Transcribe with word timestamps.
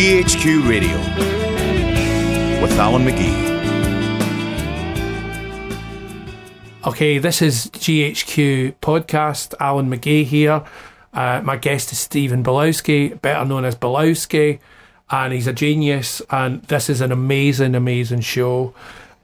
GHQ 0.00 0.66
Radio 0.66 0.96
with 2.62 2.72
Alan 2.78 3.04
McGee. 3.04 3.36
Okay, 6.86 7.18
this 7.18 7.42
is 7.42 7.66
GHQ 7.66 8.76
podcast. 8.80 9.52
Alan 9.60 9.90
McGee 9.90 10.24
here. 10.24 10.64
Uh, 11.12 11.42
my 11.44 11.58
guest 11.58 11.92
is 11.92 11.98
Stephen 11.98 12.42
Bilowski, 12.42 13.20
better 13.20 13.44
known 13.44 13.66
as 13.66 13.76
Bilowski, 13.76 14.58
and 15.10 15.34
he's 15.34 15.46
a 15.46 15.52
genius. 15.52 16.22
And 16.30 16.62
this 16.62 16.88
is 16.88 17.02
an 17.02 17.12
amazing, 17.12 17.74
amazing 17.74 18.22
show. 18.22 18.72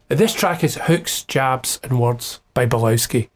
This 0.09 0.35
track 0.35 0.63
is 0.63 0.75
Hooks, 0.75 1.23
Jabs, 1.23 1.81
and 1.85 1.99
Words 1.99 2.41
by 2.53 2.67
Bilowski. 2.67 3.31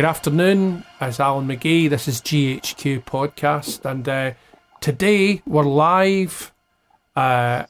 Good 0.00 0.08
afternoon. 0.08 0.84
It's 0.98 1.20
Alan 1.20 1.46
McGee. 1.46 1.90
This 1.90 2.08
is 2.08 2.22
GHQ 2.22 3.04
Podcast, 3.04 3.84
and 3.84 4.08
uh, 4.08 4.32
today 4.80 5.42
we're 5.46 5.62
live 5.62 6.54
uh, 7.14 7.64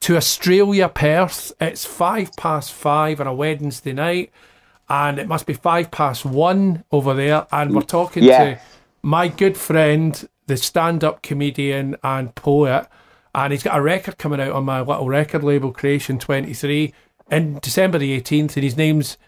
to 0.00 0.16
Australia, 0.16 0.88
Perth. 0.88 1.52
It's 1.60 1.84
five 1.84 2.32
past 2.36 2.72
five 2.72 3.20
on 3.20 3.28
a 3.28 3.32
Wednesday 3.32 3.92
night, 3.92 4.32
and 4.88 5.20
it 5.20 5.28
must 5.28 5.46
be 5.46 5.54
five 5.54 5.92
past 5.92 6.24
one 6.24 6.82
over 6.90 7.14
there. 7.14 7.46
And 7.52 7.72
we're 7.72 7.82
talking 7.82 8.24
Yeah. 8.24 8.54
to 8.56 8.60
my 9.02 9.28
good 9.28 9.56
friend, 9.56 10.28
the 10.48 10.56
stand-up 10.56 11.22
comedian 11.22 11.94
and 12.02 12.34
poet, 12.34 12.88
and 13.32 13.52
he's 13.52 13.62
got 13.62 13.78
a 13.78 13.80
record 13.80 14.18
coming 14.18 14.40
out 14.40 14.50
on 14.50 14.64
my 14.64 14.80
little 14.80 15.06
record 15.06 15.44
label, 15.44 15.70
Creation 15.70 16.18
Twenty 16.18 16.52
Three, 16.52 16.92
in 17.30 17.60
December 17.60 17.98
the 17.98 18.10
eighteenth, 18.12 18.56
and 18.56 18.64
his 18.64 18.76
name's 18.76 19.18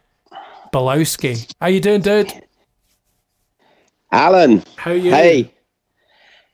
Balowski. 0.73 1.49
How 1.61 1.69
you 1.69 1.81
doing, 1.81 2.01
dude? 2.01 2.33
Alan, 4.13 4.63
How 4.77 4.93
you? 4.93 5.11
hey, 5.11 5.53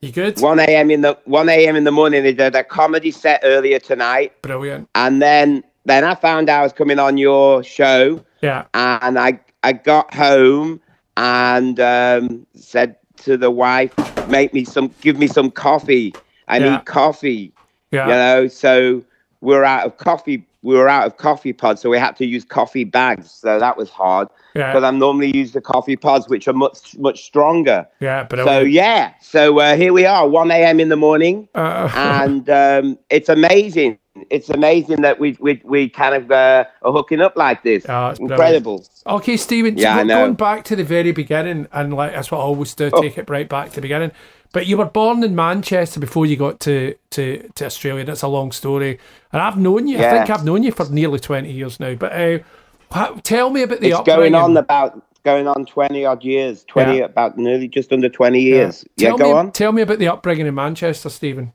You 0.00 0.12
good? 0.12 0.40
1 0.40 0.58
a.m. 0.60 0.90
in 0.90 1.00
the 1.02 1.18
1 1.24 1.48
a.m. 1.48 1.76
in 1.76 1.84
the 1.84 1.92
morning. 1.92 2.22
They 2.22 2.32
did 2.32 2.54
a 2.54 2.64
comedy 2.64 3.10
set 3.10 3.40
earlier 3.44 3.78
tonight, 3.78 4.32
Brilliant. 4.42 4.88
and 4.94 5.22
then 5.22 5.62
then 5.86 6.04
I 6.04 6.14
found 6.14 6.48
out 6.48 6.60
I 6.60 6.62
was 6.62 6.72
coming 6.72 6.98
on 6.98 7.16
your 7.18 7.62
show, 7.62 8.24
Yeah. 8.40 8.64
and 8.74 9.18
I 9.18 9.38
I 9.62 9.72
got 9.72 10.12
home 10.12 10.80
and 11.16 11.78
um, 11.80 12.46
said 12.56 12.96
to 13.18 13.36
the 13.36 13.50
wife, 13.50 13.94
make 14.28 14.52
me 14.52 14.64
some, 14.64 14.92
give 15.00 15.16
me 15.18 15.26
some 15.28 15.50
coffee. 15.50 16.12
I 16.48 16.58
Yeah. 16.58 16.70
need 16.76 16.84
coffee. 16.86 17.52
Yeah. 17.92 18.06
You 18.08 18.12
know, 18.14 18.48
so 18.48 19.02
we're 19.40 19.62
out 19.64 19.86
of 19.86 19.96
coffee. 19.96 20.44
We 20.64 20.74
were 20.76 20.88
out 20.88 21.06
of 21.06 21.18
coffee 21.18 21.52
pods, 21.52 21.82
so 21.82 21.90
we 21.90 21.98
had 21.98 22.16
to 22.16 22.26
use 22.26 22.44
coffee 22.44 22.84
bags. 22.84 23.30
So 23.30 23.58
that 23.60 23.76
was 23.76 23.90
hard. 23.90 24.28
Yeah. 24.54 24.72
Because 24.72 24.82
I 24.84 24.90
normally 24.90 25.36
use 25.36 25.52
the 25.52 25.60
coffee 25.60 25.96
pods, 25.96 26.28
which 26.28 26.48
are 26.48 26.54
much 26.54 26.96
much 26.98 27.24
stronger. 27.24 27.86
Yeah. 28.00 28.24
But 28.24 28.38
So 28.44 28.60
yeah, 28.60 29.12
so 29.20 29.58
uh, 29.60 29.76
here 29.76 29.92
we 29.92 30.06
are, 30.06 30.26
1 30.26 30.50
a.m. 30.50 30.80
in 30.80 30.88
the 30.88 30.96
morning, 30.96 31.48
Uh, 31.54 31.90
and 32.22 32.48
um, 32.48 32.98
it's 33.10 33.28
amazing. 33.28 33.98
It's 34.30 34.48
amazing 34.48 35.02
that 35.02 35.18
we 35.20 35.36
we 35.40 35.60
we 35.64 35.88
kind 35.88 36.14
of 36.14 36.30
uh, 36.30 36.64
are 36.82 36.92
hooking 36.92 37.20
up 37.20 37.36
like 37.36 37.62
this. 37.62 37.84
Oh, 37.88 38.08
it's 38.08 38.18
brilliant. 38.18 38.32
Incredible. 38.40 38.86
Okay, 39.06 39.36
Stephen. 39.36 39.76
Yeah, 39.76 39.98
so 40.00 40.06
going 40.06 40.34
back 40.34 40.64
to 40.64 40.76
the 40.76 40.84
very 40.84 41.12
beginning, 41.12 41.66
and 41.72 41.92
like 41.92 42.12
that's 42.14 42.30
what 42.30 42.38
I 42.38 42.42
always 42.42 42.74
do, 42.74 42.90
Oh. 42.92 43.02
take 43.02 43.18
it 43.18 43.28
right 43.28 43.48
back 43.48 43.68
to 43.70 43.74
the 43.76 43.80
beginning. 43.82 44.12
But 44.54 44.66
you 44.68 44.78
were 44.78 44.84
born 44.86 45.22
in 45.24 45.34
Manchester 45.34 45.98
before 46.00 46.26
you 46.26 46.36
got 46.36 46.60
to, 46.60 46.94
to, 47.10 47.46
to 47.56 47.66
Australia. 47.66 48.04
That's 48.04 48.22
a 48.22 48.28
long 48.28 48.52
story, 48.52 49.00
and 49.32 49.42
I've 49.42 49.58
known 49.58 49.88
you. 49.88 49.98
I 49.98 50.08
think 50.10 50.30
I've 50.30 50.44
known 50.44 50.62
you 50.62 50.70
for 50.72 50.88
nearly 50.88 51.18
twenty 51.18 51.50
years 51.52 51.80
now. 51.80 51.94
But 51.96 52.12
uh, 52.12 53.16
tell 53.24 53.50
me 53.50 53.62
about 53.64 53.80
the 53.80 53.88
It's 53.88 53.98
upbringing. 53.98 54.32
going 54.32 54.34
on 54.36 54.56
about 54.56 55.02
going 55.24 55.48
on 55.48 55.64
20 55.66 56.04
odd 56.04 56.22
years, 56.22 56.64
20 56.64 56.98
Yeah. 56.98 57.04
about 57.06 57.36
nearly 57.38 57.66
just 57.66 57.92
under 57.92 58.08
20 58.10 58.40
years. 58.40 58.84
Yeah, 58.96 59.08
Tell 59.08 59.18
go 59.18 59.24
me, 59.24 59.32
on. 59.32 59.52
Tell 59.52 59.72
me 59.72 59.80
about 59.82 59.98
the 59.98 60.06
upbringing 60.08 60.46
in 60.46 60.54
Manchester, 60.54 61.08
Stephen. 61.08 61.52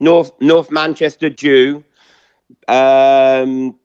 North 0.00 0.32
North 0.40 0.70
Manchester 0.72 1.30
Jew. 1.30 1.84
Um, 2.66 3.78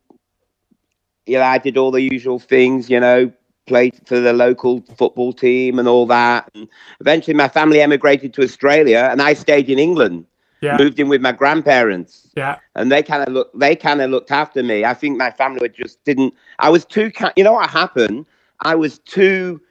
you 1.28 1.38
know, 1.38 1.44
I 1.44 1.58
did 1.60 1.78
all 1.78 1.92
the 1.92 2.02
usual 2.02 2.40
things. 2.40 2.90
You 2.90 3.00
know, 3.02 3.32
played 3.68 3.96
for 4.06 4.20
the 4.20 4.34
local 4.34 4.82
football 4.98 5.34
team 5.34 5.80
and 5.80 5.88
all 5.88 6.06
that. 6.08 6.50
And 6.56 6.68
eventually, 7.00 7.34
my 7.34 7.48
family 7.48 7.82
emigrated 7.82 8.34
to 8.36 8.44
Australia, 8.44 9.08
and 9.12 9.22
I 9.22 9.34
stayed 9.34 9.70
in 9.70 9.80
England. 9.80 10.26
Yeah, 10.60 10.76
Moved 10.78 11.00
in 11.00 11.08
with 11.08 11.22
my 11.22 11.34
grandparents, 11.34 12.32
yeah, 12.36 12.58
and 12.74 12.92
they 12.92 13.04
kind 13.04 13.22
of 13.28 13.32
look. 13.32 13.52
They 13.54 13.76
kind 13.76 14.02
of 14.02 14.10
looked 14.10 14.32
after 14.32 14.64
me. 14.64 14.86
I 14.86 14.96
think 14.96 15.16
my 15.16 15.30
family 15.30 15.70
just 15.70 16.04
didn't. 16.04 16.34
I 16.58 16.70
was 16.70 16.84
too. 16.84 17.12
You 17.36 17.44
know 17.44 17.54
what 17.54 17.70
happened? 17.70 18.26
I 18.62 18.74
was 18.74 18.98
too 18.98 19.62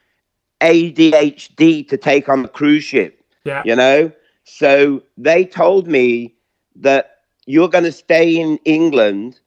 ADHD 0.61 1.87
to 1.87 1.97
take 1.97 2.29
on 2.29 2.41
the 2.41 2.47
cruise 2.47 2.83
ship 2.83 3.23
yeah, 3.45 3.61
you 3.65 3.75
know 3.75 4.11
so 4.43 5.01
they 5.17 5.45
told 5.45 5.87
me 5.87 6.35
that 6.75 7.17
you're 7.45 7.69
going 7.69 7.83
to 7.83 7.91
stay 7.91 8.39
in 8.39 8.57
england 8.65 9.39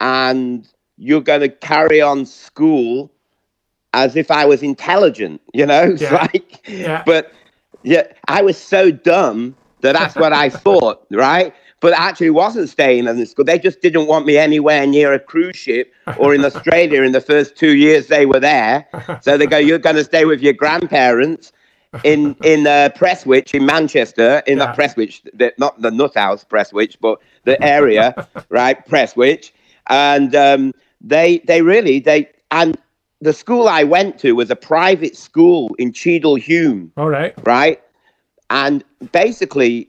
and 0.00 0.68
you're 0.96 1.20
going 1.20 1.40
to 1.40 1.48
carry 1.48 2.00
on 2.00 2.26
school 2.26 3.12
as 3.92 4.16
if 4.16 4.30
i 4.30 4.44
was 4.44 4.62
intelligent 4.62 5.40
you 5.52 5.66
know 5.66 5.96
Yeah. 6.00 6.12
like 6.12 6.66
Yeah. 6.68 7.04
but 7.04 7.32
yeah 7.82 8.04
i 8.28 8.42
was 8.42 8.56
so 8.56 8.90
dumb 8.90 9.56
that 9.80 9.92
that's 9.92 10.16
what 10.16 10.32
i 10.32 10.48
thought 10.64 11.06
right 11.10 11.54
but 11.80 11.94
I 11.94 12.08
actually 12.08 12.30
wasn't 12.30 12.68
staying 12.68 13.06
in 13.06 13.16
the 13.18 13.26
school 13.26 13.44
they 13.44 13.58
just 13.58 13.80
didn't 13.80 14.06
want 14.06 14.26
me 14.26 14.36
anywhere 14.36 14.86
near 14.86 15.12
a 15.12 15.18
cruise 15.18 15.56
ship 15.56 15.92
or 16.16 16.34
in 16.34 16.44
australia 16.44 17.02
in 17.02 17.12
the 17.12 17.20
first 17.20 17.56
two 17.56 17.74
years 17.76 18.08
they 18.08 18.26
were 18.26 18.40
there 18.40 18.86
so 19.20 19.36
they 19.36 19.46
go 19.46 19.56
you're 19.58 19.78
going 19.78 19.96
to 19.96 20.04
stay 20.04 20.24
with 20.24 20.40
your 20.40 20.52
grandparents 20.52 21.52
in 22.02 22.36
in 22.42 22.66
uh, 22.66 22.90
Prestwich 22.96 23.54
in 23.54 23.66
Manchester, 23.66 24.42
in 24.46 24.58
Yeah. 24.58 24.58
not 24.58 24.74
Prestwich, 24.74 25.22
the, 25.34 25.52
not 25.58 25.80
the 25.80 25.90
nut 25.90 26.14
house 26.14 26.44
Prestwich, 26.44 26.96
but 27.00 27.18
the 27.44 27.62
area, 27.62 28.16
right, 28.48 28.84
Prestwich, 28.88 29.52
and 29.88 30.34
um, 30.34 30.72
they 31.00 31.38
they 31.46 31.62
really 31.62 32.00
they 32.00 32.28
and 32.50 32.76
the 33.20 33.32
school 33.32 33.68
I 33.68 33.84
went 33.84 34.18
to 34.20 34.32
was 34.32 34.50
a 34.50 34.56
private 34.56 35.16
school 35.16 35.74
in 35.78 35.92
Cheadle 35.92 36.36
Hulme, 36.36 36.90
all 36.96 37.10
right, 37.10 37.34
right, 37.44 37.80
and 38.48 38.84
basically 39.12 39.88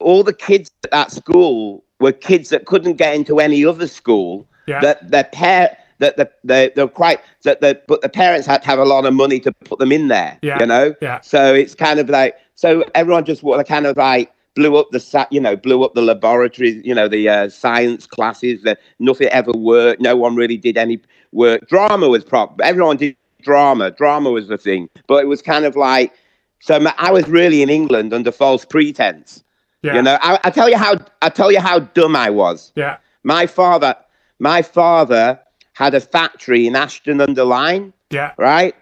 all 0.00 0.22
the 0.22 0.32
kids 0.32 0.70
at 0.84 0.90
that 0.90 1.10
school 1.10 1.84
were 2.00 2.12
kids 2.12 2.50
that 2.50 2.66
couldn't 2.66 2.94
get 2.94 3.14
into 3.14 3.40
any 3.40 3.64
other 3.64 3.88
school 3.88 4.46
yeah, 4.66 4.80
that 4.80 5.10
their 5.10 5.24
pair 5.24 5.76
that 5.98 6.16
the 6.16 6.30
they 6.44 6.70
they're 6.76 6.86
quite 6.86 7.20
that 7.42 7.60
the 7.60 7.80
but 7.88 8.02
the 8.02 8.08
parents 8.08 8.46
had 8.46 8.62
to 8.62 8.68
have 8.68 8.78
a 8.78 8.84
lot 8.84 9.04
of 9.04 9.14
money 9.14 9.40
to 9.40 9.52
put 9.64 9.78
them 9.78 9.90
in 9.92 10.08
there. 10.08 10.38
Yeah, 10.42 10.58
You 10.60 10.66
know? 10.66 10.94
yeah. 11.00 11.20
So 11.20 11.54
it's 11.54 11.74
kind 11.74 11.98
of 11.98 12.08
like 12.08 12.36
so 12.54 12.84
everyone 12.94 13.24
just 13.24 13.42
wa- 13.42 13.62
kind 13.64 13.86
of 13.86 13.96
like 13.96 14.32
blew 14.54 14.76
up 14.76 14.90
the 14.90 15.26
you 15.30 15.40
know 15.40 15.56
blew 15.56 15.82
up 15.84 15.94
the 15.94 16.02
laboratories 16.02 16.84
you 16.84 16.94
know 16.94 17.08
the 17.08 17.28
uh, 17.28 17.48
science 17.48 18.06
classes 18.06 18.62
that 18.62 18.78
nothing 18.98 19.28
ever 19.28 19.52
worked 19.52 20.00
no 20.00 20.16
one 20.16 20.34
really 20.36 20.56
did 20.56 20.76
any 20.76 21.00
work 21.32 21.66
drama 21.68 22.08
was 22.08 22.24
prop 22.24 22.60
everyone 22.62 22.96
did 22.96 23.16
drama 23.42 23.90
drama 23.90 24.30
was 24.30 24.48
the 24.48 24.58
thing 24.58 24.88
but 25.06 25.22
it 25.22 25.26
was 25.26 25.40
kind 25.42 25.64
of 25.64 25.76
like 25.76 26.12
so 26.60 26.84
i 26.98 27.10
was 27.10 27.28
really 27.28 27.62
in 27.62 27.70
england 27.70 28.12
under 28.12 28.32
false 28.32 28.64
pretense. 28.64 29.44
Yeah, 29.82 29.94
you 29.94 30.02
know 30.02 30.18
I, 30.20 30.40
I 30.42 30.50
tell 30.50 30.68
you 30.68 30.76
how 30.76 30.96
i 31.22 31.28
tell 31.28 31.52
you 31.52 31.60
how 31.60 31.78
dumb 31.78 32.16
i 32.16 32.30
was. 32.30 32.72
Yeah, 32.74 32.96
my 33.22 33.46
father, 33.46 33.94
my 34.38 34.62
father 34.62 35.38
had 35.74 35.94
a 35.94 36.00
factory 36.00 36.66
in 36.66 36.74
Ashton 36.74 37.20
under 37.20 37.44
Lyne, 37.44 37.92
yeah, 38.10 38.32
right, 38.38 38.74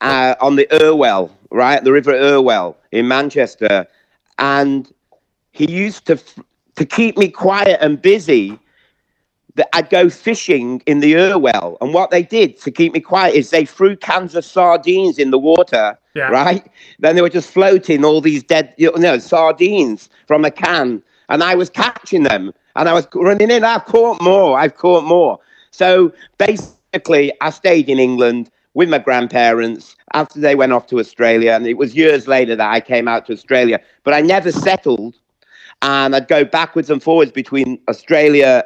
uh, 0.00 0.34
on 0.40 0.56
the 0.56 0.68
Irwell, 0.82 1.30
right, 1.50 1.82
the 1.82 1.92
River 1.92 2.12
Irwell 2.12 2.76
in 2.92 3.08
Manchester, 3.08 3.86
and 4.38 4.92
he 5.52 5.70
used 5.70 6.06
to 6.06 6.18
to 6.76 6.84
keep 6.84 7.16
me 7.16 7.28
quiet 7.28 7.78
and 7.80 8.00
busy. 8.00 8.58
That 9.56 9.68
I'd 9.74 9.88
go 9.90 10.10
fishing 10.10 10.82
in 10.86 11.00
the 11.00 11.16
Irwell, 11.16 11.78
and 11.80 11.94
what 11.94 12.10
they 12.10 12.22
did 12.22 12.60
to 12.60 12.70
keep 12.70 12.92
me 12.92 13.00
quiet 13.00 13.34
is 13.34 13.50
they 13.50 13.64
threw 13.64 13.96
cans 13.96 14.34
of 14.34 14.44
sardines 14.44 15.18
in 15.18 15.30
the 15.30 15.38
water, 15.38 15.98
Yeah. 16.14 16.28
right? 16.28 16.64
Then 16.98 17.16
they 17.16 17.22
were 17.22 17.30
just 17.30 17.50
floating 17.50 18.04
all 18.04 18.20
these 18.20 18.42
dead, 18.42 18.74
you 18.76 18.92
know, 18.98 19.18
sardines 19.18 20.10
from 20.26 20.44
a 20.44 20.50
can, 20.50 21.02
and 21.30 21.42
I 21.42 21.54
was 21.54 21.70
catching 21.70 22.24
them, 22.24 22.52
and 22.76 22.88
I 22.88 22.92
was 22.92 23.08
running 23.14 23.50
in. 23.50 23.64
I've 23.64 23.86
caught 23.86 24.20
more. 24.20 24.58
I've 24.58 24.76
caught 24.76 25.04
more. 25.04 25.38
So 25.70 26.12
basically, 26.36 27.32
I 27.40 27.48
stayed 27.48 27.88
in 27.88 27.98
England 27.98 28.50
with 28.74 28.90
my 28.90 28.98
grandparents 28.98 29.96
after 30.12 30.38
they 30.38 30.54
went 30.54 30.72
off 30.72 30.86
to 30.88 31.00
Australia, 31.00 31.52
and 31.52 31.66
it 31.66 31.78
was 31.78 31.96
years 31.96 32.28
later 32.28 32.56
that 32.56 32.70
I 32.70 32.80
came 32.80 33.08
out 33.08 33.24
to 33.26 33.32
Australia. 33.32 33.80
But 34.04 34.12
I 34.12 34.20
never 34.20 34.52
settled, 34.52 35.14
and 35.80 36.14
I'd 36.14 36.28
go 36.28 36.44
backwards 36.44 36.90
and 36.90 37.02
forwards 37.02 37.32
between 37.32 37.78
Australia 37.88 38.64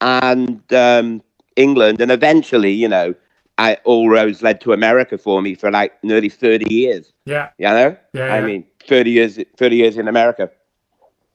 and 0.00 0.72
um, 0.72 1.22
England, 1.56 2.00
and 2.00 2.10
eventually, 2.10 2.72
you 2.72 2.88
know, 2.88 3.14
I, 3.58 3.76
all 3.84 4.08
roads 4.08 4.42
led 4.42 4.60
to 4.62 4.72
America 4.72 5.18
for 5.18 5.42
me 5.42 5.54
for 5.54 5.70
like 5.70 6.02
nearly 6.02 6.28
thirty 6.28 6.72
years. 6.72 7.12
yeah, 7.26 7.50
You 7.58 7.68
know, 7.68 7.96
Yeah, 8.12 8.26
I 8.28 8.40
yeah. 8.40 8.46
mean, 8.46 8.64
thirty 8.86 9.10
years, 9.10 9.38
thirty 9.56 9.76
years 9.76 9.96
in 9.98 10.08
America, 10.08 10.50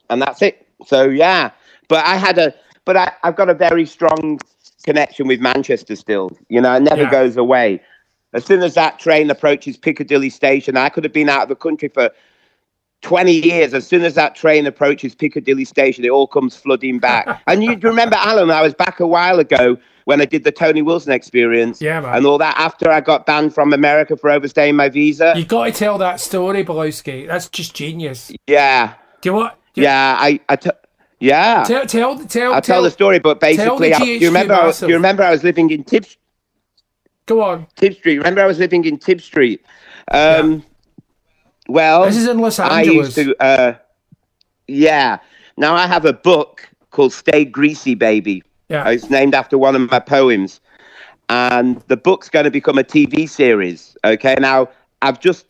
and 0.09 0.21
that's 0.21 0.41
it. 0.41 0.65
So 0.85 1.03
yeah, 1.09 1.51
but 1.87 2.05
I 2.05 2.15
had 2.15 2.37
a, 2.37 2.53
but 2.85 2.97
I, 2.97 3.11
I've 3.23 3.35
got 3.35 3.49
a 3.49 3.53
very 3.53 3.85
strong 3.85 4.39
connection 4.85 5.27
with 5.27 5.39
Manchester 5.39 5.95
still. 5.95 6.29
You 6.49 6.61
know, 6.61 6.73
it 6.75 6.81
never 6.81 7.03
Yeah. 7.03 7.11
goes 7.11 7.37
away. 7.37 7.81
As 8.33 8.45
soon 8.45 8.61
as 8.63 8.73
that 8.75 8.99
train 8.99 9.29
approaches 9.29 9.77
Piccadilly 9.77 10.29
Station, 10.29 10.75
I 10.77 10.89
could 10.89 11.03
have 11.03 11.13
been 11.13 11.29
out 11.29 11.43
of 11.43 11.49
the 11.49 11.55
country 11.55 11.87
for 11.89 12.09
20 13.05 13.31
years. 13.33 13.75
As 13.75 13.85
soon 13.85 14.01
as 14.01 14.15
that 14.15 14.33
train 14.33 14.65
approaches 14.65 15.13
Piccadilly 15.13 15.63
Station, 15.63 16.03
it 16.03 16.09
all 16.09 16.25
comes 16.25 16.55
flooding 16.55 16.97
back. 16.97 17.39
and 17.47 17.63
you 17.63 17.77
remember, 17.77 18.15
Alan, 18.15 18.49
I 18.49 18.63
was 18.63 18.73
back 18.73 18.99
a 18.99 19.05
while 19.05 19.37
ago 19.37 19.77
when 20.05 20.21
I 20.21 20.25
did 20.25 20.43
the 20.43 20.51
Tony 20.51 20.81
Wilson 20.81 21.11
experience 21.11 21.79
Yeah, 21.79 21.99
man. 22.01 22.15
and 22.17 22.25
all 22.25 22.39
that 22.39 22.55
after 22.57 22.89
I 22.89 23.01
got 23.01 23.27
banned 23.27 23.53
from 23.53 23.73
America 23.73 24.17
for 24.17 24.31
overstaying 24.31 24.75
my 24.75 24.89
visa. 24.89 25.33
You've 25.35 25.47
got 25.47 25.65
to 25.65 25.71
tell 25.71 25.99
that 25.99 26.19
story, 26.19 26.65
Balowski. 26.65 27.27
That's 27.27 27.47
just 27.47 27.75
genius. 27.75 28.31
yeah. 28.47 28.95
Do 29.21 29.29
you 29.29 29.33
what? 29.35 29.59
Yeah, 29.75 30.15
I, 30.19 30.39
I 30.49 30.55
t- 30.55 30.69
yeah. 31.19 31.63
Tell, 31.63 31.85
tell, 31.85 32.17
tell. 32.25 32.53
I'll 32.55 32.61
tell 32.61 32.81
the 32.81 32.89
story, 32.89 33.19
but 33.19 33.39
basically, 33.39 33.93
I, 33.93 34.01
you 34.01 34.27
remember, 34.27 34.55
I, 34.55 34.65
was- 34.65 34.81
you 34.81 34.95
remember 34.95 35.21
I 35.21 35.29
was 35.29 35.43
living 35.43 35.69
in 35.69 35.83
Tip, 35.83 36.05
Go 37.27 37.43
on. 37.43 37.67
Tip 37.75 37.93
Street. 37.97 38.17
Remember 38.17 38.41
I 38.41 38.47
was 38.47 38.57
living 38.57 38.83
in 38.85 38.97
Tip 38.97 39.21
Street. 39.21 39.63
Um, 40.11 40.63
Well, 41.67 42.05
This 42.05 42.17
is 42.17 42.27
in 42.27 42.39
Los 42.39 42.59
I 42.59 42.79
Angeles. 42.81 43.17
used 43.17 43.29
to, 43.29 43.43
uh, 43.43 43.73
yeah. 44.67 45.17
Now 45.57 45.75
I 45.75 45.87
have 45.87 46.05
a 46.05 46.13
book 46.13 46.67
called 46.91 47.13
Stay 47.13 47.45
Greasy 47.45 47.95
Baby. 47.95 48.43
Yeah. 48.69 48.87
It's 48.89 49.09
named 49.09 49.33
after 49.35 49.57
one 49.57 49.75
of 49.75 49.89
my 49.89 49.99
poems. 49.99 50.59
And 51.29 51.81
the 51.87 51.97
book's 51.97 52.29
going 52.29 52.43
to 52.45 52.51
become 52.51 52.77
a 52.77 52.83
TV 52.83 53.27
series. 53.27 53.97
Okay. 54.03 54.35
Now 54.39 54.69
I've 55.01 55.19
just, 55.19 55.45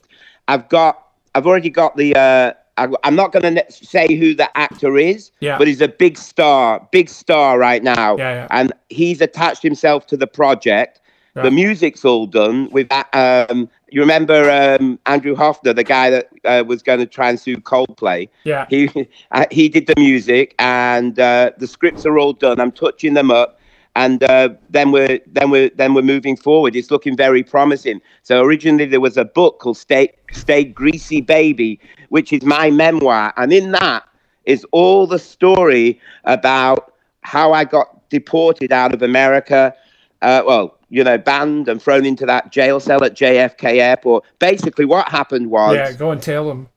I've 0.47 0.69
got 0.69 1.01
I've 1.33 1.45
already 1.45 1.69
got 1.69 1.97
the. 1.97 2.15
Uh, 2.15 2.53
I, 2.77 2.87
I'm 3.03 3.15
not 3.15 3.31
going 3.31 3.55
to 3.55 3.65
say 3.69 4.15
who 4.15 4.33
the 4.35 4.49
actor 4.57 4.97
is, 4.97 5.31
Yeah. 5.39 5.57
but 5.57 5.65
he's 5.67 5.79
a 5.79 5.87
big 5.87 6.17
star, 6.17 6.85
big 6.91 7.07
star 7.09 7.57
right 7.57 7.81
now, 7.81 8.17
Yeah, 8.17 8.33
yeah. 8.33 8.47
and 8.51 8.73
he's 8.89 9.21
attached 9.21 9.63
himself 9.63 10.07
to 10.07 10.17
the 10.17 10.27
project. 10.27 10.99
Yeah. 11.35 11.43
The 11.43 11.51
music's 11.51 12.05
all 12.05 12.27
done. 12.27 12.69
With 12.71 12.87
that, 12.89 13.09
um, 13.13 13.69
you 13.89 13.99
remember 13.99 14.49
um, 14.49 14.97
Andrew 15.05 15.35
Hoffner, 15.35 15.73
the 15.73 15.83
guy 15.83 16.09
that 16.09 16.29
uh, 16.45 16.63
was 16.65 16.81
going 16.81 16.99
to 16.99 17.05
try 17.05 17.29
and 17.29 17.37
sue 17.37 17.57
Coldplay. 17.57 18.29
Yeah. 18.45 18.65
He 18.69 18.89
uh, 19.31 19.45
he 19.51 19.67
did 19.67 19.87
the 19.87 19.95
music, 19.97 20.55
and 20.59 21.19
uh, 21.19 21.51
the 21.57 21.67
scripts 21.67 22.05
are 22.05 22.17
all 22.17 22.33
done. 22.33 22.61
I'm 22.61 22.71
touching 22.71 23.15
them 23.15 23.31
up, 23.31 23.59
and 23.97 24.23
uh, 24.23 24.49
then 24.69 24.91
we're 24.91 25.19
then 25.27 25.51
we're 25.51 25.69
then 25.71 25.93
we're 25.93 26.03
moving 26.03 26.37
forward. 26.37 26.73
It's 26.73 26.89
looking 26.89 27.17
very 27.17 27.43
promising. 27.43 28.01
So 28.23 28.41
originally 28.41 28.85
there 28.85 29.01
was 29.01 29.17
a 29.17 29.25
book 29.25 29.59
called 29.59 29.77
"Stay 29.77 30.13
Stay 30.31 30.63
Greasy 30.63 31.19
Baby," 31.19 31.81
which 32.09 32.31
is 32.31 32.43
my 32.43 32.71
memoir, 32.71 33.33
and 33.35 33.51
in 33.51 33.71
that 33.71 34.03
is 34.45 34.65
all 34.71 35.05
the 35.05 35.19
story 35.19 35.99
about 36.23 36.93
how 37.21 37.51
I 37.51 37.65
got 37.65 38.09
deported 38.09 38.71
out 38.71 38.93
of 38.93 39.01
America. 39.01 39.73
Uh, 40.21 40.43
well, 40.45 40.77
you 40.95 41.03
know, 41.03 41.17
banned 41.17 41.67
and 41.67 41.81
thrown 41.81 42.05
into 42.05 42.25
that 42.25 42.51
jail 42.53 42.79
cell 42.79 43.03
at 43.03 43.15
JFK 43.15 43.79
Airport. 43.79 44.23
Basically, 44.39 44.85
what 44.85 45.09
happened 45.09 45.49
was 45.51 45.75
Yeah, 45.75 45.91
go 45.91 46.11
and 46.11 46.21
tell 46.21 46.47
them. 46.47 46.69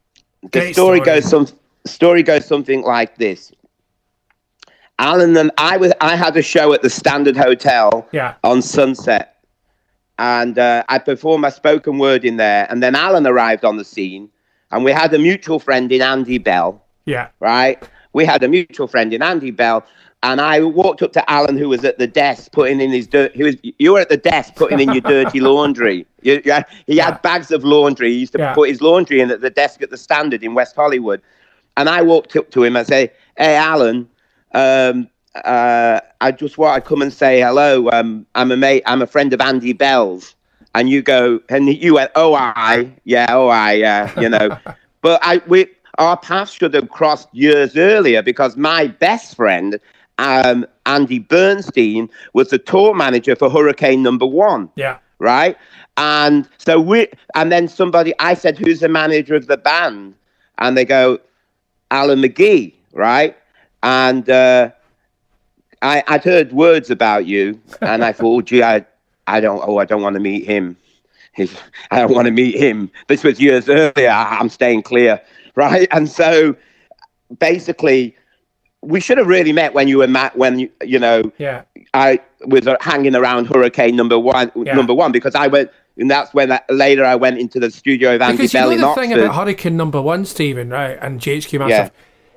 the 0.50 0.72
story, 0.72 0.72
story. 0.72 1.00
goes 1.00 1.24
some 1.24 1.46
story 1.86 2.22
goes 2.24 2.44
something 2.44 2.82
like 2.82 3.16
this. 3.16 3.52
Alan 4.98 5.36
and 5.36 5.50
I 5.58 5.76
was 5.76 5.92
I 6.00 6.16
had 6.16 6.36
a 6.36 6.42
show 6.42 6.72
at 6.72 6.82
the 6.82 6.90
Standard 6.90 7.36
Hotel 7.36 8.08
Yeah. 8.12 8.34
on 8.42 8.60
Sunset, 8.62 9.36
and 10.18 10.58
uh, 10.58 10.82
I 10.88 10.98
performed 10.98 11.42
my 11.42 11.50
spoken 11.50 11.98
word 11.98 12.24
in 12.24 12.36
there. 12.36 12.66
And 12.70 12.82
then 12.82 12.96
Alan 12.96 13.24
arrived 13.26 13.64
on 13.64 13.76
the 13.76 13.84
scene, 13.84 14.28
and 14.72 14.84
we 14.84 14.90
had 14.90 15.14
a 15.14 15.18
mutual 15.18 15.60
friend 15.60 15.92
in 15.92 16.02
Andy 16.02 16.38
Bell. 16.38 16.82
Yeah. 17.04 17.28
Right, 17.38 17.80
we 18.12 18.24
had 18.24 18.42
a 18.42 18.48
mutual 18.48 18.88
friend 18.88 19.12
in 19.14 19.22
Andy 19.22 19.52
Bell. 19.52 19.84
And 20.24 20.40
I 20.40 20.60
walked 20.62 21.02
up 21.02 21.12
to 21.12 21.30
Alan, 21.30 21.56
who 21.56 21.68
was 21.68 21.84
at 21.84 21.98
the 21.98 22.06
desk 22.08 22.50
putting 22.50 22.80
in 22.80 22.90
his 22.90 23.06
dirt. 23.06 23.34
He 23.36 23.44
was, 23.44 23.56
you 23.62 23.92
were 23.92 24.00
at 24.00 24.08
the 24.08 24.16
desk 24.16 24.56
putting 24.56 24.80
in 24.80 24.90
your 24.92 25.00
dirty 25.02 25.40
laundry. 25.40 26.06
You, 26.22 26.42
you 26.44 26.50
had- 26.50 26.66
he 26.88 26.96
Yeah. 26.96 27.04
had 27.06 27.22
bags 27.22 27.52
of 27.52 27.62
laundry. 27.62 28.10
He 28.10 28.18
used 28.18 28.32
to 28.32 28.38
Yeah. 28.40 28.52
put 28.52 28.68
his 28.68 28.82
laundry 28.82 29.20
in 29.20 29.30
at 29.30 29.40
the 29.40 29.50
desk 29.50 29.80
at 29.82 29.90
the 29.90 29.96
Standard 29.96 30.42
in 30.42 30.52
West 30.54 30.74
Hollywood. 30.74 31.22
And 31.76 31.88
I 31.88 32.02
walked 32.02 32.34
up 32.34 32.50
to 32.50 32.64
him 32.64 32.74
and 32.74 32.84
say, 32.84 33.12
"Hey, 33.36 33.54
Alan, 33.54 34.08
um, 34.52 35.08
uh, 35.44 36.00
I 36.20 36.32
just 36.32 36.58
want 36.58 36.82
to 36.82 36.88
come 36.88 37.02
and 37.02 37.12
say 37.12 37.40
hello. 37.40 37.88
Um, 37.92 38.26
I'm 38.34 38.50
a 38.50 38.56
mate. 38.56 38.82
I'm 38.86 39.00
a 39.00 39.06
friend 39.06 39.32
of 39.32 39.40
Andy 39.40 39.72
Bell's." 39.72 40.34
And 40.74 40.90
you 40.90 41.02
go, 41.02 41.40
and 41.48 41.68
you 41.68 41.94
went, 41.94 42.10
"Oh, 42.16 42.34
I, 42.34 42.90
yeah, 43.04 43.26
oh, 43.30 43.46
I, 43.46 43.74
yeah, 43.74 44.20
you 44.20 44.28
know." 44.28 44.58
but 45.02 45.20
I, 45.22 45.40
we, 45.46 45.66
our 45.98 46.16
paths 46.16 46.50
should 46.52 46.74
have 46.74 46.88
crossed 46.88 47.28
years 47.32 47.76
earlier 47.76 48.22
because 48.22 48.56
my 48.56 48.88
best 48.88 49.36
friend, 49.36 49.78
um, 50.18 50.66
Andy 50.86 51.18
Bernstein, 51.18 52.10
was 52.34 52.50
the 52.50 52.58
tour 52.58 52.94
manager 52.94 53.36
for 53.36 53.50
Hurricane 53.50 54.02
Number 54.02 54.26
One 54.26 54.70
Yeah. 54.76 54.98
right? 55.18 55.56
And 55.96 56.48
so 56.58 56.80
we, 56.80 57.08
and 57.34 57.50
then 57.50 57.68
somebody, 57.68 58.14
I 58.20 58.34
said, 58.34 58.58
"Who's 58.58 58.80
the 58.80 58.88
manager 58.88 59.34
of 59.34 59.46
the 59.48 59.56
band?" 59.56 60.14
And 60.58 60.76
they 60.76 60.84
go, 60.84 61.18
"Alan 61.90 62.20
McGee," 62.22 62.74
right? 62.92 63.36
And 63.82 64.28
uh, 64.30 64.70
I, 65.82 66.02
I'd 66.08 66.24
heard 66.24 66.52
words 66.52 66.90
about 66.90 67.26
you, 67.26 67.60
and 67.82 68.04
I 68.04 68.12
thought, 68.12 68.36
oh, 68.36 68.42
"Gee, 68.48 68.62
I, 68.62 68.84
I 69.26 69.40
don't, 69.40 69.60
oh, 69.64 69.78
I 69.78 69.84
don't 69.84 70.02
want 70.02 70.14
to 70.14 70.20
meet 70.20 70.44
him. 70.46 70.76
He's, 71.34 71.56
I 71.90 72.00
don't 72.00 72.14
want 72.14 72.26
to 72.26 72.32
meet 72.32 72.56
him." 72.56 72.90
This 73.08 73.24
was 73.24 73.40
years 73.40 73.68
earlier. 73.68 74.10
I'm 74.10 74.48
staying 74.48 74.82
clear, 74.82 75.20
right? 75.56 75.88
And 75.92 76.08
so, 76.08 76.56
basically, 77.38 78.16
we 78.88 79.00
should 79.00 79.18
have 79.18 79.26
really 79.26 79.52
met 79.52 79.74
when 79.74 79.86
you 79.86 79.98
were 79.98 80.08
Matt. 80.08 80.36
When 80.36 80.58
you, 80.60 80.70
you 80.82 80.98
know, 80.98 81.30
Yeah. 81.38 81.62
I 81.94 82.20
was 82.46 82.66
hanging 82.80 83.14
around 83.14 83.46
Hurricane 83.46 83.94
Number 83.96 84.18
One, 84.18 84.50
Yeah. 84.56 84.74
Number 84.74 84.94
One, 84.94 85.12
because 85.12 85.34
I 85.34 85.46
went, 85.46 85.70
and 85.96 86.10
that's 86.10 86.32
when 86.32 86.50
I, 86.52 86.60
later 86.70 87.04
I 87.04 87.14
went 87.16 87.38
into 87.38 87.60
the 87.60 87.70
studio 87.70 88.14
of 88.14 88.22
Andy 88.22 88.36
Because 88.38 88.54
you 88.54 88.60
Bell 88.60 88.68
know 88.70 88.74
in 88.74 88.80
the 88.80 88.94
thing 88.94 89.12
about 89.12 89.34
Hurricane 89.34 89.76
Number 89.76 90.00
One, 90.00 90.24
Stephen, 90.24 90.70
right, 90.70 90.98
and 91.00 91.20
GHQ 91.20 91.58
Massive. 91.58 91.70
Yeah. 91.70 91.88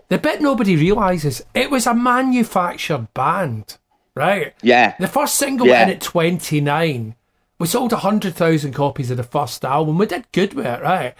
The 0.09 0.17
bit 0.17 0.41
nobody 0.41 0.75
realizes 0.75 1.41
it 1.53 1.71
was 1.71 1.87
a 1.87 1.93
manufactured 1.93 3.13
band, 3.13 3.77
right? 4.15 4.53
yeah, 4.61 4.95
The 4.99 5.07
first 5.07 5.35
single 5.35 5.67
Yeah. 5.67 5.83
in 5.83 5.89
at 5.89 6.01
29. 6.01 7.15
We 7.59 7.67
sold 7.67 7.91
100,000 7.93 8.73
copies 8.73 9.11
of 9.11 9.17
the 9.17 9.23
first 9.23 9.63
album. 9.63 9.97
We 9.99 10.07
did 10.07 10.25
good 10.31 10.53
with 10.53 10.65
it, 10.65 10.81
right? 10.81 11.13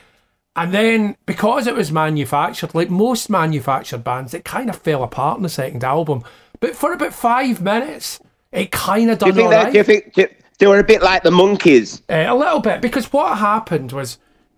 And 0.56 0.74
then, 0.74 1.16
because 1.26 1.66
it 1.66 1.76
was 1.76 1.92
manufactured, 1.92 2.76
like 2.76 2.90
most 2.90 3.30
manufactured 3.30 4.04
bands, 4.04 4.34
it 4.34 4.44
kind 4.44 4.70
of 4.70 4.76
fell 4.76 5.02
apart 5.04 5.38
in 5.38 5.44
the 5.44 5.50
second 5.50 5.84
album. 5.84 6.24
But 6.60 6.76
for 6.76 6.92
about 6.92 7.14
five 7.14 7.62
minutes, 7.62 8.20
it 8.52 8.70
kind 8.72 9.10
of 9.10 9.18
do 9.20 9.28
you 9.28 9.32
done 9.32 9.36
think 9.38 9.54
all 9.54 9.64
right. 9.64 9.72
Do 9.72 9.78
you 9.78 9.84
think 9.86 10.14
do, 10.14 10.28
they 10.60 10.68
were 10.68 10.80
a 10.80 10.84
bit 10.84 11.02
like 11.02 11.24
the 11.24 11.30
Monkees? 11.32 12.02
Uh, 12.10 12.32
a 12.32 12.36
little 12.36 12.60
bit 12.60 12.82
because 12.82 13.14
what 13.14 13.38
happened 13.38 13.94
was 13.94 14.18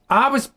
I 0.10 0.30
was 0.30 0.50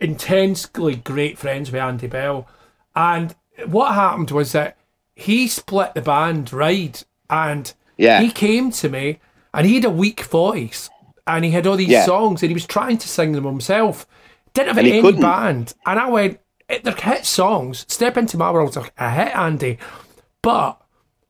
intensely 0.00 0.96
great 0.96 1.38
friends 1.38 1.70
with 1.70 1.80
Andy 1.80 2.06
Bell, 2.06 2.48
and 2.96 3.34
what 3.66 3.94
happened 3.94 4.30
was 4.30 4.52
that 4.52 4.76
he 5.14 5.46
split 5.46 5.92
the 5.94 6.00
band 6.00 6.52
right, 6.52 7.04
and 7.28 7.72
Yeah. 7.98 8.22
he 8.22 8.30
came 8.30 8.70
to 8.72 8.88
me, 8.88 9.20
and 9.52 9.66
he 9.66 9.74
had 9.74 9.84
a 9.84 9.90
weak 9.90 10.22
voice, 10.22 10.88
and 11.26 11.44
he 11.44 11.50
had 11.50 11.66
all 11.66 11.76
these 11.76 11.88
Yeah. 11.88 12.06
songs, 12.06 12.42
and 12.42 12.48
he 12.50 12.54
was 12.54 12.66
trying 12.66 12.96
to 12.98 13.08
sing 13.08 13.32
them 13.32 13.44
himself. 13.44 14.06
Didn't 14.54 14.68
have 14.68 14.78
And 14.78 14.86
any 14.88 15.00
couldn't. 15.00 15.20
band, 15.20 15.74
and 15.86 15.98
I 16.00 16.08
went, 16.08 16.40
"Eh, 16.68 16.78
"They're 16.82 16.94
hit 16.94 17.24
songs. 17.26 17.84
Step 17.88 18.16
into 18.16 18.36
my 18.36 18.50
world's 18.50 18.76
a 18.76 18.82
hit, 19.10 19.36
Andy, 19.36 19.78
but 20.42 20.80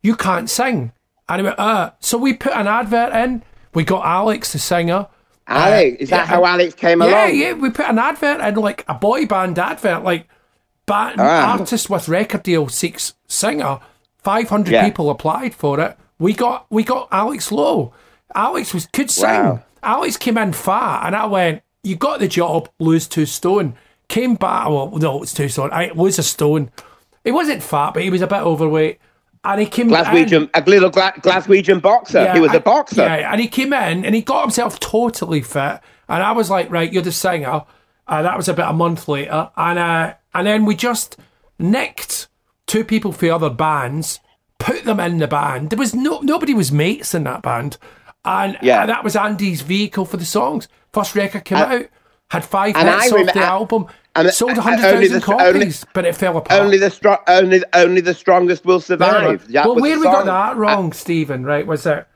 you 0.03 0.17
can't 0.17 0.49
sing." 0.49 0.93
And 1.29 1.41
he 1.41 1.45
went, 1.45 1.59
"Uh." 1.59 1.91
So 2.00 2.17
we 2.19 2.33
put 2.33 2.53
an 2.53 2.67
advert 2.67 3.12
in. 3.15 3.43
We 3.75 3.85
got 3.85 4.05
Alex, 4.05 4.53
the 4.53 4.59
singer. 4.59 5.07
Alex, 5.47 5.97
is 6.00 6.11
that 6.11 6.17
yeah, 6.21 6.25
how 6.27 6.45
Alex 6.45 6.75
came 6.75 7.00
Yeah, 7.03 7.07
along? 7.09 7.35
yeah. 7.35 7.47
Yeah. 7.49 7.53
We 7.55 7.71
put 7.71 7.87
an 7.89 7.99
advert 7.99 8.41
in, 8.41 8.55
like 8.57 8.85
a 8.89 8.95
boy 8.95 9.27
band 9.27 9.59
advert, 9.59 10.03
like 10.05 10.29
band, 10.87 11.17
Ah. 11.21 11.53
artist 11.59 11.91
with 11.91 12.09
record 12.09 12.43
deal 12.45 12.69
seeks 12.69 13.15
singer. 13.27 13.81
Five 14.19 14.49
hundred 14.49 14.73
Yeah. 14.73 14.85
people 14.85 15.11
applied 15.11 15.55
for 15.55 15.79
it. 15.81 15.97
We 16.19 16.33
got 16.35 16.67
we 16.71 16.85
got 16.85 17.09
Alex 17.12 17.50
Lowe. 17.53 17.93
Alex 18.35 18.73
was 18.73 18.87
could 18.93 19.11
sing. 19.11 19.29
Wow. 19.29 19.61
Alex 19.83 20.17
came 20.17 20.37
in 20.39 20.53
fat, 20.53 21.07
and 21.07 21.17
I 21.17 21.27
went, 21.27 21.62
"You 21.83 21.97
got 21.97 22.21
the 22.21 22.29
job. 22.29 22.69
Lose 22.79 23.07
two 23.07 23.27
stone." 23.27 23.75
Came 24.09 24.35
back. 24.35 24.69
Well, 24.69 24.91
no, 24.97 25.23
it's 25.23 25.33
two 25.33 25.49
stone. 25.49 25.71
I 25.73 25.91
lose 25.95 26.19
a 26.19 26.25
stone. 26.25 26.71
He 27.23 27.31
wasn't 27.31 27.63
fat, 27.63 27.95
but 27.95 28.03
he 28.03 28.11
was 28.11 28.23
a 28.23 28.27
bit 28.27 28.41
overweight. 28.41 28.99
And 29.45 29.61
he 29.61 29.67
came 29.67 29.89
in. 29.89 30.51
A 30.53 30.61
little 30.67 30.91
Gla- 30.91 31.13
Glaswegian 31.13 31.81
boxer. 31.81 32.33
he 32.35 32.41
was 32.41 32.53
a 32.53 32.57
a 32.57 32.61
boxer. 32.61 33.03
Yeah, 33.03 33.33
and 33.33 33.41
he 33.41 33.47
came 33.49 33.73
in 33.73 34.05
and 34.05 34.15
he 34.15 34.21
got 34.21 34.43
himself 34.43 34.81
totally 34.81 35.41
fit. 35.43 35.81
And 36.09 36.23
I 36.23 36.33
was 36.33 36.51
like, 36.51 36.71
right, 36.71 36.93
you're 36.93 37.03
the 37.03 37.13
singer. 37.13 37.63
Uh, 38.07 38.23
that 38.23 38.37
was 38.37 38.49
about 38.49 38.73
a 38.73 38.77
month 38.77 39.07
later, 39.07 39.51
and 39.57 39.79
uh, 39.79 40.15
and 40.35 40.47
then 40.47 40.65
we 40.65 40.75
just 40.75 41.17
nicked 41.61 42.27
two 42.67 42.83
people 42.85 43.13
for 43.13 43.31
other 43.31 43.51
bands, 43.51 44.19
put 44.59 44.85
them 44.85 44.99
in 44.99 45.19
the 45.19 45.29
band. 45.29 45.71
There 45.71 45.79
was 45.79 45.95
no 45.95 46.19
nobody 46.19 46.53
was 46.53 46.73
mates 46.73 47.15
in 47.15 47.23
that 47.25 47.43
band, 47.43 47.79
and 48.25 48.59
Yeah. 48.62 48.87
that 48.87 49.05
was 49.05 49.17
Andy's 49.17 49.62
vehicle 49.62 50.05
for 50.05 50.17
the 50.17 50.25
songs. 50.25 50.69
First 50.93 51.15
record 51.15 51.45
came 51.45 51.59
And- 51.59 51.73
out, 51.73 51.87
had 52.31 52.45
five 52.45 52.77
hits 52.77 53.12
off 53.12 53.33
the 53.35 53.41
album, 53.43 53.87
and- 54.15 54.31
sold 54.31 54.53
and 54.53 54.61
hundred 54.61 54.85
only 54.95 55.09
thousand 55.09 55.23
the- 55.23 55.45
only- 55.45 55.61
copies, 55.61 55.87
but 55.95 56.05
it 56.05 56.15
fell 56.15 56.37
apart. 56.37 56.61
Only 56.61 56.79
the 56.79 56.91
strong, 56.91 57.19
only 57.27 57.62
only 57.73 58.00
the 58.00 58.15
strongest 58.15 58.65
will 58.65 58.81
survive. 58.81 59.47
Well, 59.53 59.75
was 59.75 59.83
where 59.83 59.99
we 59.99 60.05
got 60.05 60.27
that 60.27 60.57
wrong, 60.57 60.93
Stephen, 60.93 61.45
right, 61.45 61.67
was 61.67 61.83
that 61.85 62.09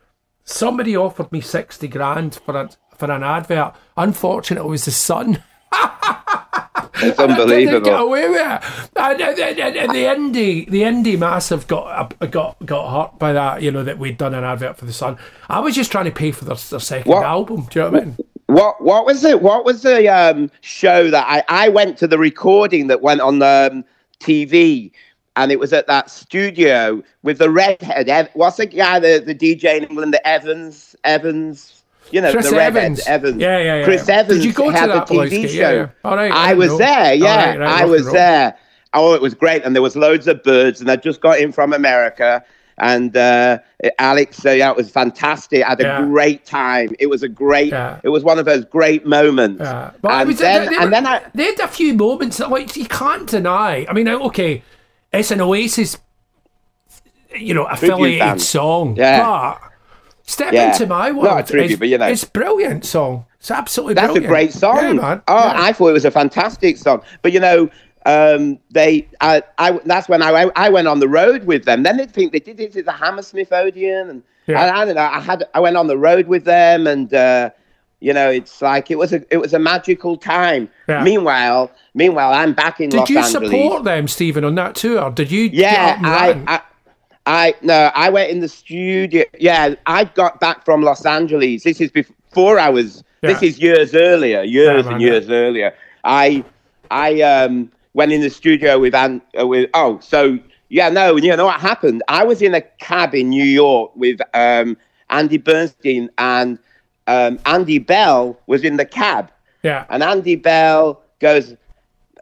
somebody 0.45 0.97
offered 0.97 1.33
me 1.33 1.41
60 1.41 1.89
grand 1.89 2.39
for 2.45 2.57
a, 2.57 2.69
for 2.97 3.11
an 3.11 3.23
advert. 3.25 3.73
Unfortunately, 3.97 4.69
it 4.69 4.71
was 4.71 4.85
the 4.85 4.91
Sun. 4.93 5.43
It's 6.97 7.17
didn't 7.17 7.17
get 7.17 7.41
unbelievable. 7.41 7.91
away 7.91 8.29
with 8.29 8.41
it. 8.41 8.91
And, 8.97 9.21
and- 9.21 9.39
and- 9.59 9.77
and 9.77 9.91
the 9.91 10.05
indie, 10.05 10.69
the 10.71 10.83
indie 10.83 11.19
massive 11.19 11.67
got 11.67 12.19
got 12.31 12.57
got 12.65 12.91
hurt 12.91 13.19
by 13.19 13.33
that. 13.33 13.63
You 13.63 13.71
know 13.71 13.83
that 13.83 13.99
we'd 13.99 14.17
done 14.19 14.35
an 14.35 14.45
advert 14.45 14.77
for 14.79 14.85
the 14.85 14.93
Sun. 14.93 15.19
I 15.49 15.61
was 15.61 15.75
just 15.75 15.91
trying 15.91 16.05
to 16.07 16.11
pay 16.13 16.31
for 16.31 16.45
their, 16.45 16.57
their 16.57 16.81
second 16.81 17.11
What? 17.11 17.25
album. 17.25 17.67
Do 17.71 17.79
you 17.81 17.85
know 17.87 17.91
what 17.91 18.03
I 18.03 18.05
mean? 18.05 18.17
What 18.47 18.81
what 18.83 19.07
was 19.07 19.25
it? 19.25 19.43
What 19.43 19.65
was 19.65 19.83
the 19.83 20.07
um, 20.09 20.51
show 20.61 21.11
that 21.11 21.25
I, 21.27 21.43
I 21.49 21.69
went 21.69 21.97
to 21.99 22.07
the 22.07 22.19
recording 22.19 22.87
that 22.89 23.01
went 23.01 23.21
on 23.23 23.43
um, 23.43 23.85
TV, 24.21 24.93
and 25.37 25.51
it 25.51 25.59
was 25.59 25.73
at 25.73 25.87
that 25.87 26.11
studio 26.11 27.03
with 27.23 27.39
the 27.39 27.51
redhead. 27.51 28.31
What's 28.35 28.59
the 28.59 28.67
guy, 28.67 28.99
the, 29.01 29.23
the 29.25 29.35
DJ 29.35 29.79
in 29.79 29.85
England, 29.85 30.13
the 30.15 30.25
Evans 30.27 30.95
Evans. 31.05 31.81
You 32.11 32.21
know, 32.21 32.33
Chris 32.33 32.51
the 32.51 32.57
Evans. 32.63 33.07
Evans. 33.07 33.41
Yeah, 33.41 33.59
yeah, 33.59 33.77
yeah. 33.79 33.85
Chris 33.85 34.09
Evans 34.09 34.39
Did 34.39 34.45
you 34.45 34.53
go 34.53 34.67
to 34.67 34.73
that, 34.73 35.07
the 35.09 35.15
TV 35.15 35.29
Blowski? 35.29 35.49
show. 35.49 35.55
Yeah, 35.55 35.73
yeah. 35.73 35.89
All 36.05 36.17
right, 36.17 36.31
I 36.31 36.51
I 36.51 36.55
was 36.55 36.69
know. 36.71 36.79
there. 36.79 37.15
Yeah, 37.15 37.51
right, 37.51 37.59
right, 37.59 37.81
I 37.83 37.85
was 37.85 38.11
there. 38.13 38.57
Oh, 38.93 39.15
it 39.15 39.21
was 39.23 39.35
great, 39.35 39.65
and 39.65 39.75
there 39.75 39.83
was 39.83 39.97
loads 39.97 40.29
of 40.29 40.43
birds, 40.45 40.81
and 40.81 40.91
I 40.91 40.97
just 40.97 41.21
got 41.21 41.41
in 41.41 41.51
from 41.51 41.73
America, 41.73 42.45
and 42.79 43.17
uh, 43.17 43.59
Alex. 43.99 44.37
So 44.37 44.53
yeah, 44.53 44.71
it 44.71 44.77
was 44.77 44.91
fantastic. 44.91 45.65
I 45.65 45.71
had 45.71 45.81
a 45.81 45.85
Yeah. 45.85 46.03
great 46.05 46.45
time. 46.45 46.91
It 47.01 47.07
was 47.09 47.23
a 47.25 47.29
great. 47.29 47.73
It 48.05 48.09
was 48.11 48.23
one 48.23 48.39
of 48.39 48.45
those 48.45 48.65
great 48.65 49.05
moments. 49.07 49.59
But 49.59 49.95
and 50.05 50.29
was- 50.29 50.39
then, 50.39 50.67
they, 50.71 50.77
and 50.77 50.85
were- 50.85 50.91
then 50.91 51.07
I. 51.07 51.23
they 51.35 51.45
had 51.47 51.61
a 51.61 51.69
few 51.69 51.95
moments 51.95 52.37
that 52.37 52.51
like 52.51 52.77
you 52.77 52.87
can't 52.87 53.29
deny. 53.29 53.85
I 53.89 53.93
mean, 53.93 54.09
okay, 54.09 54.63
it's 55.13 55.31
an 55.33 55.41
Oasis, 55.41 55.99
you 57.35 57.55
know, 57.55 57.65
affiliated 57.65 58.41
song, 58.41 58.95
Yeah. 58.97 59.25
but 59.25 59.61
Step 60.27 60.53
Yeah. 60.53 60.73
into 60.73 60.87
my 60.87 61.11
Not 61.11 61.17
world. 61.23 61.39
a 61.41 61.43
tribute, 61.43 61.71
is- 61.73 61.79
but 61.79 61.89
you 61.89 61.99
know. 61.99 62.07
it's 62.07 62.23
a 62.23 62.29
brilliant 62.31 62.85
song. 62.87 63.27
It's 63.39 63.51
absolutely 63.51 63.95
That's 63.95 64.07
brilliant. 64.07 64.25
a 64.27 64.29
great 64.29 64.53
song. 64.55 64.77
Yeah, 64.77 64.93
man. 64.95 65.23
Oh, 65.29 65.35
Yeah. 65.37 65.53
I 65.63 65.73
thought 65.73 65.89
it 65.89 65.93
was 65.93 66.05
a 66.07 66.11
fantastic 66.11 66.79
song. 66.79 67.03
But 67.21 67.33
you 67.33 67.41
know, 67.41 67.69
um, 68.07 68.59
they, 68.71 69.07
I, 69.21 69.43
I, 69.59 69.73
that's 69.85 70.09
when 70.09 70.23
I, 70.23 70.51
I 70.57 70.69
went 70.71 70.89
on 70.89 71.01
the 71.01 71.09
road 71.09 71.45
with 71.45 71.65
them. 71.67 71.83
Then 71.83 71.99
they 71.99 72.07
think 72.07 72.33
they 72.33 72.41
did 72.41 72.59
it 72.61 72.75
at 72.77 72.85
the 72.87 72.93
Hammersmith 72.93 73.53
Odeon, 73.53 74.09
and 74.11 74.23
Yeah. 74.47 74.63
I, 74.63 74.81
I 74.81 74.85
don't 74.87 74.95
know. 74.95 75.03
I 75.03 75.21
had, 75.21 75.45
I 75.55 75.61
went 75.61 75.77
on 75.77 75.87
the 75.89 75.99
road 75.99 76.27
with 76.27 76.45
them, 76.45 76.87
and 76.87 77.13
uh, 77.13 77.51
you 78.01 78.13
know, 78.15 78.31
it's 78.31 78.61
like 78.63 78.91
it 78.91 78.97
was 78.99 79.13
a, 79.13 79.23
it 79.33 79.39
was 79.39 79.53
a 79.55 79.59
magical 79.59 80.17
time. 80.17 80.69
Yeah. 80.89 81.03
Meanwhile, 81.05 81.71
meanwhile, 81.95 82.33
I'm 82.33 82.53
back 82.55 82.81
in 82.81 82.89
Did 82.91 82.99
Los 83.01 83.11
you 83.11 83.19
Angeles. 83.19 83.51
support 83.51 83.85
them, 83.85 84.09
Stephen, 84.09 84.45
on 84.45 84.55
that 84.57 84.75
tour? 84.75 85.11
Did 85.11 85.31
you? 85.31 85.51
Yeah, 85.53 85.97
up 85.99 85.99
and 85.99 86.07
I. 86.49 86.55
I, 86.57 86.61
I, 87.27 87.55
no, 87.63 87.91
I 87.95 88.11
went 88.11 88.31
in 88.31 88.41
the 88.41 88.49
studio. 88.49 89.25
Yeah, 89.39 89.75
I 89.87 90.05
got 90.05 90.41
back 90.41 90.65
from 90.65 90.83
Los 90.83 91.07
Angeles. 91.07 91.65
This 91.65 91.81
is 91.81 91.91
before 91.91 92.59
I 92.59 92.69
was. 92.69 93.03
This 93.23 93.43
is 93.43 93.59
years 93.59 93.95
earlier, 93.95 94.43
years 94.43 94.85
Yeah, 94.85 94.93
and 94.93 95.01
years 95.01 95.31
earlier. 95.31 95.75
I, 96.05 96.45
I 96.91 97.23
um, 97.23 97.73
went 97.95 98.13
in 98.13 98.21
the 98.21 98.29
studio 98.29 98.79
with 98.79 98.95
An, 98.95 99.23
uh, 99.41 99.47
with. 99.47 99.71
Oh, 99.73 99.99
so 100.01 100.39
yeah, 100.69 100.91
no, 100.91 101.17
you 101.17 101.35
know 101.35 101.47
what 101.47 101.61
happened? 101.61 102.03
I 102.09 102.25
was 102.25 102.43
in 102.43 102.55
a 102.55 102.61
cab 102.61 103.15
in 103.15 103.31
New 103.31 103.45
York 103.45 103.97
with 103.97 104.21
um, 104.35 104.77
Andy 105.09 105.39
Bernstein 105.39 106.11
and 106.19 106.59
um, 107.07 107.39
Andy 107.47 107.79
Bell 107.79 108.39
was 108.47 108.65
in 108.65 108.77
the 108.77 108.85
cab. 108.85 109.31
yeah. 109.63 109.87
And 109.89 110.03
Andy 110.03 110.37
Bell 110.37 111.01
goes, 111.21 111.55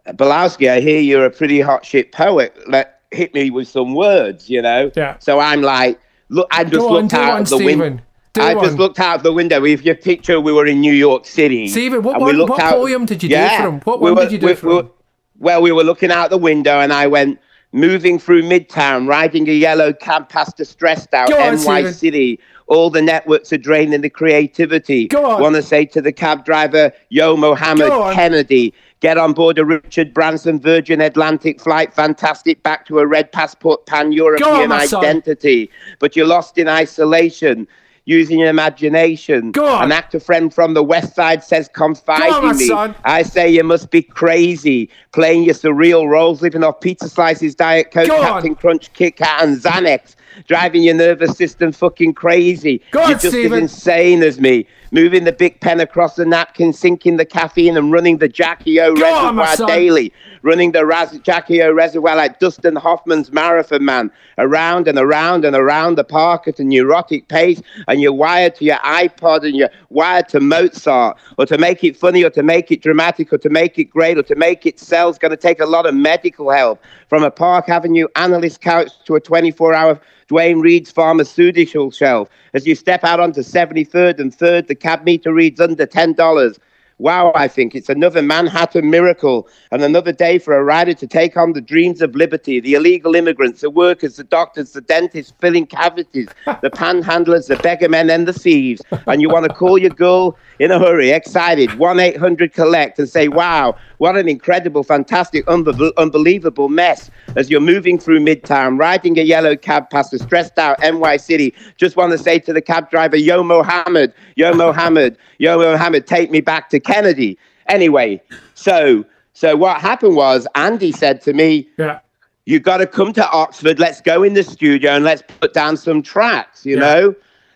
Belowski, 0.09 0.69
I 0.69 0.81
hear 0.81 1.01
you're 1.01 1.27
a 1.27 1.31
pretty 1.31 1.61
hot 1.61 1.85
shit 1.85 2.13
poet. 2.13 2.57
Let 2.69 3.02
hit 3.12 3.35
me 3.35 3.50
with 3.50 3.69
some 3.69 3.95
words, 3.95 4.49
you 4.49 4.62
know. 4.62 4.90
Yeah. 4.97 5.16
So 5.19 5.38
I'm 5.40 5.62
like, 5.62 6.00
look, 6.28 6.49
I 6.50 6.64
just 6.64 6.76
on, 6.85 6.92
looked 6.92 7.11
do 7.11 7.16
out 7.16 7.33
one, 7.33 7.42
of 7.42 7.49
the 7.50 7.57
window. 7.64 7.99
Do 8.35 8.40
I 8.40 8.54
one. 8.54 8.64
just 8.64 8.78
looked 8.78 8.99
out 8.99 9.16
of 9.16 9.23
the 9.23 9.33
window. 9.33 9.64
If 9.64 9.85
you 9.85 9.95
picture, 9.95 10.40
we 10.40 10.52
were 10.52 10.66
in 10.66 10.81
New 10.81 10.95
York 10.95 11.26
City. 11.26 11.69
Stephen, 11.69 12.02
what 12.02 12.19
one- 12.21 12.37
looked 12.37 12.50
what 12.50 12.61
out- 12.61 12.73
poem 12.75 13.04
did 13.04 13.23
you 13.23 13.28
do 13.28 13.35
Yeah, 13.35 13.62
for 13.62 13.69
him? 13.69 13.81
What 13.85 14.00
we 14.00 14.11
one 14.11 14.16
were- 14.16 14.23
did 14.25 14.33
you 14.33 14.38
do 14.38 14.47
we- 14.47 14.54
for 14.54 14.69
we- 14.69 14.78
him? 14.81 14.90
Well, 15.38 15.61
we 15.61 15.73
were 15.73 15.85
looking 15.85 16.11
out 16.11 16.31
the 16.31 16.38
window, 16.38 16.78
and 16.81 16.92
I 16.92 17.07
went 17.09 17.38
moving 17.73 18.19
through 18.19 18.42
Midtown, 18.42 19.09
riding 19.09 19.49
a 19.49 19.52
yellow 19.52 19.92
cab 19.92 20.28
past 20.28 20.61
a 20.61 20.64
stressed 20.64 21.12
out 21.14 21.28
Go 21.28 21.38
on, 21.38 21.54
NY 21.54 21.57
Stephen. 21.81 21.92
City. 21.95 22.38
All 22.69 22.90
the 22.90 23.02
networks 23.02 23.52
are 23.52 23.59
draining 23.59 24.00
the 24.02 24.09
creativity. 24.09 25.09
Go 25.09 25.25
on. 25.26 25.42
Want 25.42 25.57
to 25.57 25.62
say 25.62 25.85
to 25.87 26.00
the 26.00 26.12
cab 26.12 26.45
driver, 26.45 26.92
Yo, 27.11 27.37
Mohammed 27.37 27.90
Kennedy, 28.14 28.73
get 29.03 29.19
on 29.19 29.33
board 29.35 29.59
a 29.59 29.65
Richard 29.65 30.15
Branson 30.15 30.59
Virgin 30.59 31.01
Atlantic 31.03 31.61
flight, 31.61 31.93
fantastic, 31.93 32.63
back 32.63 32.87
to 32.87 33.01
a 33.01 33.07
red 33.07 33.31
passport, 33.33 33.85
pan 33.85 34.13
European 34.13 34.71
my 34.71 34.87
son. 34.87 35.05
identity. 35.05 35.69
But 35.99 36.17
you're 36.17 36.27
lost 36.27 36.57
in 36.57 36.69
isolation. 36.69 37.69
Using 38.05 38.41
your 38.41 38.49
imagination. 38.49 39.53
An 39.57 39.93
actor 39.93 40.19
friend 40.19 40.53
from 40.53 40.75
the 40.75 40.83
West 40.83 41.15
Side 41.15 41.45
says, 41.45 41.71
Confide 41.73 42.33
on, 42.33 42.51
in 42.51 42.57
me. 42.57 42.67
son. 42.67 42.97
I 43.05 43.23
say 43.23 43.49
you 43.49 43.63
must 43.63 43.93
be 43.93 44.03
crazy, 44.03 44.91
playing 45.13 45.45
your 45.45 45.55
surreal 45.55 46.09
roles, 46.09 46.43
living 46.43 46.65
off 46.65 46.81
pizza 46.81 47.09
slices, 47.09 47.55
Diet 47.55 47.93
Coke, 47.93 48.09
Go 48.09 48.17
on. 48.17 48.23
Captain 48.25 48.57
Crunch, 48.57 48.93
Kit 48.93 49.15
Kat, 49.15 49.45
and 49.45 49.57
Xanax, 49.57 50.17
driving 50.49 50.83
your 50.83 50.97
nervous 50.97 51.37
system 51.37 51.71
fucking 51.71 52.15
crazy. 52.15 52.83
Go 52.91 53.03
You're 53.07 53.11
just 53.19 53.29
Stephen. 53.29 53.53
as 53.53 53.73
insane 53.73 54.25
as 54.25 54.41
me, 54.41 54.67
moving 54.93 55.25
the 55.25 55.33
big 55.33 55.59
pen 55.61 55.81
across 55.81 56.15
the 56.17 56.25
napkin, 56.25 56.73
sinking 56.73 57.17
the 57.17 57.25
caffeine, 57.25 57.77
and 57.77 57.91
running 57.91 58.19
the 58.19 58.29
Jackie 58.29 58.79
O 58.79 58.95
Go 58.95 59.13
on, 59.13 59.37
reservoir 59.37 59.57
son. 59.57 59.67
daily, 59.67 60.13
running 60.43 60.73
the 60.73 60.85
Raz- 60.87 61.19
Jackie 61.21 61.62
O 61.62 61.73
reservoir 61.73 62.14
like 62.14 62.38
Dustin 62.38 62.77
Hoffman's 62.77 63.33
marathon 63.33 63.85
man, 63.85 64.11
around 64.38 64.87
and 64.87 64.99
around 64.99 65.45
and 65.45 65.57
around 65.57 65.97
the 65.97 66.05
park 66.05 66.47
at 66.47 66.61
a 66.61 66.64
neurotic 66.64 67.27
pace, 67.29 67.61
and 67.88 68.01
you're 68.01 68.12
wired 68.12 68.55
to 68.57 68.64
your 68.64 68.77
iPod 68.79 69.45
and 69.45 69.57
you're 69.57 69.71
wired 69.88 70.29
to 70.29 70.40
Mozart, 70.40 71.19
or 71.38 71.47
to 71.47 71.57
make 71.59 71.83
it 71.83 71.97
funny, 71.97 72.23
or 72.23 72.31
to 72.31 72.43
make 72.43 72.71
it 72.71 72.83
dramatic, 72.83 73.33
or 73.33 73.38
to 73.38 73.49
make 73.49 73.79
it 73.79 73.85
great, 73.85 74.19
or 74.19 74.23
to 74.23 74.35
make 74.37 74.66
it 74.66 74.79
sell 74.79 75.09
is 75.09 75.19
going 75.19 75.31
to 75.31 75.37
take 75.37 75.59
a 75.59 75.66
lot 75.66 75.87
of 75.87 75.95
medical 75.95 76.51
help. 76.51 76.83
From 77.09 77.25
a 77.25 77.31
Park 77.31 77.69
Avenue 77.69 78.07
analyst 78.16 78.61
couch 78.61 78.90
to 79.05 79.16
a 79.16 79.21
24 79.21 79.75
hour 79.75 80.01
Duane 80.29 80.61
Reade's 80.61 80.90
pharmaceutical 80.90 81.90
shelf. 81.90 82.29
As 82.55 82.66
you 82.66 82.75
step 82.75 83.05
out 83.05 83.21
onto 83.21 83.43
73rd 83.43 84.19
and 84.19 84.33
3rd, 84.35 84.66
the 84.66 84.75
cab 84.83 85.05
meter 85.05 85.33
reads 85.33 85.61
under 85.61 85.87
$10. 85.87 86.59
Wow, 86.99 87.33
I 87.35 87.49
think 87.49 87.75
it's 87.75 87.88
another 87.88 88.23
Manhattan 88.23 88.88
miracle 88.90 89.49
and 89.73 89.83
another 89.83 90.12
day 90.12 90.38
for 90.38 90.57
a 90.57 90.62
rider 90.62 90.95
to 90.95 91.07
take 91.07 91.37
on 91.37 91.53
the 91.53 91.61
dreams 91.61 92.01
of 92.01 92.14
liberty. 92.14 92.61
The 92.61 92.75
illegal 92.75 93.16
immigrants, 93.16 93.62
the 93.62 93.71
workers, 93.71 94.16
the 94.16 94.25
doctors, 94.25 94.73
the 94.73 94.83
dentists 94.83 95.33
filling 95.40 95.66
cavities, 95.66 96.29
the 96.47 96.71
panhandlers, 96.83 97.49
the 97.49 97.57
beggar 97.57 97.88
men, 97.88 98.09
and 98.09 98.29
the 98.29 98.33
thieves. 98.33 98.83
And 99.07 99.21
you 99.21 99.29
want 99.29 99.49
to 99.49 99.55
call 99.55 99.79
your 99.79 99.90
girl 99.90 100.37
in 100.62 100.70
a 100.70 100.79
hurry, 100.79 101.11
excited, 101.11 101.75
1 101.77 101.98
800 101.98 102.53
collect 102.53 102.96
and 102.96 103.09
say, 103.09 103.27
wow, 103.27 103.75
what 103.98 104.16
an 104.16 104.29
incredible, 104.29 104.85
fantastic, 104.85 105.44
unbe- 105.46 105.90
unbelievable 105.96 106.68
mess 106.68 107.11
as 107.35 107.51
you're 107.51 107.61
moving 107.61 107.98
through 107.98 108.20
Midtown, 108.20 108.79
riding 108.79 109.18
a 109.18 109.22
yellow 109.22 109.57
cab 109.57 109.90
past 109.90 110.14
a 110.14 110.20
stressed 110.20 110.57
out 110.61 110.79
NY 110.81 111.16
City. 111.16 111.53
Just 111.77 111.96
want 111.96 112.12
to 112.12 112.18
say 112.18 112.38
to 112.38 112.53
the 112.53 112.62
cab 112.62 112.88
driver, 112.90 113.16
Yo, 113.16 113.42
Mohammed, 113.42 114.14
Yo, 114.37 114.55
Mohammed, 114.55 115.18
Yo, 115.38 115.59
Mohammed, 115.59 116.07
take 116.07 116.31
me 116.31 116.40
back 116.40 116.70
to 116.70 116.79
Kennedy. 116.79 117.37
Anyway, 117.66 118.22
so 118.55 119.05
so 119.33 119.57
what 119.57 119.81
happened 119.81 120.14
was 120.14 120.46
Andy 120.55 120.92
said 120.92 121.20
to 121.22 121.33
me, 121.33 121.68
Yeah. 121.77 121.98
you 122.46 122.61
got 122.61 122.77
to 122.77 122.87
come 122.87 123.12
to 123.14 123.29
Oxford. 123.31 123.81
Let's 123.81 124.01
go 124.01 124.22
in 124.22 124.35
the 124.35 124.44
studio 124.44 124.92
and 124.92 125.05
let's 125.05 125.25
put 125.40 125.55
down 125.55 125.77
some 125.77 126.03
tracks, 126.03 126.64
you 126.64 126.77
Yeah. 126.77 126.81
know. 126.83 127.14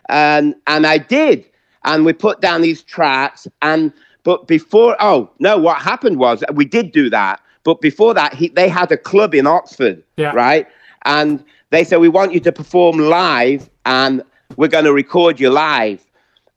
And 0.09 0.55
and 0.67 0.85
I 0.85 0.97
did, 0.97 1.45
and 1.87 2.05
we 2.05 2.13
put 2.13 2.41
down 2.41 2.61
these 2.61 2.83
tracks. 2.83 3.47
And 3.63 3.91
but 4.23 4.47
before, 4.47 4.95
oh 4.99 5.31
no, 5.39 5.57
what 5.57 5.81
happened 5.81 6.19
was 6.19 6.43
we 6.53 6.65
did 6.65 6.91
do 6.91 7.09
that. 7.09 7.41
But 7.63 7.81
before 7.81 8.13
that, 8.13 8.33
he, 8.33 8.49
they 8.49 8.69
had 8.69 8.91
a 8.91 8.97
club 8.97 9.33
in 9.33 9.47
Oxford, 9.47 10.03
Yeah. 10.17 10.31
right? 10.33 10.67
And 11.05 11.43
they 11.71 11.83
said 11.83 11.97
we 11.97 12.09
want 12.09 12.33
you 12.33 12.39
to 12.41 12.51
perform 12.51 12.97
live, 12.99 13.69
and 13.85 14.21
we're 14.57 14.67
going 14.69 14.85
to 14.85 14.93
record 14.93 15.39
you 15.39 15.49
live. 15.49 16.05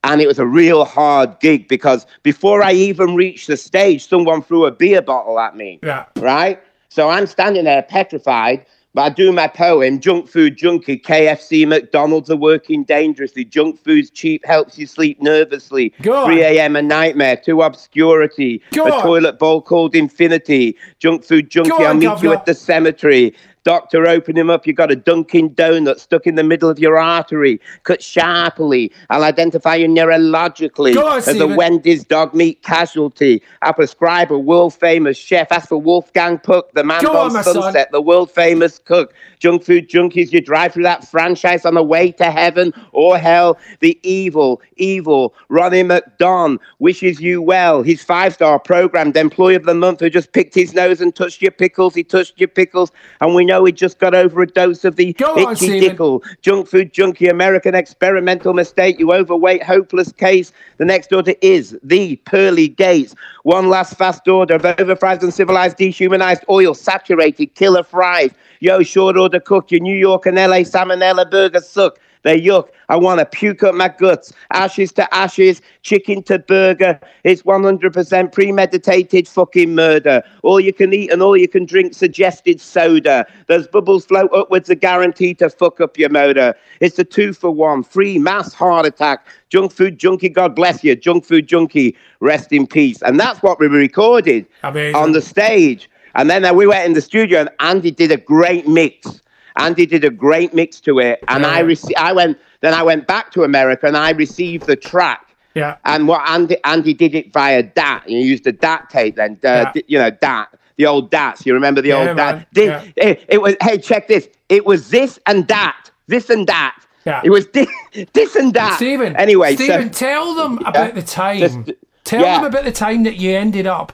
And 0.03 0.21
it 0.21 0.27
was 0.27 0.39
a 0.39 0.47
real 0.47 0.85
hard 0.85 1.39
gig 1.41 1.69
because 1.69 2.07
before 2.23 2.63
I 2.63 2.73
even 2.73 3.15
reached 3.15 3.47
the 3.49 3.57
stage, 3.57 4.07
someone 4.09 4.43
threw 4.43 4.65
a 4.67 4.71
beer 4.71 5.03
bottle 5.03 5.39
at 5.39 5.57
me 5.57 5.79
Yeah. 5.83 6.07
right? 6.17 6.61
So 6.89 7.09
I'm 7.11 7.27
standing 7.27 7.65
there 7.65 7.83
petrified, 7.83 8.65
but 8.93 9.03
I 9.03 9.09
do 9.11 9.33
my 9.33 9.47
poem, 9.47 10.01
Junk 10.01 10.29
Food 10.29 10.57
Junkie, 10.57 10.99
KFC, 10.99 11.67
McDonald's 11.67 12.31
are 12.31 12.37
working 12.37 12.83
dangerously. 12.85 13.45
Junk 13.45 13.79
food's 13.83 14.11
cheap, 14.11 14.45
helps 14.45 14.79
you 14.79 14.87
sleep 14.87 15.23
nervously. 15.23 15.95
Go 16.03 16.25
3 16.27 16.43
a.m. 16.43 16.75
a 16.77 16.83
nightmare, 16.83 17.37
to 17.45 17.63
obscurity. 17.63 18.63
Go 18.73 18.87
a 18.87 18.93
on. 18.93 19.03
toilet 19.03 19.39
bowl 19.39 19.63
called 19.63 19.95
infinity. 19.95 20.77
Junk 20.99 21.25
Food 21.25 21.51
Junkie, 21.51 21.71
Go 21.71 21.85
I'll 21.85 21.95
meet 21.95 22.07
Governor. 22.07 22.31
you 22.31 22.37
at 22.37 22.47
the 22.47 22.55
cemetery. 22.55 23.35
Doctor, 23.63 24.07
open 24.07 24.37
him 24.37 24.49
up. 24.49 24.67
You've 24.67 24.77
got 24.77 24.91
a 24.91 24.97
Dunkin' 24.97 25.51
Donut 25.51 25.99
stuck 25.99 26.27
in 26.27 26.35
the 26.35 26.43
middle 26.43 26.71
of 26.71 26.79
your 26.79 26.99
artery. 26.99 27.61
Cut 27.83 28.03
sharply. 28.03 28.91
I'll 29.11 29.25
identify 29.25 29.75
you 29.75 29.87
neurologically 29.87 30.97
on, 30.97 31.19
as 31.19 31.29
a 31.29 31.47
Wendy's 31.47 32.05
dog 32.05 32.35
meat 32.35 32.63
casualty. 32.63 33.43
I'll 33.61 33.75
prescribe 33.75 34.33
a 34.33 34.39
world 34.39 34.73
famous 34.73 35.19
chef. 35.19 35.53
Ask 35.53 35.69
for 35.69 35.81
Wolfgang 35.81 36.39
Puck, 36.39 36.73
the 36.73 36.85
man 36.85 37.05
on, 37.05 37.31
from 37.33 37.43
son. 37.43 37.55
Sunset, 37.55 37.93
the 37.93 38.01
world 38.01 38.31
famous 38.31 38.79
cook. 38.79 39.13
Junk 39.41 39.65
food 39.65 39.89
junkies, 39.89 40.33
you 40.33 40.41
drive 40.41 40.73
through 40.73 40.83
that 40.85 41.07
franchise 41.07 41.65
on 41.65 41.75
the 41.75 41.83
way 41.83 42.13
to 42.13 42.31
heaven 42.31 42.73
or 42.93 43.19
hell. 43.19 43.59
The 43.81 43.99
evil, 44.03 44.63
evil 44.77 45.35
Ronnie 45.49 45.83
McDon 45.83 46.59
wishes 46.79 47.21
you 47.21 47.43
well. 47.43 47.83
His 47.83 48.03
five 48.03 48.35
star 48.35 48.59
programmed 48.59 49.17
employee 49.17 49.55
of 49.55 49.65
the 49.65 49.75
month 49.75 50.01
who 50.01 50.09
just 50.09 50.33
picked 50.33 50.55
his 50.55 50.75
nose 50.75 51.01
and 51.01 51.15
touched 51.15 51.43
your 51.43 51.51
pickles. 51.51 51.95
He 51.95 52.05
touched 52.05 52.39
your 52.39 52.49
pickles, 52.49 52.91
and 53.21 53.35
we 53.35 53.45
know 53.51 53.65
he 53.65 53.73
just 53.73 53.99
got 53.99 54.15
over 54.15 54.43
a 54.43 54.47
dose 54.47 54.85
of 54.85 54.97
the 54.97 55.13
Go 55.15 55.35
on, 55.35 55.53
itchy 55.53 55.67
Stephen. 55.67 55.91
dickle. 55.91 56.23
Junk 56.43 56.69
food 56.69 56.93
junkie, 56.93 57.29
American 57.29 57.75
experimental 57.75 58.55
mistake. 58.55 58.99
You 58.99 59.13
overweight, 59.13 59.63
hopeless 59.63 60.13
case. 60.13 60.53
The 60.79 60.85
next 60.85 61.13
order 61.13 61.35
is 61.43 61.79
the 61.83 62.17
pearly 62.17 62.69
gates. 62.69 63.15
One 63.43 63.69
last 63.69 63.97
fast 63.97 64.27
order 64.29 64.55
of 64.55 64.65
overfried, 64.65 65.23
uncivilized, 65.23 65.77
dehumanized 65.77 66.45
oil, 66.49 66.75
saturated 66.75 67.55
killer 67.55 67.83
fries. 67.83 68.31
Yo, 68.61 68.83
short 68.83 69.17
order 69.17 69.41
cook. 69.41 69.71
Your 69.71 69.81
New 69.81 69.97
York 69.97 70.27
and 70.27 70.37
LA 70.37 70.63
salmonella 70.65 71.31
burger 71.31 71.61
suck. 71.61 71.99
They're 72.23 72.39
yuck. 72.39 72.69
I 72.89 72.97
want 72.97 73.21
to 73.21 73.27
puke 73.27 73.63
up 73.63 73.75
my 73.75 73.89
guts. 73.89 74.33
Ashes 74.53 74.93
to 74.93 75.15
ashes, 75.15 75.63
chicken 75.83 76.23
to 76.25 76.39
burger. 76.39 77.01
It's 77.25 77.43
100% 77.43 78.33
premeditated 78.33 79.29
fucking 79.29 79.75
murder. 79.75 80.23
All 80.43 80.61
you 80.61 80.73
can 80.73 80.93
eat 80.93 81.11
and 81.11 81.23
all 81.23 81.37
you 81.37 81.49
can 81.49 81.65
drink 81.65 81.95
suggested 81.95 82.61
soda. 82.61 83.27
Those 83.47 83.69
bubbles 83.69 84.05
float 84.05 84.31
upwards 84.35 84.69
are 84.71 84.75
guaranteed 84.75 85.39
to 85.39 85.51
fuck 85.51 85.81
up 85.81 85.99
your 85.99 86.11
motor. 86.11 86.55
It's 86.81 86.99
a 86.99 87.05
two 87.05 87.33
for 87.33 87.51
one. 87.51 87.83
Free 87.83 88.19
mass 88.19 88.53
heart 88.53 88.87
attack. 88.87 89.27
Junk 89.49 89.73
food 89.73 89.99
junkie, 89.99 90.29
God 90.29 90.55
bless 90.55 90.85
you. 90.85 90.95
Junk 90.97 91.25
food 91.25 91.47
junkie, 91.47 91.97
rest 92.21 92.53
in 92.53 92.67
peace. 92.67 93.03
And 93.03 93.19
that's 93.19 93.43
what 93.43 93.59
we 93.59 93.67
recorded 93.67 94.47
Amazing. 94.63 94.95
on 94.95 95.13
the 95.13 95.23
stage. 95.23 95.89
And 96.15 96.29
then 96.29 96.45
uh, 96.45 96.53
we 96.53 96.67
went 96.67 96.87
in 96.87 96.95
the 96.95 97.01
studio 97.01 97.41
and 97.41 97.51
Andy 97.61 97.91
did 97.91 98.11
a 98.11 98.17
great 98.17 98.67
mix. 98.67 99.21
Andy 99.61 99.87
did 99.87 100.05
a 100.05 100.11
great 100.11 100.53
mix 100.55 100.81
to 100.81 100.99
it. 100.99 101.21
And 101.29 101.45
I 101.47 101.59
Yeah. 101.61 101.65
rece- 101.67 101.97
I 101.97 102.13
went 102.13 102.39
then 102.61 102.75
I 102.75 102.83
went 102.83 103.07
back 103.07 103.31
to 103.33 103.43
America 103.45 103.87
and 103.87 103.97
I 103.97 104.11
received 104.11 104.67
the 104.67 104.77
track. 104.77 105.35
Yeah. 105.55 105.77
And 105.85 106.07
what 106.09 106.29
Andy 106.29 106.57
Andy 106.65 106.95
did 106.95 107.15
it 107.15 107.33
via 107.33 107.63
DAT. 107.63 108.03
You 108.09 108.19
used 108.19 108.47
a 108.47 108.53
DAT 108.53 108.89
tape 108.91 109.17
then. 109.17 109.39
Uh, 109.45 109.71
Yeah. 109.75 109.83
you 109.89 109.99
know, 109.99 110.11
DAT. 110.11 110.49
The 110.77 110.87
old 110.87 111.11
DATs. 111.11 111.45
You 111.47 111.53
remember 111.55 111.81
the 111.83 111.89
Yeah, 111.91 112.09
old. 112.09 112.17
DAT? 112.17 112.47
Did, 112.55 112.69
Yeah. 112.69 112.83
it, 113.09 113.25
it 113.29 113.43
was 113.43 113.55
hey, 113.63 113.79
check 113.79 114.09
this. 114.09 114.29
It 114.49 114.65
was 114.67 114.91
this 114.91 115.19
and 115.27 115.47
that. 115.49 115.91
This 116.09 116.31
and 116.31 116.47
that. 116.47 116.77
Yeah. 117.07 117.21
It 117.25 117.31
was 117.31 117.47
this, 117.49 117.69
this 118.13 118.37
and 118.37 118.53
that. 118.55 118.77
Stephen. 118.77 119.17
Anyway, 119.17 119.55
Stephen, 119.57 119.93
so 119.93 119.99
tell 120.07 120.35
them 120.35 120.59
about 120.67 120.95
the 120.95 121.03
time. 121.03 121.39
Just- 121.39 121.71
tell 122.05 122.23
them 122.23 122.45
about 122.45 122.65
the 122.65 122.73
time 122.73 123.03
that 123.05 123.17
you 123.17 123.31
ended 123.37 123.67
up 123.67 123.93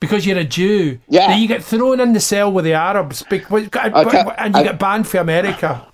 because 0.00 0.26
you're 0.26 0.38
a 0.38 0.44
Jew. 0.44 0.98
Yeah. 1.08 1.36
You 1.36 1.48
get 1.48 1.62
thrown 1.62 2.00
in 2.00 2.12
the 2.12 2.20
cell 2.20 2.52
with 2.52 2.64
the 2.64 2.72
Arabs 2.74 3.22
because, 3.28 3.68
tell- 3.70 4.34
and 4.38 4.54
you 4.54 4.60
I- 4.60 4.64
get 4.64 4.78
banned 4.78 5.06
for 5.08 5.18
America. 5.18 5.86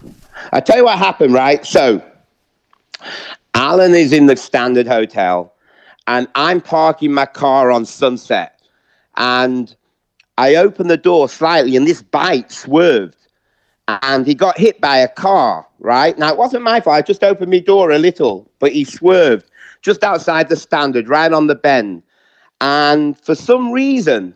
I 0.52 0.60
tell 0.60 0.76
you 0.76 0.84
what 0.84 0.98
happened, 0.98 1.32
right? 1.32 1.64
So, 1.64 2.02
Alan 3.54 3.94
is 3.94 4.12
in 4.12 4.26
the 4.26 4.36
Standard 4.36 4.86
Hotel, 4.86 5.52
and 6.06 6.26
I'm 6.34 6.60
parking 6.60 7.12
my 7.12 7.26
car 7.26 7.70
on 7.70 7.84
Sunset, 7.86 8.60
and 9.16 9.74
I 10.36 10.56
open 10.56 10.88
the 10.88 10.96
door 10.96 11.28
slightly, 11.28 11.76
and 11.76 11.86
this 11.86 12.02
bike 12.02 12.50
swerved, 12.50 13.16
and 13.88 14.26
he 14.26 14.34
got 14.34 14.58
hit 14.58 14.80
by 14.80 14.96
a 14.98 15.08
car. 15.08 15.66
Right 15.78 16.18
now, 16.18 16.30
it 16.30 16.36
wasn't 16.38 16.64
my 16.64 16.80
fault. 16.80 16.96
I 16.96 17.02
just 17.02 17.22
opened 17.22 17.50
my 17.50 17.58
door 17.60 17.90
a 17.92 17.98
little, 17.98 18.50
but 18.58 18.72
he 18.72 18.84
swerved 18.84 19.48
just 19.82 20.02
outside 20.02 20.48
the 20.48 20.56
Standard, 20.56 21.08
right 21.08 21.32
on 21.32 21.46
the 21.46 21.54
bend, 21.54 22.02
and 22.60 23.18
for 23.18 23.34
some 23.34 23.72
reason, 23.72 24.34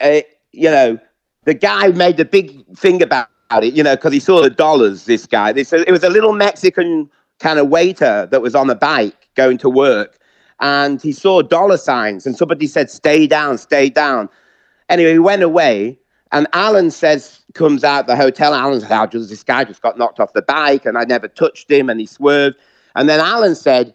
uh, 0.00 0.20
you 0.52 0.70
know, 0.70 0.98
the 1.44 1.54
guy 1.54 1.88
made 1.88 2.18
a 2.20 2.24
big 2.24 2.64
thing 2.76 3.02
about 3.02 3.28
it, 3.50 3.74
you 3.74 3.82
know, 3.82 3.96
because 3.96 4.12
he 4.12 4.20
saw 4.20 4.40
the 4.40 4.50
dollars, 4.50 5.04
this 5.04 5.26
guy. 5.26 5.52
This, 5.52 5.72
it 5.72 5.90
was 5.90 6.04
a 6.04 6.10
little 6.10 6.32
Mexican 6.32 7.10
kind 7.40 7.58
of 7.58 7.68
waiter 7.68 8.26
that 8.30 8.40
was 8.40 8.54
on 8.54 8.70
a 8.70 8.74
bike 8.74 9.28
going 9.34 9.58
to 9.58 9.68
work. 9.68 10.18
And 10.60 11.02
he 11.02 11.12
saw 11.12 11.42
dollar 11.42 11.76
signs, 11.76 12.24
and 12.24 12.36
somebody 12.36 12.68
said, 12.68 12.88
Stay 12.88 13.26
down, 13.26 13.58
stay 13.58 13.90
down. 13.90 14.28
Anyway, 14.88 15.12
he 15.12 15.18
went 15.18 15.42
away. 15.42 15.98
And 16.32 16.46
Alan 16.54 16.90
says, 16.90 17.42
comes 17.52 17.84
out 17.84 18.06
the 18.06 18.16
hotel. 18.16 18.54
Alan 18.54 18.80
says, 18.80 18.90
oh, 18.90 19.06
this 19.06 19.42
guy 19.42 19.64
just 19.64 19.82
got 19.82 19.98
knocked 19.98 20.18
off 20.18 20.32
the 20.32 20.40
bike, 20.40 20.86
and 20.86 20.96
I 20.96 21.04
never 21.04 21.28
touched 21.28 21.70
him, 21.70 21.90
and 21.90 22.00
he 22.00 22.06
swerved. 22.06 22.56
And 22.96 23.06
then 23.08 23.20
Alan 23.20 23.54
said, 23.54 23.94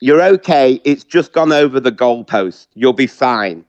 You're 0.00 0.22
okay. 0.22 0.80
It's 0.84 1.04
just 1.04 1.32
gone 1.32 1.52
over 1.52 1.80
the 1.80 1.92
goalpost. 1.92 2.68
You'll 2.74 2.92
be 2.92 3.06
fine. 3.06 3.64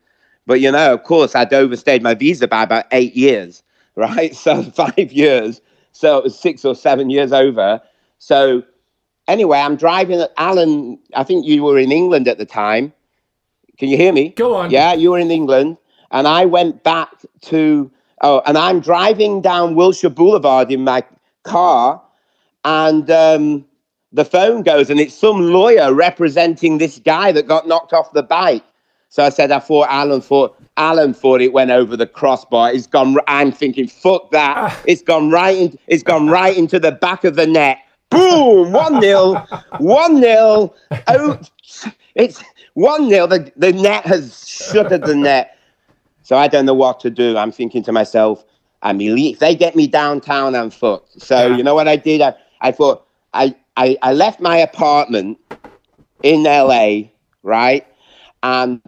But 0.45 0.61
you 0.61 0.71
know, 0.71 0.93
of 0.93 1.03
course, 1.03 1.35
I'd 1.35 1.53
overstayed 1.53 2.01
my 2.01 2.13
visa 2.13 2.47
by 2.47 2.63
about 2.63 2.85
eight 2.91 3.15
years, 3.15 3.63
right? 3.95 4.35
So 4.35 4.63
five 4.81 5.11
years. 5.11 5.61
So 5.91 6.17
it 6.17 6.23
was 6.23 6.37
six 6.39 6.63
or 6.65 6.75
seven 6.75 7.09
years 7.09 7.31
over. 7.31 7.81
So 8.19 8.63
anyway, 9.27 9.59
I'm 9.59 9.75
driving. 9.75 10.19
At 10.21 10.31
Alan, 10.37 10.99
I 11.15 11.23
think 11.23 11.45
you 11.45 11.63
were 11.63 11.77
in 11.77 11.91
England 11.91 12.27
at 12.27 12.37
the 12.37 12.45
time. 12.45 12.93
Can 13.77 13.89
you 13.89 13.97
hear 13.97 14.11
me? 14.11 14.29
Go 14.29 14.55
on. 14.55 14.71
Yeah, 14.71 14.93
you 14.93 15.11
were 15.11 15.19
in 15.19 15.31
England, 15.31 15.77
and 16.11 16.27
I 16.27 16.45
went 16.45 16.83
back 16.83 17.11
to. 17.43 17.91
Oh, 18.21 18.41
and 18.45 18.57
I'm 18.57 18.81
driving 18.81 19.41
down 19.41 19.75
Wilshire 19.75 20.09
Boulevard 20.09 20.71
in 20.71 20.83
my 20.83 21.03
car, 21.43 22.01
and 22.65 23.09
um, 23.09 23.65
the 24.11 24.25
phone 24.25 24.63
goes, 24.63 24.89
and 24.89 24.99
it's 24.99 25.13
some 25.15 25.41
lawyer 25.51 25.93
representing 25.93 26.77
this 26.77 26.99
guy 26.99 27.31
that 27.31 27.47
got 27.47 27.67
knocked 27.67 27.93
off 27.93 28.11
the 28.13 28.23
bike. 28.23 28.63
So 29.09 29.23
I 29.23 29.29
said, 29.29 29.51
I 29.51 29.59
thought 29.59 29.87
Alan 29.89 30.21
thought 30.21 30.55
Alan 30.77 31.13
thought 31.13 31.41
it 31.41 31.51
went 31.53 31.71
over 31.71 31.97
the 31.97 32.07
crossbar. 32.07 32.71
It's 32.71 32.87
gone. 32.87 33.17
I'm 33.27 33.51
thinking, 33.51 33.87
fuck 33.87 34.31
that. 34.31 34.55
Ah. 34.57 34.81
It's 34.85 35.01
gone 35.01 35.29
right. 35.29 35.57
In, 35.57 35.79
it's 35.87 36.03
gone 36.03 36.27
right 36.27 36.55
into 36.55 36.79
the 36.79 36.91
back 36.91 37.23
of 37.23 37.35
the 37.35 37.47
net. 37.47 37.79
Boom! 38.09 38.71
One 38.71 38.99
nil. 38.99 39.35
One 39.79 40.19
nil. 40.19 40.75
Oh, 41.07 41.39
it's 42.15 42.43
one 42.73 43.07
nil. 43.09 43.27
The 43.27 43.51
the 43.55 43.73
net 43.73 44.05
has 44.05 44.47
shuttered 44.47 45.03
the 45.03 45.15
net. 45.15 45.57
So 46.23 46.37
I 46.37 46.47
don't 46.47 46.65
know 46.65 46.73
what 46.75 46.99
to 47.01 47.09
do. 47.09 47.37
I'm 47.37 47.51
thinking 47.51 47.83
to 47.83 47.91
myself, 47.91 48.45
I 48.83 48.93
mean, 48.93 49.17
if 49.17 49.39
they 49.39 49.55
get 49.55 49.75
me 49.75 49.87
downtown, 49.87 50.55
I'm 50.55 50.69
fucked. 50.69 51.21
So 51.21 51.47
Yeah. 51.47 51.57
you 51.57 51.63
know 51.63 51.73
what 51.73 51.87
I 51.87 51.95
did? 51.95 52.21
I, 52.21 52.35
I 52.61 52.71
thought 52.71 53.05
I, 53.33 53.55
I 53.79 53.97
I 54.01 54.13
left 54.13 54.41
my 54.41 54.57
apartment 54.57 55.39
in 56.21 56.43
LA, 56.43 57.09
right? 57.43 57.87
And 58.43 58.81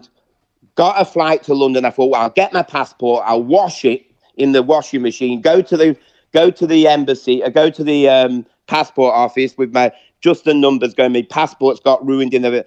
got 0.74 1.00
a 1.00 1.04
flight 1.04 1.42
to 1.44 1.54
London. 1.54 1.84
I 1.84 1.90
thought, 1.90 2.10
well, 2.10 2.20
I'll 2.20 2.30
get 2.30 2.52
my 2.52 2.62
passport, 2.62 3.24
I'll 3.26 3.42
wash 3.42 3.84
it 3.84 4.04
in 4.36 4.52
the 4.52 4.62
washing 4.62 5.02
machine, 5.02 5.40
go 5.40 5.62
to 5.62 5.76
the 5.76 5.96
go 6.32 6.50
to 6.50 6.66
the 6.66 6.86
embassy, 6.88 7.42
uh, 7.42 7.48
go 7.48 7.70
to 7.70 7.82
the 7.82 8.08
um, 8.08 8.46
passport 8.66 9.14
office 9.14 9.56
with 9.56 9.72
my 9.72 9.90
just 10.20 10.44
the 10.44 10.54
numbers 10.54 10.94
going. 10.94 11.12
My 11.12 11.22
passport's 11.22 11.80
got 11.80 12.06
ruined 12.06 12.34
in 12.34 12.42
the 12.42 12.64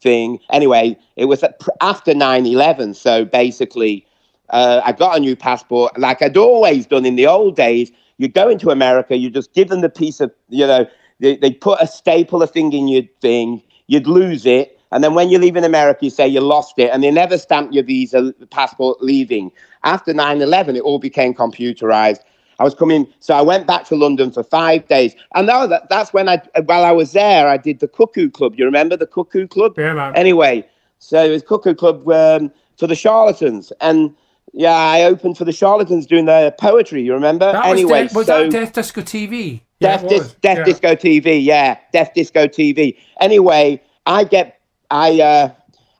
thing. 0.00 0.38
Anyway, 0.50 0.98
it 1.16 1.26
was 1.26 1.44
after 1.80 2.12
9-11, 2.12 2.94
so 2.96 3.24
basically, 3.24 4.06
uh, 4.50 4.80
I 4.84 4.92
got 4.92 5.16
a 5.16 5.20
new 5.20 5.36
passport, 5.36 5.98
like 5.98 6.22
I'd 6.22 6.36
always 6.36 6.86
done 6.86 7.04
in 7.04 7.16
the 7.16 7.26
old 7.26 7.56
days. 7.56 7.92
You 8.16 8.28
go 8.28 8.48
into 8.48 8.70
America, 8.70 9.16
you 9.16 9.30
just 9.30 9.52
give 9.54 9.68
them 9.68 9.80
the 9.80 9.88
piece 9.88 10.20
of, 10.20 10.32
you 10.48 10.66
know, 10.66 10.86
they, 11.20 11.36
they 11.36 11.52
put 11.52 11.80
a 11.80 11.86
staple, 11.86 12.42
a 12.42 12.46
thing 12.46 12.72
in 12.72 12.88
your 12.88 13.02
thing, 13.20 13.62
you'd 13.86 14.06
lose 14.06 14.46
it. 14.46 14.78
And 14.90 15.04
then 15.04 15.14
when 15.14 15.28
you 15.28 15.38
leave 15.38 15.56
in 15.56 15.64
America, 15.64 16.06
you 16.06 16.10
say 16.10 16.26
you 16.26 16.40
lost 16.40 16.78
it, 16.78 16.90
and 16.90 17.02
they 17.02 17.10
never 17.10 17.36
stamp 17.36 17.72
your 17.72 17.84
visa 17.84 18.32
passport 18.50 19.02
leaving. 19.02 19.52
After 19.84 20.14
9 20.14 20.40
11, 20.40 20.76
it 20.76 20.82
all 20.82 20.98
became 20.98 21.34
computerized. 21.34 22.20
I 22.58 22.64
was 22.64 22.74
coming, 22.74 23.06
so 23.20 23.34
I 23.34 23.42
went 23.42 23.66
back 23.66 23.84
to 23.86 23.94
London 23.94 24.32
for 24.32 24.42
five 24.42 24.88
days. 24.88 25.14
And 25.34 25.46
now 25.46 25.66
that, 25.66 25.88
that's 25.88 26.12
when 26.12 26.28
I, 26.28 26.42
while 26.64 26.84
I 26.84 26.90
was 26.90 27.12
there, 27.12 27.48
I 27.48 27.56
did 27.56 27.78
the 27.78 27.86
Cuckoo 27.86 28.30
Club. 28.30 28.54
You 28.56 28.64
remember 28.64 28.96
the 28.96 29.06
Cuckoo 29.06 29.46
Club? 29.46 29.74
Yeah, 29.78 29.92
man. 29.94 30.16
Anyway, 30.16 30.66
so 30.98 31.24
it 31.24 31.30
was 31.30 31.42
Cuckoo 31.42 31.74
Club 31.74 32.08
um, 32.08 32.50
for 32.76 32.88
the 32.88 32.96
charlatans. 32.96 33.72
And 33.80 34.14
yeah, 34.52 34.72
I 34.72 35.04
opened 35.04 35.38
for 35.38 35.44
the 35.44 35.52
charlatans 35.52 36.06
doing 36.06 36.24
their 36.24 36.50
poetry. 36.50 37.02
You 37.02 37.12
remember? 37.12 37.52
That 37.52 37.66
anyway, 37.66 38.04
was, 38.04 38.12
De- 38.12 38.18
was 38.18 38.26
so 38.26 38.42
that 38.44 38.50
Death 38.50 38.72
Disco 38.72 39.02
TV? 39.02 39.60
Yeah, 39.80 39.96
Death, 39.96 40.04
it 40.04 40.08
Dis- 40.08 40.32
Death 40.40 40.58
Yeah. 40.58 40.64
Disco 40.64 40.94
TV. 40.94 41.42
Yeah, 41.44 41.78
Death 41.92 42.12
Disco 42.14 42.46
TV. 42.46 42.96
Anyway, 43.20 43.80
I 44.06 44.24
get 44.24 44.60
I 44.90 45.20
uh, 45.20 45.50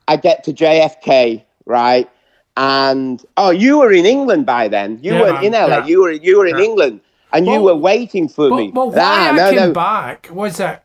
I 0.08 0.16
get 0.16 0.42
to 0.44 0.52
JFK 0.52 1.44
right, 1.66 2.08
and 2.56 3.24
oh, 3.36 3.50
you 3.50 3.78
were 3.78 3.92
in 3.92 4.06
England 4.06 4.46
by 4.46 4.68
then. 4.68 4.98
You 5.02 5.14
Yeah, 5.14 5.20
weren't 5.20 5.44
in 5.44 5.52
LA. 5.52 5.66
yeah. 5.68 5.86
You 5.86 6.02
were 6.02 6.12
you 6.12 6.38
were 6.38 6.46
in 6.46 6.58
Yeah. 6.58 6.64
England, 6.64 7.00
and 7.32 7.46
you 7.46 7.60
were 7.60 7.76
waiting 7.76 8.28
for 8.28 8.50
me. 8.50 8.72
Well, 8.74 8.90
well 8.90 8.96
why 8.98 9.02
Ah, 9.02 9.28
I 9.32 9.36
no, 9.36 9.50
came 9.50 9.58
no. 9.68 9.72
back 9.72 10.28
was 10.32 10.56
that 10.56 10.84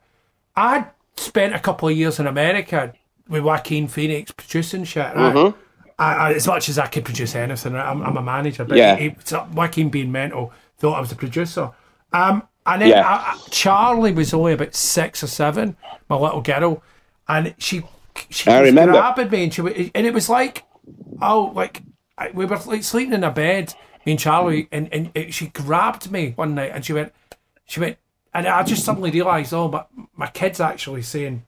I'd 0.56 0.86
spent 1.18 1.56
a 1.56 1.60
couple 1.60 1.90
of 1.90 1.96
years 1.98 2.20
in 2.20 2.28
America 2.28 2.94
with 3.28 3.44
Joaquin 3.44 3.88
Phoenix 3.88 4.32
producing 4.32 4.84
shit. 4.84 5.16
Right? 5.16 5.34
Mm-hmm. 5.34 5.60
I, 6.00 6.14
I, 6.14 6.34
as 6.34 6.46
much 6.48 6.70
as 6.70 6.78
I 6.78 6.88
could 6.88 7.06
produce 7.06 7.36
anything, 7.36 7.74
right? 7.74 7.88
I'm, 7.88 8.02
I'm 8.02 8.18
a 8.18 8.22
manager, 8.22 8.66
but 8.66 8.78
Yeah. 8.78 8.96
he, 8.96 9.10
he- 9.10 9.36
Joaquin 9.54 9.90
being 9.90 10.12
mental 10.12 10.52
thought 10.78 10.96
I 10.98 11.00
was 11.00 11.12
a 11.12 11.16
producer. 11.16 11.72
Um, 12.12 12.44
and 12.66 12.82
then 12.82 12.90
Yeah. 12.90 13.08
I, 13.08 13.34
I- 13.34 13.38
Charlie 13.50 14.12
was 14.14 14.34
only 14.34 14.54
about 14.54 14.76
six 14.76 15.24
or 15.24 15.28
seven, 15.28 15.76
my 16.10 16.18
little 16.18 16.42
girl, 16.42 16.84
and 17.28 17.54
she 17.58 17.84
she 18.30 18.50
I 18.50 18.62
remember. 18.62 18.94
grabbing 18.94 19.30
me, 19.30 19.44
and 19.46 19.54
she 19.54 19.92
and 19.96 20.06
it 20.08 20.14
was 20.14 20.30
like, 20.30 20.64
oh, 21.22 21.52
like 21.56 21.82
I, 22.18 22.30
we 22.34 22.46
were 22.46 22.58
like 22.66 22.84
sleeping 22.84 23.14
in 23.14 23.24
a 23.24 23.32
bed, 23.32 23.74
me 24.06 24.14
and 24.14 24.20
Charlie, 24.20 24.68
and 24.72 24.92
and 24.94 25.12
it, 25.16 25.34
she 25.34 25.48
grabbed 25.48 26.12
me 26.12 26.32
one 26.36 26.56
night, 26.56 26.72
and 26.74 26.86
she 26.86 26.94
went, 26.94 27.12
she 27.66 27.80
went, 27.80 27.98
and 28.34 28.48
I 28.48 28.64
just 28.64 28.84
suddenly 28.86 29.12
realised, 29.12 29.54
oh, 29.54 29.68
my 29.70 29.86
my 30.16 30.28
kid's 30.28 30.60
actually 30.60 31.02
saying, 31.02 31.44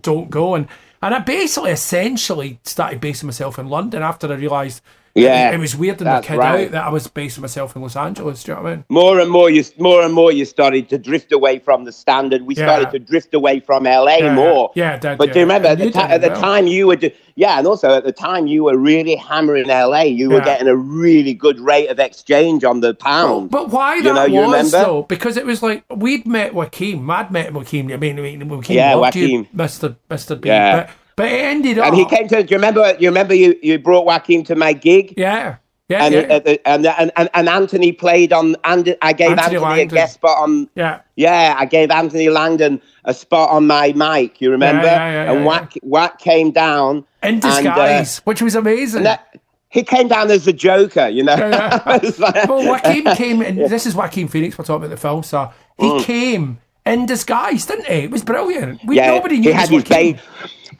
don't 0.00 0.30
go, 0.30 0.54
and 0.54 0.66
and 1.02 1.14
I 1.14 1.18
basically 1.20 1.70
essentially 1.70 2.58
started 2.64 3.00
basing 3.00 3.26
myself 3.28 3.58
in 3.58 3.68
London 3.68 4.02
after 4.02 4.26
I 4.32 4.34
realised 4.36 4.80
Yeah, 5.14 5.50
it, 5.50 5.54
it 5.54 5.58
was 5.58 5.74
weirding 5.74 6.00
my 6.00 6.04
that's 6.04 6.26
kid 6.28 6.36
right. 6.36 6.66
out 6.66 6.70
that 6.72 6.84
I 6.84 6.90
was 6.90 7.06
basing 7.08 7.40
myself 7.42 7.74
in 7.74 7.82
Los 7.82 7.96
Angeles. 7.96 8.44
Do 8.44 8.52
you 8.52 8.56
know 8.56 8.62
what 8.62 8.72
I 8.72 8.74
mean? 8.76 8.84
more 8.88 9.18
and 9.20 9.30
more 9.30 9.50
you 9.50 9.64
more 9.78 10.02
and 10.02 10.14
more 10.14 10.30
you 10.30 10.44
started 10.44 10.88
to 10.90 10.98
drift 10.98 11.32
away 11.32 11.58
from 11.58 11.84
the 11.84 11.92
standard. 11.92 12.42
We 12.42 12.54
Yeah. 12.54 12.64
started 12.66 12.90
to 12.92 12.98
drift 12.98 13.34
away 13.34 13.60
from 13.60 13.84
LA 13.84 14.18
Yeah, 14.18 14.34
more. 14.34 14.70
yeah, 14.74 14.96
did, 14.98 15.18
But 15.18 15.32
do 15.32 15.40
you 15.40 15.44
remember 15.44 15.68
at 15.68 15.78
the, 15.78 15.84
you 15.86 15.90
did 15.90 16.00
at 16.02 16.20
the 16.20 16.28
well. 16.28 16.40
time 16.40 16.66
you 16.68 16.86
were, 16.86 16.96
do- 16.96 17.10
yeah, 17.34 17.58
and 17.58 17.66
also 17.66 17.90
at 17.94 18.04
the 18.04 18.12
time 18.12 18.46
you 18.46 18.64
were 18.64 18.76
really 18.76 19.16
hammering 19.16 19.66
LA. 19.68 20.02
You 20.02 20.30
were 20.30 20.40
getting 20.40 20.68
a 20.68 20.76
really 20.76 21.34
good 21.34 21.58
rate 21.60 21.88
of 21.88 21.98
exchange 21.98 22.62
on 22.64 22.80
the 22.80 22.94
pound. 22.94 23.50
But 23.50 23.70
why 23.70 23.96
You 23.96 24.02
that 24.04 24.14
know, 24.14 24.24
you 24.26 24.34
was 24.40 24.44
remember? 24.46 24.70
though? 24.70 25.02
Because 25.02 25.36
it 25.36 25.46
was 25.46 25.62
like 25.62 25.84
we'd 25.90 26.26
met 26.26 26.54
Joaquin. 26.54 27.08
I'd 27.10 27.30
met 27.30 27.52
Joaquin. 27.52 27.92
I 27.92 27.96
mean, 27.96 28.18
I 28.18 28.22
mean, 28.22 28.48
Joaquin 28.48 28.76
Yeah, 28.76 28.94
loved 28.94 29.16
you, 29.16 29.22
Joaquin. 29.38 29.48
Mister 29.52 29.96
Mister 30.10 30.36
B. 30.36 30.48
Yeah. 30.48 30.76
But, 30.86 30.90
but 31.18 31.26
it 31.30 31.40
ended 31.44 31.78
up. 31.78 31.88
and 31.88 31.96
he 31.96 32.04
came 32.06 32.26
to. 32.28 32.42
Do 32.42 32.50
you 32.50 32.56
remember? 32.56 32.96
You 32.98 33.08
remember 33.10 33.34
you 33.34 33.54
you 33.62 33.78
brought 33.78 34.06
Joaquin 34.06 34.42
to 34.44 34.54
my 34.56 34.72
gig. 34.72 35.12
Yeah, 35.16 35.56
yeah, 35.90 36.04
And, 36.04 36.14
yeah. 36.14 36.20
uh, 36.20 36.38
the- 36.38 36.66
and, 36.68 36.86
and 36.86 37.12
and 37.16 37.28
and 37.34 37.48
Anthony 37.48 37.92
played 37.92 38.32
on. 38.32 38.56
And 38.64 38.96
I 39.02 39.12
gave 39.12 39.32
Anthony 39.38 39.56
Anthony, 39.56 39.82
a 39.82 39.86
guest 39.86 40.14
spot 40.14 40.38
on. 40.42 40.68
yeah. 40.74 41.00
Yeah, 41.16 41.54
I 41.58 41.66
gave 41.66 41.90
Anthony 41.90 42.28
Langdon 42.30 42.80
a 43.04 43.12
spot 43.12 43.50
on 43.50 43.66
my 43.66 43.92
mic. 43.92 44.40
You 44.40 44.50
remember? 44.50 44.86
yeah, 44.86 45.10
yeah, 45.24 45.30
and 45.32 45.40
yeah, 45.40 45.46
Wack 45.46 45.72
Wack 45.82 46.18
came 46.20 46.50
down 46.52 46.98
In 47.22 47.34
and, 47.34 47.44
uh, 47.44 47.48
disguise, 47.62 48.18
which 48.20 48.40
was 48.40 48.54
amazing. 48.54 49.02
that- 49.02 49.26
he 49.70 49.82
came 49.82 50.08
down 50.08 50.30
as 50.30 50.46
a 50.46 50.52
joker. 50.54 51.08
You 51.08 51.24
know. 51.24 51.36
Yeah, 51.36 51.82
like- 52.18 52.48
well, 52.48 52.66
Joaquin 52.66 53.04
came, 53.16 53.42
and 53.42 53.58
this 53.58 53.84
is 53.84 53.94
Joaquin 53.94 54.26
Phoenix. 54.28 54.56
We're 54.56 54.64
talking 54.64 54.84
about 54.86 54.90
the 54.90 54.96
film 54.96 55.22
star. 55.22 55.52
He 55.78 56.02
came 56.04 56.58
in 56.92 57.06
disguise, 57.06 57.66
didn't 57.66 57.86
he? 57.86 58.04
It 58.04 58.10
was 58.10 58.22
brilliant. 58.24 58.80
We, 58.84 58.96
yeah, 58.96 59.10
nobody 59.14 59.38
knew 59.38 59.50
he 59.50 59.54
had 59.54 59.68
his 59.68 59.84
ba- 59.84 60.18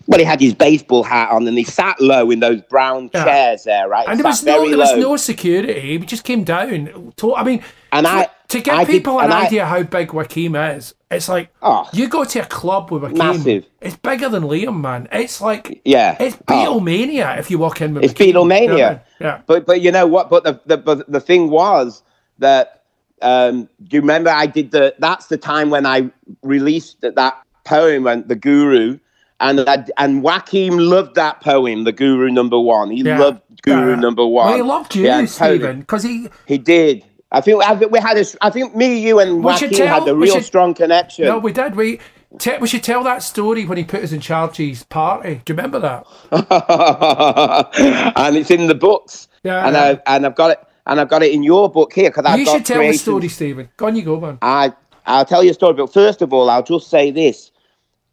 well, 0.07 0.19
he 0.19 0.25
had 0.25 0.41
his 0.41 0.55
baseball 0.55 1.03
hat 1.03 1.31
on, 1.31 1.47
and 1.47 1.59
he 1.59 1.65
sat 1.65 2.01
low 2.01 2.31
in 2.31 2.41
those 2.41 2.63
brown 2.63 3.11
Yeah. 3.13 3.25
chairs 3.25 3.65
there, 3.65 3.89
right? 3.89 4.07
He 4.07 4.13
And 4.13 4.21
there 4.21 4.27
was 4.27 4.43
no, 4.43 4.67
there 4.69 4.79
was 4.79 4.97
no 4.97 5.17
security. 5.17 5.99
We 5.99 6.07
just 6.07 6.25
came 6.25 6.45
down. 6.45 7.13
To, 7.19 7.35
I 7.35 7.45
mean, 7.45 7.63
And 7.93 8.07
I- 8.07 8.29
to 8.49 8.61
give 8.61 8.73
I 8.75 8.85
did- 8.85 8.93
people 8.93 9.19
an 9.19 9.27
and 9.27 9.35
I- 9.35 9.45
idea 9.47 9.67
how 9.67 9.83
big 9.83 10.13
Joaquin 10.15 10.55
is, 10.57 10.95
it's 11.11 11.29
like 11.29 11.51
Oh. 11.61 11.87
you 11.93 12.09
go 12.09 12.25
to 12.25 12.39
a 12.41 12.47
club 12.47 12.91
with 12.91 13.03
Joaquin. 13.03 13.19
Massive. 13.19 13.67
It's 13.83 13.97
bigger 13.97 14.31
than 14.31 14.45
Liam, 14.45 14.81
man. 14.81 15.09
It's 15.13 15.43
like 15.43 15.83
Yeah. 15.85 16.17
it's 16.19 16.37
Oh. 16.49 16.53
Beatlemania 16.81 17.39
if 17.39 17.51
you 17.51 17.59
walk 17.59 17.83
in 17.83 17.93
with. 17.93 18.05
It's 18.05 18.13
Joaquin. 18.15 18.27
You 18.29 18.33
know 18.33 18.45
I 18.45 18.61
mean? 18.61 18.71
Beatlemania. 18.71 19.01
Yeah. 19.21 19.39
But 19.47 19.67
but 19.67 19.83
you 19.83 19.93
know 19.93 20.07
what? 20.07 20.31
But 20.31 20.45
the 20.45 20.59
the 20.65 20.77
but 20.79 21.11
the 21.13 21.21
thing 21.21 21.51
was 21.51 22.03
that 22.39 22.78
um, 23.23 23.69
do 23.85 23.97
you 23.97 24.01
remember 24.01 24.31
I 24.31 24.47
did 24.47 24.71
the? 24.71 24.95
That's 24.99 25.27
the 25.27 25.37
time 25.39 25.71
when 25.71 25.87
I 25.87 26.11
released 26.43 27.01
that, 27.03 27.43
poem 27.65 28.07
and 28.07 28.27
the 28.29 28.35
Guru, 28.37 28.99
and 29.41 29.61
I, 29.61 29.85
and 29.99 30.23
Joaquin 30.23 30.79
loved 30.79 31.15
that 31.17 31.41
poem, 31.41 31.85
the 31.85 31.93
Guru 31.93 32.31
number 32.31 32.59
one. 32.59 32.91
He 32.91 33.03
Yeah. 33.03 33.19
loved 33.19 33.43
Guru 33.63 33.91
Yeah. 33.91 33.97
number 34.01 34.27
one. 34.27 34.47
Well, 34.47 34.57
he 34.57 34.63
loved 34.63 34.95
you, 34.95 35.05
Yeah. 35.05 35.25
Stephen, 35.27 35.81
because 35.81 36.03
he. 36.03 36.29
He 36.47 36.59
did. 36.59 37.05
I 37.31 37.41
think 37.43 37.63
I 37.63 37.77
think 37.77 37.93
we 37.93 37.99
had 37.99 38.17
a. 38.17 38.25
I 38.41 38.49
think 38.51 38.75
me, 38.75 38.99
you, 39.01 39.19
and 39.19 39.45
Joaquin 39.45 39.71
tell- 39.71 39.87
had 40.01 40.09
a 40.09 40.15
real 40.17 40.35
should- 40.37 40.45
strong 40.45 40.73
connection. 40.75 41.27
No, 41.27 41.39
we 41.39 41.53
did. 41.53 41.77
We 41.77 42.01
te- 42.39 42.57
we 42.59 42.67
should 42.69 42.83
tell 42.83 43.03
that 43.05 43.23
story 43.23 43.67
when 43.67 43.77
he 43.77 43.85
put 43.85 44.03
us 44.03 44.13
in 44.13 44.21
charge 44.21 44.53
of 44.61 44.67
his 44.67 44.85
party. 44.85 45.43
Do 45.45 45.53
you 45.53 45.57
remember 45.57 45.79
that? 45.81 46.07
and 48.17 48.37
it's 48.37 48.51
in 48.51 48.67
the 48.67 48.75
books. 48.75 49.29
Yeah, 49.43 49.67
and 49.67 49.75
yeah. 49.75 49.97
I 50.07 50.17
and 50.17 50.27
I've 50.27 50.35
got 50.35 50.53
it 50.53 50.61
and 50.89 51.01
I've 51.01 51.09
got 51.09 51.23
it 51.23 51.33
in 51.33 51.43
your 51.43 51.71
book 51.71 51.93
here 51.93 52.11
because 52.11 52.25
I've 52.25 52.39
you 52.39 52.47
got 52.47 52.57
should 52.57 52.67
tell 52.67 52.81
the 52.81 52.93
story, 52.95 53.29
Stephen. 53.29 53.69
Go 53.77 53.87
on, 53.87 53.97
you 53.97 54.03
go, 54.03 54.19
man. 54.19 54.39
I 54.43 54.73
I'll 55.07 55.25
tell 55.25 55.45
you 55.45 55.51
a 55.51 55.55
story, 55.55 55.75
but 55.75 55.93
first 55.93 56.23
of 56.23 56.33
all, 56.33 56.51
I'll 56.51 56.63
just 56.63 56.89
say 56.89 57.11
this: 57.11 57.53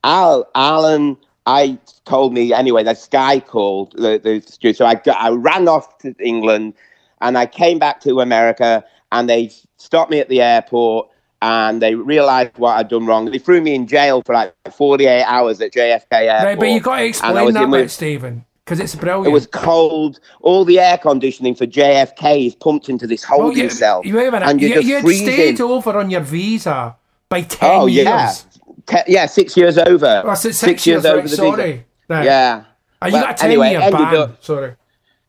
Al 0.04 0.48
Alan, 0.54 1.18
I 1.46 1.80
told 2.04 2.34
me 2.34 2.54
anyway. 2.54 2.84
This 2.84 3.08
guy 3.08 3.40
called 3.40 3.94
the, 3.94 4.20
the 4.22 4.42
steward. 4.46 4.76
so 4.76 4.86
I 4.86 4.96
got, 4.96 5.18
I 5.18 5.30
ran 5.30 5.68
off 5.68 5.98
to 6.00 6.14
England, 6.20 6.74
and 7.22 7.38
I 7.38 7.46
came 7.46 7.80
back 7.80 8.02
to 8.02 8.20
America, 8.20 8.84
and 9.12 9.30
they 9.30 9.52
stopped 9.78 10.12
me 10.12 10.20
at 10.20 10.30
the 10.30 10.42
airport. 10.42 11.10
And 11.42 11.80
they 11.80 11.94
realised 11.94 12.58
what 12.58 12.78
I'd 12.78 12.88
done 12.88 13.06
wrong. 13.06 13.26
They 13.26 13.38
threw 13.38 13.62
me 13.62 13.76
in 13.76 13.86
jail 13.86 14.24
for 14.26 14.34
like 14.34 14.56
48 14.72 15.24
hours 15.26 15.62
at 15.62 15.74
JFK 15.74 16.12
Airport. 16.12 16.44
Right, 16.44 16.58
but 16.58 16.70
you've 16.70 16.82
got 16.82 16.98
to 16.98 17.06
explain 17.06 17.54
that 17.54 17.70
bit, 17.70 17.92
Stephen, 17.92 18.46
because 18.66 18.80
it's 18.80 18.96
brilliant. 18.96 19.28
It 19.28 19.32
was 19.32 19.46
cold. 19.48 20.20
All 20.42 20.66
the 20.66 20.80
air 20.80 20.98
conditioning 20.98 21.54
for 21.56 21.66
JFK 21.68 22.48
is 22.48 22.56
pumped 22.56 22.90
into 22.90 23.06
this 23.06 23.24
Well, 23.30 23.42
holding 23.42 23.64
you, 23.66 23.70
cell, 23.70 24.02
you, 24.04 24.16
wait 24.16 24.28
a 24.28 24.32
minute. 24.32 24.50
and 24.50 24.60
you're 24.60 24.70
you, 24.70 24.76
just 24.76 24.88
you 24.88 24.96
had 24.96 25.04
freezing. 25.04 25.28
stayed 25.28 25.62
over 25.62 25.98
on 26.00 26.10
your 26.10 26.22
visa 26.22 26.96
by 27.30 27.40
oh, 27.42 27.44
ten 27.44 27.72
oh 27.82 27.86
years. 27.86 28.06
yeah, 28.08 28.34
Te- 28.88 29.12
yeah, 29.14 29.26
six 29.28 29.56
years 29.56 29.78
over. 29.78 30.24
Oh, 30.26 30.34
six, 30.36 30.86
years, 30.88 31.04
right, 31.04 31.30
sorry. 31.30 31.86
Right. 32.08 32.26
Yeah. 32.26 32.64
And 33.02 33.12
you 33.12 33.18
Well, 33.18 33.26
got 33.28 33.32
a 33.32 33.38
ten 33.38 33.52
anyway, 33.52 33.72
year 33.72 33.92
ban. 33.92 34.16
up- 34.16 34.44
Sorry. 34.44 34.76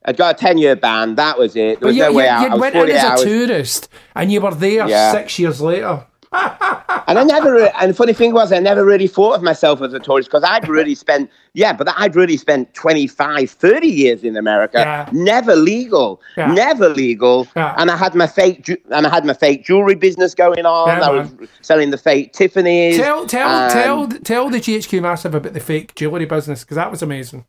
I 0.05 0.12
got 0.12 0.37
a 0.37 0.38
ten 0.38 0.57
year 0.57 0.77
ban. 0.77 1.14
That 1.16 1.38
was 1.38 1.57
it. 1.57 1.57
There 1.57 1.77
But 1.81 1.87
was 1.88 1.96
you, 1.96 2.03
no 2.05 2.09
you, 2.11 2.16
way 2.16 2.29
out. 2.29 2.51
you 2.55 2.61
went 2.61 2.75
in 2.77 2.90
as 2.90 3.20
a 3.20 3.25
tourist 3.25 3.88
and 4.14 4.31
you 4.33 4.40
were 4.40 4.55
there 4.55 4.88
Yeah. 4.88 5.12
six 5.12 5.38
years 5.38 5.61
later. 5.61 6.07
And 7.09 7.21
I 7.21 7.23
never, 7.23 7.67
and 7.81 7.91
the 7.91 7.95
funny 7.95 8.12
thing 8.12 8.33
was, 8.35 8.51
I 8.53 8.59
never 8.59 8.85
really 8.85 9.07
thought 9.07 9.35
of 9.37 9.43
myself 9.43 9.81
as 9.81 9.93
a 9.93 10.01
tourist 10.01 10.29
because 10.29 10.43
I'd 10.43 10.69
really 10.69 10.97
spent, 10.97 11.31
yeah, 11.55 11.73
but 11.73 11.89
I'd 11.97 12.17
really 12.17 12.37
spent 12.37 12.75
25, 12.75 13.49
30 13.49 13.87
years 13.87 14.25
in 14.25 14.37
America, 14.37 14.79
Yeah. 14.79 15.09
never 15.12 15.55
legal, 15.55 16.21
Yeah. 16.37 16.51
never 16.53 16.89
legal. 16.89 17.47
Yeah. 17.55 17.77
And 17.79 17.93
I 17.93 17.97
had 17.97 18.17
my 18.17 18.27
fake, 18.27 18.65
ju- 18.65 18.77
and 18.91 19.07
I 19.07 19.11
had 19.11 19.25
my 19.25 19.35
fake 19.35 19.65
jewelry 19.65 19.95
business 19.95 20.35
going 20.35 20.67
on. 20.67 20.91
I 20.91 21.11
was 21.11 21.31
selling 21.61 21.91
the 21.91 21.99
fake 21.99 22.33
Tiffany's. 22.33 22.97
Tell 22.97 23.25
tell 23.25 23.71
tell 23.71 24.09
tell 24.09 24.51
the 24.51 24.59
GHQ 24.59 25.01
massive 25.01 25.33
about 25.37 25.53
the 25.53 25.61
fake 25.61 25.95
jewellery 25.95 26.27
business 26.27 26.65
because 26.65 26.75
that 26.75 26.91
was 26.91 27.03
amazing. 27.03 27.45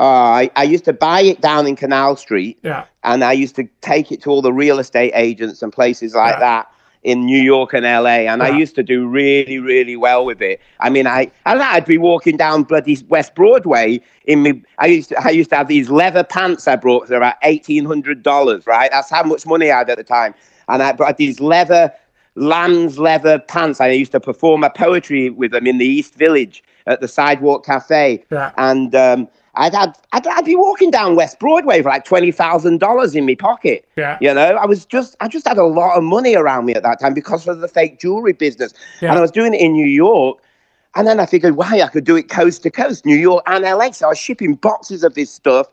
Oh, 0.00 0.04
I, 0.04 0.50
I 0.56 0.64
used 0.64 0.84
to 0.86 0.92
buy 0.92 1.20
it 1.22 1.40
down 1.40 1.66
in 1.68 1.76
Canal 1.76 2.16
Street. 2.16 2.58
Yeah. 2.64 2.86
and 3.04 3.22
I 3.22 3.32
used 3.32 3.54
to 3.56 3.68
take 3.82 4.10
it 4.10 4.20
to 4.22 4.30
all 4.30 4.42
the 4.42 4.52
real 4.52 4.80
estate 4.80 5.12
agents 5.14 5.62
and 5.62 5.72
places 5.72 6.14
like 6.16 6.38
that 6.40 6.66
in 7.08 7.24
New 7.24 7.40
York 7.40 7.72
and 7.72 7.84
LA, 7.84 8.18
and 8.30 8.42
I 8.42 8.50
used 8.62 8.74
to 8.74 8.82
do 8.82 9.06
really, 9.06 9.58
really 9.58 9.96
well 9.96 10.24
with 10.26 10.42
it. 10.42 10.60
I 10.80 10.90
mean, 10.90 11.06
I 11.06 11.30
and 11.46 11.62
I'd 11.62 11.86
be 11.86 11.96
walking 11.98 12.36
down 12.36 12.64
bloody 12.64 12.98
West 13.08 13.34
Broadway 13.34 14.00
in 14.24 14.42
me. 14.42 14.62
I 14.78 14.86
used 14.86 15.08
to, 15.10 15.16
I 15.26 15.30
used 15.30 15.50
to 15.50 15.56
have 15.56 15.68
these 15.68 15.88
leather 15.88 16.22
pants 16.22 16.68
I 16.68 16.76
brought 16.76 17.08
for 17.08 17.14
about 17.14 17.36
eighteen 17.42 17.84
hundred 17.86 18.22
dollars. 18.22 18.66
Right, 18.66 18.90
that's 18.90 19.10
how 19.10 19.22
much 19.22 19.46
money 19.46 19.70
I 19.70 19.78
had 19.78 19.90
at 19.90 19.96
the 19.96 20.04
time, 20.04 20.34
and 20.68 20.82
I 20.82 20.92
brought 20.92 21.16
these 21.16 21.40
leather. 21.40 21.92
Lamb's 22.34 23.00
leather 23.00 23.40
pants. 23.40 23.80
I 23.80 23.88
used 23.88 24.12
to 24.12 24.20
perform 24.20 24.62
a 24.62 24.70
poetry 24.70 25.28
with 25.30 25.50
them 25.50 25.66
in 25.66 25.78
the 25.78 25.84
East 25.86 26.14
Village 26.14 26.62
at 26.86 27.00
the 27.00 27.08
Sidewalk 27.08 27.64
Cafe, 27.66 28.24
Yeah. 28.30 28.52
and 28.58 28.94
um, 28.94 29.28
I'd, 29.58 29.74
had, 29.74 29.98
I'd 30.12 30.26
I'd 30.26 30.44
be 30.44 30.54
walking 30.56 30.90
down 30.90 31.16
West 31.16 31.38
Broadway 31.40 31.82
for 31.82 31.88
like 31.90 32.04
twenty 32.04 32.30
thousand 32.32 32.78
dollars 32.78 33.14
in 33.14 33.26
my 33.26 33.34
pocket. 33.34 33.86
Yeah. 33.96 34.16
You 34.20 34.32
know, 34.32 34.56
I 34.56 34.64
was 34.64 34.86
just 34.86 35.16
I 35.20 35.28
just 35.28 35.46
had 35.46 35.58
a 35.58 35.64
lot 35.64 35.96
of 35.96 36.04
money 36.04 36.34
around 36.36 36.64
me 36.64 36.74
at 36.74 36.82
that 36.84 37.00
time 37.00 37.12
because 37.12 37.46
of 37.48 37.58
the 37.60 37.68
fake 37.68 37.98
jewelry 37.98 38.32
business, 38.32 38.72
Yeah. 39.02 39.10
and 39.10 39.18
I 39.18 39.20
was 39.20 39.30
doing 39.32 39.52
it 39.54 39.60
in 39.60 39.72
New 39.72 39.86
York. 39.86 40.38
And 40.94 41.06
then 41.06 41.20
I 41.20 41.26
figured, 41.26 41.54
wow, 41.56 41.66
I 41.70 41.86
could 41.88 42.04
do 42.04 42.16
it 42.16 42.28
coast 42.30 42.62
to 42.62 42.70
coast, 42.70 43.04
New 43.04 43.14
York 43.16 43.44
and 43.46 43.62
LA. 43.62 43.90
So 43.90 44.06
I 44.06 44.08
was 44.10 44.18
shipping 44.18 44.54
boxes 44.54 45.04
of 45.04 45.14
this 45.14 45.30
stuff 45.30 45.66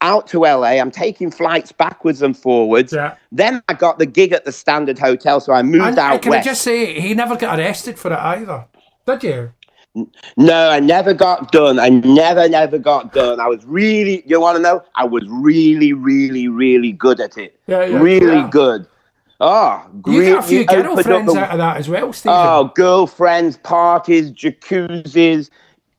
out 0.00 0.26
to 0.28 0.40
LA. 0.40 0.78
I'm 0.80 0.90
taking 0.90 1.30
flights 1.30 1.70
backwards 1.70 2.22
and 2.22 2.36
forwards. 2.36 2.92
Yeah. 2.92 3.14
Then 3.30 3.62
I 3.68 3.74
got 3.74 3.98
the 3.98 4.04
gig 4.04 4.32
at 4.32 4.44
the 4.44 4.52
Standard 4.52 4.98
Hotel, 4.98 5.40
so 5.40 5.52
I 5.52 5.62
moved 5.62 5.84
And 5.84 5.98
uh, 5.98 6.02
out 6.02 6.22
can 6.22 6.30
west. 6.32 6.46
I 6.46 6.50
just 6.50 6.62
say 6.62 6.98
he 7.00 7.14
never 7.14 7.36
got 7.36 7.58
arrested 7.60 7.98
for 7.98 8.12
it 8.12 8.18
either, 8.18 8.66
did 9.06 9.22
you? 9.22 9.52
No, 10.36 10.70
I 10.70 10.80
never 10.80 11.12
got 11.12 11.52
done. 11.52 11.78
I 11.78 11.90
never, 11.90 12.48
never 12.48 12.78
got 12.78 13.12
done. 13.12 13.40
I 13.40 13.46
was 13.46 13.64
really, 13.66 14.22
you 14.26 14.40
want 14.40 14.56
to 14.56 14.62
know? 14.62 14.82
I 14.94 15.04
was 15.04 15.24
really, 15.28 15.92
really, 15.92 16.48
really 16.48 16.92
good 16.92 17.20
at 17.20 17.36
it. 17.36 17.58
Yeah, 17.66 17.84
yeah, 17.84 17.98
really 18.00 18.36
yeah. 18.36 18.48
good. 18.50 18.86
Oh, 19.40 19.82
You 19.92 20.00
great. 20.00 20.28
got 20.32 20.44
a 20.44 20.48
few 20.48 20.60
You 20.60 20.66
girlfriends 20.66 21.32
the- 21.34 21.38
out 21.40 21.50
of 21.50 21.58
that 21.58 21.76
as 21.76 21.88
well, 21.88 22.12
Stephen. 22.12 22.38
Oh, 22.38 22.72
girlfriends, 22.74 23.56
parties, 23.58 24.30
jacuzzis. 24.30 25.50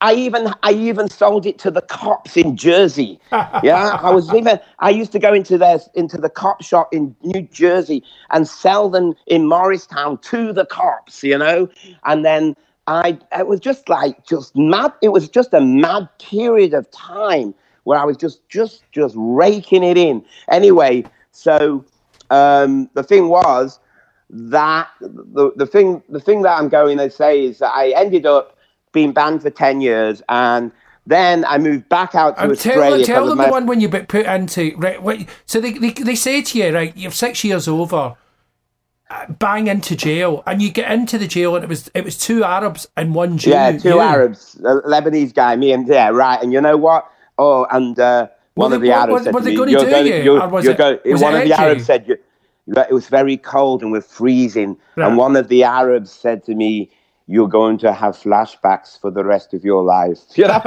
I 0.02 0.16
even 0.16 0.54
I 0.64 0.74
even 0.74 1.08
sold 1.10 1.46
it 1.46 1.58
to 1.60 1.72
the 1.72 1.82
cops 1.82 2.36
in 2.36 2.58
Jersey. 2.58 3.20
Yeah, 3.64 3.98
I 4.02 4.12
was 4.12 4.34
even 4.34 4.60
I 4.80 4.90
used 4.90 5.14
to 5.14 5.20
go 5.20 5.34
into 5.34 5.58
their 5.58 5.80
into 5.94 6.18
the 6.18 6.30
cop 6.30 6.62
shop 6.62 6.90
in 6.94 7.16
New 7.22 7.44
Jersey 7.44 8.04
and 8.32 8.46
sell 8.48 8.90
them 8.90 9.14
in 9.28 9.48
Morristown 9.48 10.18
to 10.20 10.52
the 10.52 10.66
cops, 10.66 11.24
you 11.24 11.38
know? 11.38 11.70
And 12.06 12.26
then 12.26 12.56
I 12.88 13.18
it 13.38 13.48
was 13.48 13.60
just 13.60 13.88
like 13.88 14.26
just 14.26 14.56
mad 14.56 14.94
it 15.02 15.10
was 15.10 15.30
just 15.30 15.54
a 15.54 15.62
mad 15.62 16.10
period 16.20 16.74
of 16.74 16.90
time 16.92 17.54
where 17.84 17.98
I 18.00 18.06
was 18.06 18.18
just 18.18 18.48
just 18.50 18.84
just 18.92 19.16
raking 19.18 19.84
it 19.84 19.98
in. 19.98 20.24
Anyway, 20.50 21.06
so 21.32 21.86
um, 22.30 22.90
the 22.94 23.04
thing 23.04 23.30
was 23.30 23.80
that 24.30 24.90
the, 25.00 25.52
the 25.56 25.66
thing 25.66 26.02
the 26.10 26.20
thing 26.20 26.42
that 26.42 26.58
I'm 26.58 26.70
going 26.70 26.98
to 26.98 27.10
say 27.10 27.44
is 27.46 27.60
that 27.60 27.72
I 27.74 27.90
ended 27.92 28.26
up 28.26 28.58
being 28.92 29.12
banned 29.12 29.42
for 29.42 29.50
ten 29.50 29.82
years, 29.82 30.22
and 30.30 30.72
then 31.06 31.46
I 31.46 31.58
moved 31.58 31.90
back 31.90 32.16
out 32.16 32.38
to 32.38 32.44
And 32.44 32.52
Australia. 32.54 33.06
tell, 33.06 33.16
tell 33.16 33.30
them 33.30 33.40
of 33.40 33.46
the 33.46 33.52
one 33.52 33.66
when 33.66 33.82
you 33.82 33.90
been 33.90 34.06
put 34.06 34.26
into 34.26 34.74
right. 34.78 35.02
What, 35.02 35.20
so 35.46 35.60
they, 35.60 35.74
they 35.74 35.92
they 35.92 36.16
say 36.16 36.42
to 36.42 36.58
you, 36.58 36.74
right? 36.74 36.96
You're 36.98 37.12
six 37.12 37.44
years 37.44 37.68
over, 37.68 38.16
bang 39.40 39.68
into 39.68 39.96
jail, 39.96 40.44
and 40.46 40.62
you 40.62 40.70
get 40.72 40.92
into 40.92 41.18
the 41.18 41.28
jail, 41.28 41.56
and 41.56 41.64
it 41.64 41.68
was 41.70 41.90
it 41.94 42.04
was 42.04 42.18
two 42.18 42.44
Arabs 42.44 42.88
and 42.98 43.14
one 43.16 43.38
Jew. 43.38 43.52
yeah, 43.52 43.72
two 43.78 43.90
you. 43.90 44.00
Arabs, 44.00 44.56
a 44.60 44.82
Lebanese 44.88 45.34
guy, 45.34 45.56
me 45.56 45.72
and 45.72 45.88
yeah, 45.88 46.10
right. 46.10 46.42
And 46.42 46.54
you 46.54 46.62
know 46.62 46.78
what? 46.78 47.10
Oh, 47.38 47.66
and 47.72 48.00
uh, 48.00 48.28
one 48.56 48.74
of 48.74 48.82
the 48.82 48.92
Arabs 48.92 49.12
were- 49.12 49.24
said 49.24 49.34
to 49.34 49.66
me, 49.66 49.72
"You're 49.72 49.86
going, 49.86 50.08
you, 50.08 50.16
you're, 50.16 50.48
was 50.48 50.64
you're 50.64 50.74
it- 50.74 50.78
going." 50.78 51.00
was 51.06 51.22
one 51.22 51.36
of 51.36 51.44
the? 51.44 51.54
Arabs 51.54 51.86
said, 51.86 52.08
"It 52.10 52.94
was 52.94 53.08
very 53.08 53.38
cold 53.38 53.82
and 53.82 53.92
we're 53.92 54.02
freezing." 54.02 54.78
Right. 54.96 55.08
And 55.08 55.18
one 55.18 55.36
of 55.36 55.48
the 55.48 55.64
Arabs 55.64 56.12
said 56.12 56.44
to 56.46 56.56
me, 56.56 56.90
"You're 57.28 57.48
going 57.48 57.78
to 57.80 57.94
have 57.94 58.16
flashbacks 58.16 59.00
for 59.00 59.12
the 59.12 59.24
rest 59.24 59.54
of 59.54 59.64
your 59.64 59.84
life." 59.84 60.20
You 60.36 60.48
know? 60.48 60.60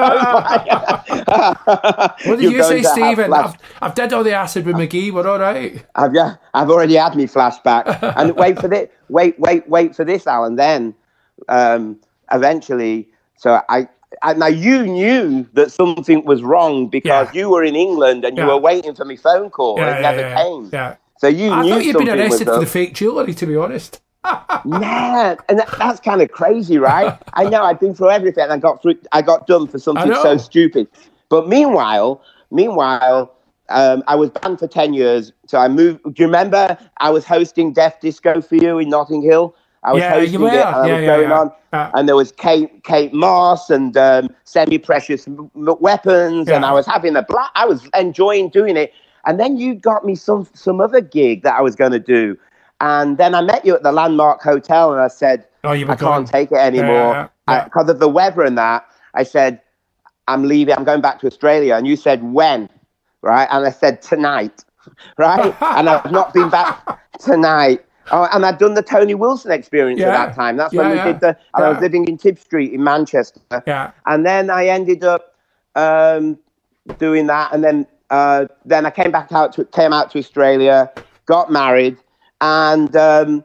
What 2.25 2.39
did 2.39 2.41
You're 2.43 2.53
you 2.53 2.63
say, 2.63 2.83
going 2.83 2.83
to 2.83 2.89
have 2.89 2.93
Stephen? 2.93 3.33
I've, 3.33 3.57
I've 3.83 3.95
did 3.95 4.13
all 4.13 4.25
the 4.25 4.33
acid 4.35 4.67
with 4.67 4.77
McGee. 4.77 5.13
We're 5.13 5.27
all 5.29 5.39
right. 5.39 5.85
I've 5.95 6.15
yeah, 6.15 6.37
I've 6.55 6.71
already 6.71 6.95
had 6.95 7.15
me 7.15 7.27
flashback. 7.27 7.85
and 8.17 8.35
wait 8.37 8.59
for 8.59 8.69
this. 8.69 8.89
Wait, 9.09 9.39
wait, 9.39 9.69
wait 9.69 9.95
for 9.95 10.05
this, 10.05 10.27
Alan. 10.27 10.57
Then, 10.57 10.95
um, 11.49 11.99
eventually, 12.33 13.09
so 13.37 13.61
I. 13.69 13.89
And 14.23 14.39
now 14.39 14.47
you 14.47 14.87
knew 14.87 15.47
that 15.55 15.71
something 15.73 16.25
was 16.25 16.43
wrong 16.43 16.89
because 16.89 17.29
Yeah. 17.35 17.41
you 17.41 17.51
were 17.51 17.65
in 17.65 17.75
England 17.77 18.25
and 18.25 18.37
you 18.37 18.45
Yeah. 18.45 18.55
were 18.55 18.59
waiting 18.59 18.95
for 18.95 19.05
my 19.05 19.17
phone 19.17 19.51
call 19.51 19.79
and 19.81 19.99
it 19.99 20.01
never 20.01 20.21
yeah, 20.21 20.43
came. 20.43 20.71
yeah. 20.73 20.95
So 21.19 21.27
you 21.29 21.51
I 21.51 21.63
knew 21.63 21.71
thought 21.75 21.85
you'd 21.85 21.99
been 21.99 22.09
arrested 22.11 22.47
for 22.47 22.61
the 22.61 22.67
fake 22.67 22.95
jewellery, 22.95 23.35
to 23.35 23.47
be 23.47 23.57
honest. 23.57 24.01
Nah, 24.65 25.37
and 25.49 25.59
that, 25.61 25.71
that's 25.79 26.01
kind 26.01 26.21
of 26.23 26.31
crazy, 26.33 26.79
right? 26.79 27.15
I 27.35 27.45
know 27.45 27.63
I've 27.63 27.79
been 27.79 27.95
through 27.95 28.11
everything 28.11 28.51
I 28.51 28.59
got 28.59 28.83
through. 28.83 28.97
I 29.13 29.23
got 29.23 29.47
done 29.47 29.69
for 29.69 29.79
something 29.79 30.13
so 30.15 30.37
stupid. 30.39 30.89
But 31.29 31.49
meanwhile, 31.49 32.23
meanwhile, 32.51 33.33
um, 33.69 34.03
I 34.09 34.17
was 34.17 34.31
banned 34.31 34.59
for 34.59 34.67
ten 34.67 34.93
years. 34.95 35.33
So 35.47 35.59
I 35.59 35.69
moved. 35.69 36.03
Do 36.05 36.13
you 36.17 36.27
remember? 36.27 36.77
I 36.99 37.11
was 37.11 37.25
hosting 37.25 37.73
Death 37.73 37.99
Disco 38.01 38.41
for 38.41 38.57
you 38.57 38.79
in 38.79 38.89
Notting 38.89 39.23
Hill. 39.23 39.55
I 39.85 39.93
was 39.93 40.03
Yeah, 40.03 40.15
hosting 40.15 40.41
it, 40.49 40.55
and 40.55 40.75
I 40.75 40.87
Yeah, 40.87 40.95
was 40.95 41.01
yeah, 41.01 41.07
going 41.07 41.33
on, 41.33 41.53
Yeah. 41.73 41.91
and 41.95 42.09
there 42.09 42.17
was 42.17 42.33
Kate 42.33 42.83
Kate 42.83 43.13
Moss 43.13 43.71
and 43.71 43.97
um, 43.97 44.29
semi 44.45 44.79
precious 44.79 45.29
m- 45.29 45.51
m- 45.55 45.77
weapons, 45.81 46.49
and 46.49 46.65
I 46.65 46.73
was 46.73 46.87
having 46.87 47.15
a 47.17 47.23
black. 47.23 47.51
I 47.55 47.67
was 47.67 47.89
enjoying 47.97 48.49
doing 48.51 48.77
it, 48.77 48.93
and 49.27 49.39
then 49.39 49.59
you 49.59 49.75
got 49.77 50.05
me 50.05 50.17
some 50.17 50.49
some 50.55 50.81
other 50.81 51.01
gig 51.01 51.43
that 51.45 51.57
I 51.57 51.63
was 51.63 51.77
going 51.77 51.93
to 51.93 52.01
do. 52.01 52.37
And 52.81 53.17
then 53.19 53.35
I 53.35 53.41
met 53.41 53.65
you 53.65 53.75
at 53.75 53.83
the 53.83 53.93
Landmark 53.93 54.43
Hotel, 54.43 54.93
and 54.93 55.01
I 55.01 55.09
said, 55.09 55.47
Oh, 55.65 55.71
I 55.71 55.83
gone. 55.85 55.97
can't 55.97 56.29
take 56.29 56.53
it 56.53 56.59
anymore 56.59 57.13
Yeah, 57.15 57.29
yeah. 57.49 57.65
because 57.65 57.89
of 57.89 57.99
the 57.99 58.09
weather 58.09 58.43
and 58.43 58.57
that. 58.59 58.87
I 59.15 59.23
said, 59.25 59.61
I'm 60.29 60.45
leaving. 60.45 60.75
I'm 60.77 60.85
going 60.85 61.01
back 61.01 61.21
to 61.21 61.27
Australia. 61.27 61.75
And 61.75 61.87
you 61.87 61.97
said 61.97 62.23
when, 62.23 62.69
right? 63.23 63.49
And 63.51 63.67
I 63.67 63.71
said 63.71 64.03
tonight, 64.03 64.65
right? 65.19 65.55
and 65.63 65.89
I've 65.89 66.11
not 66.13 66.33
been 66.35 66.51
back 66.51 67.01
tonight. 67.19 67.85
Oh, 68.13 68.29
and 68.33 68.47
I'd 68.47 68.59
done 68.59 68.75
the 68.75 68.83
Tony 68.83 69.15
Wilson 69.15 69.51
experience 69.51 70.01
Yeah. 70.01 70.09
at 70.09 70.27
that 70.29 70.35
time. 70.37 70.57
That's 70.57 70.73
when 70.75 70.91
we 70.91 70.97
did 71.03 71.19
the. 71.21 71.37
And 71.55 71.65
I 71.65 71.69
was 71.71 71.81
living 71.81 72.07
in 72.07 72.17
Tib 72.19 72.39
Street 72.39 72.73
in 72.73 72.85
Manchester. 72.85 73.41
Yeah. 73.67 73.91
And 74.07 74.25
then 74.25 74.49
I 74.51 74.67
ended 74.69 75.03
up 75.03 75.35
um, 75.75 76.39
doing 76.99 77.27
that, 77.27 77.53
and 77.53 77.65
then 77.65 77.87
uh, 78.11 78.47
then 78.65 78.87
I 78.87 78.91
came 78.91 79.11
back 79.11 79.33
out 79.33 79.53
to 79.55 79.65
came 79.65 79.93
out 79.93 80.13
to 80.13 80.19
Australia, 80.21 80.93
got 81.27 81.51
married, 81.51 81.97
and 82.41 82.95
um, 82.97 83.45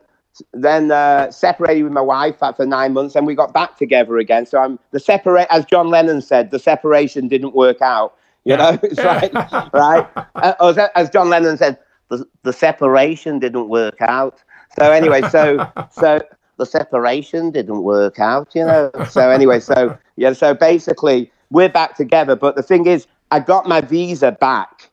then 0.53 0.91
uh, 0.91 1.31
separated 1.31 1.83
with 1.83 1.93
my 1.93 2.01
wife 2.01 2.37
for 2.39 2.65
nine 2.65 2.93
months, 2.93 3.15
and 3.15 3.25
we 3.25 3.35
got 3.35 3.53
back 3.53 3.77
together 3.77 4.17
again. 4.17 4.45
So 4.45 4.59
I'm 4.59 4.79
the 4.91 4.99
separate, 4.99 5.47
as 5.49 5.65
John 5.65 5.89
Lennon 5.89 6.21
said, 6.21 6.51
the 6.51 6.59
separation 6.59 7.27
didn't 7.27 7.55
work 7.55 7.81
out. 7.81 8.15
You 8.43 8.57
know, 8.57 8.79
it's 8.83 8.97
like 8.97 9.33
right, 9.73 10.07
uh, 10.35 10.53
as, 10.61 10.77
as 10.95 11.09
John 11.09 11.29
Lennon 11.29 11.57
said, 11.57 11.77
the, 12.09 12.25
the 12.43 12.53
separation 12.53 13.39
didn't 13.39 13.69
work 13.69 14.01
out. 14.01 14.41
So 14.77 14.91
anyway, 14.91 15.21
so 15.29 15.69
so 15.91 16.21
the 16.57 16.65
separation 16.65 17.51
didn't 17.51 17.83
work 17.83 18.19
out, 18.19 18.55
you 18.55 18.65
know. 18.65 18.91
So 19.09 19.29
anyway, 19.29 19.59
so 19.59 19.97
yeah, 20.15 20.33
so 20.33 20.53
basically 20.53 21.31
we're 21.49 21.69
back 21.69 21.95
together. 21.95 22.35
But 22.35 22.55
the 22.55 22.63
thing 22.63 22.85
is, 22.85 23.07
I 23.31 23.39
got 23.39 23.67
my 23.67 23.81
visa 23.81 24.31
back 24.31 24.89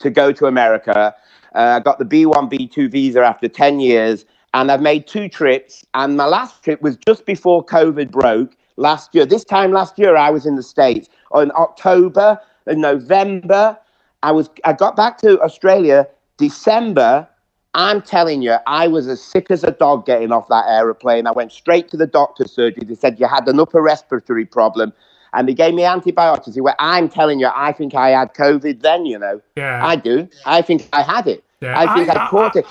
to 0.00 0.10
go 0.10 0.32
to 0.32 0.46
America. 0.46 1.14
Uh, 1.54 1.78
I 1.78 1.80
got 1.80 1.98
the 1.98 2.04
B1, 2.04 2.50
B2 2.52 2.90
visa 2.90 3.20
after 3.20 3.48
10 3.48 3.80
years, 3.80 4.24
and 4.54 4.70
I've 4.70 4.82
made 4.82 5.06
two 5.06 5.28
trips. 5.28 5.84
And 5.94 6.16
my 6.16 6.26
last 6.26 6.62
trip 6.62 6.82
was 6.82 6.96
just 7.06 7.26
before 7.26 7.64
COVID 7.64 8.10
broke 8.10 8.56
last 8.76 9.14
year. 9.14 9.26
This 9.26 9.44
time 9.44 9.72
last 9.72 9.98
year, 9.98 10.16
I 10.16 10.30
was 10.30 10.46
in 10.46 10.56
the 10.56 10.62
States. 10.62 11.08
In 11.34 11.52
October, 11.54 12.40
in 12.66 12.80
November, 12.80 13.78
I 14.22 14.32
was. 14.32 14.50
I 14.64 14.72
got 14.72 14.96
back 14.96 15.18
to 15.18 15.40
Australia 15.42 16.08
December. 16.38 17.28
I'm 17.74 18.02
telling 18.02 18.42
you, 18.42 18.56
I 18.66 18.88
was 18.88 19.06
as 19.06 19.22
sick 19.22 19.50
as 19.50 19.62
a 19.62 19.70
dog 19.70 20.06
getting 20.06 20.32
off 20.32 20.48
that 20.48 20.64
aeroplane. 20.68 21.26
I 21.26 21.32
went 21.32 21.52
straight 21.52 21.88
to 21.90 21.96
the 21.96 22.06
doctor's 22.06 22.50
surgery. 22.50 22.84
They 22.84 22.94
said 22.94 23.20
you 23.20 23.28
had 23.28 23.46
an 23.46 23.60
upper 23.60 23.82
respiratory 23.82 24.46
problem. 24.46 24.92
And 25.34 25.48
they 25.48 25.54
gave 25.54 25.74
me 25.74 25.84
antibiotics. 25.84 26.56
Went, 26.60 26.76
I'm 26.78 27.08
telling 27.08 27.38
you, 27.40 27.48
I 27.54 27.72
think 27.72 27.94
I 27.94 28.10
had 28.10 28.34
COVID 28.34 28.82
then, 28.82 29.06
you 29.06 29.18
know. 29.18 29.40
Yeah. 29.56 29.84
I 29.86 29.96
do. 29.96 30.28
I 30.46 30.62
think 30.62 30.88
I 30.92 31.02
had 31.02 31.26
it. 31.26 31.44
Yeah. 31.60 31.78
I 31.78 31.94
think 31.94 32.08
I, 32.08 32.26
I- 32.26 32.28
caught 32.28 32.56
I- 32.56 32.60
it. 32.60 32.66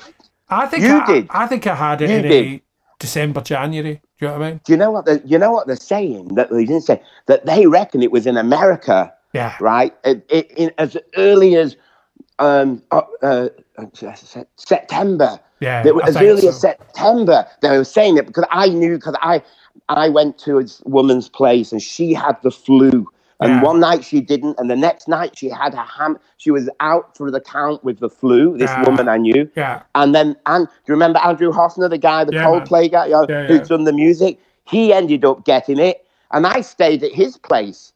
I 0.50 0.66
think 0.66 0.84
You 0.84 1.00
I, 1.02 1.06
did. 1.06 1.28
I 1.30 1.46
think 1.48 1.68
I 1.68 1.76
had 1.76 2.02
it 2.02 2.10
You 2.10 2.16
in 2.18 2.22
did. 2.24 2.62
December, 3.00 3.42
January. 3.42 4.02
Do 4.20 4.26
you 4.26 4.28
know 4.30 4.34
what 4.40 4.42
I 4.42 4.50
mean? 4.52 4.62
Do 4.64 4.72
you 4.74 4.78
know 4.78 4.92
what? 4.92 5.06
The, 5.06 5.22
you 5.26 5.38
know 5.38 5.52
what 5.52 5.68
they're 5.68 5.76
saying? 5.76 6.30
That 6.36 6.50
they 6.50 6.64
didn't 6.66 6.84
say 6.84 7.02
that 7.28 7.46
they 7.46 7.68
reckon 7.68 8.02
it 8.02 8.12
was 8.12 8.26
in 8.26 8.38
America, 8.38 9.14
Yeah. 9.34 9.56
right? 9.60 9.94
It, 10.06 10.26
it, 10.30 10.74
as 10.78 10.96
early 11.18 11.56
as 11.58 11.76
um, 12.40 12.82
uh, 12.92 13.02
uh, 13.22 13.50
Se- 13.94 14.46
September. 14.56 15.40
Yeah, 15.60 15.84
I 15.86 16.08
as 16.08 16.16
early 16.18 16.42
so. 16.42 16.50
as 16.50 16.62
September, 16.62 17.46
they 17.62 17.78
were 17.78 17.84
saying 17.84 18.18
it 18.18 18.28
because 18.28 18.46
I 18.52 18.70
knew 18.70 18.96
because 18.98 19.16
I 19.22 19.42
I 19.90 20.10
went 20.10 20.38
to 20.40 20.60
a 20.60 20.66
woman's 20.86 21.30
place 21.30 21.72
and 21.72 21.82
she 21.82 22.14
had 22.14 22.38
the 22.42 22.52
flu. 22.52 23.10
And 23.40 23.52
Yeah. 23.52 23.62
one 23.62 23.80
night 23.80 24.04
she 24.04 24.20
didn't, 24.20 24.60
and 24.60 24.68
the 24.68 24.76
next 24.76 25.08
night 25.08 25.38
she 25.38 25.48
had 25.48 25.76
a 25.76 25.84
ham. 25.84 26.18
She 26.38 26.50
was 26.50 26.70
out 26.80 27.16
for 27.16 27.30
the 27.30 27.40
count 27.40 27.84
with 27.84 28.00
the 28.00 28.10
flu. 28.10 28.58
This 28.58 28.72
Yeah. 28.72 28.90
woman 28.90 29.08
I 29.08 29.18
knew, 29.18 29.48
Yeah. 29.56 29.82
and 29.94 30.16
then 30.16 30.36
and 30.48 30.66
do 30.66 30.72
you 30.88 30.94
remember 30.96 31.20
Andrew 31.24 31.52
Hoffner, 31.52 31.88
the 31.88 32.00
guy, 32.00 32.24
the 32.24 32.34
Yeah. 32.34 32.46
Coldplay 32.46 32.92
guy, 32.92 33.06
you 33.06 33.12
know, 33.12 33.28
Yeah, 33.30 33.42
yeah. 33.42 33.48
who's 33.48 33.68
done 33.68 33.84
the 33.84 33.94
music? 33.94 34.40
He 34.64 34.92
ended 34.92 35.24
up 35.24 35.46
getting 35.46 35.78
it, 35.78 36.04
and 36.32 36.48
I 36.48 36.62
stayed 36.62 37.04
at 37.04 37.12
his 37.12 37.38
place, 37.38 37.94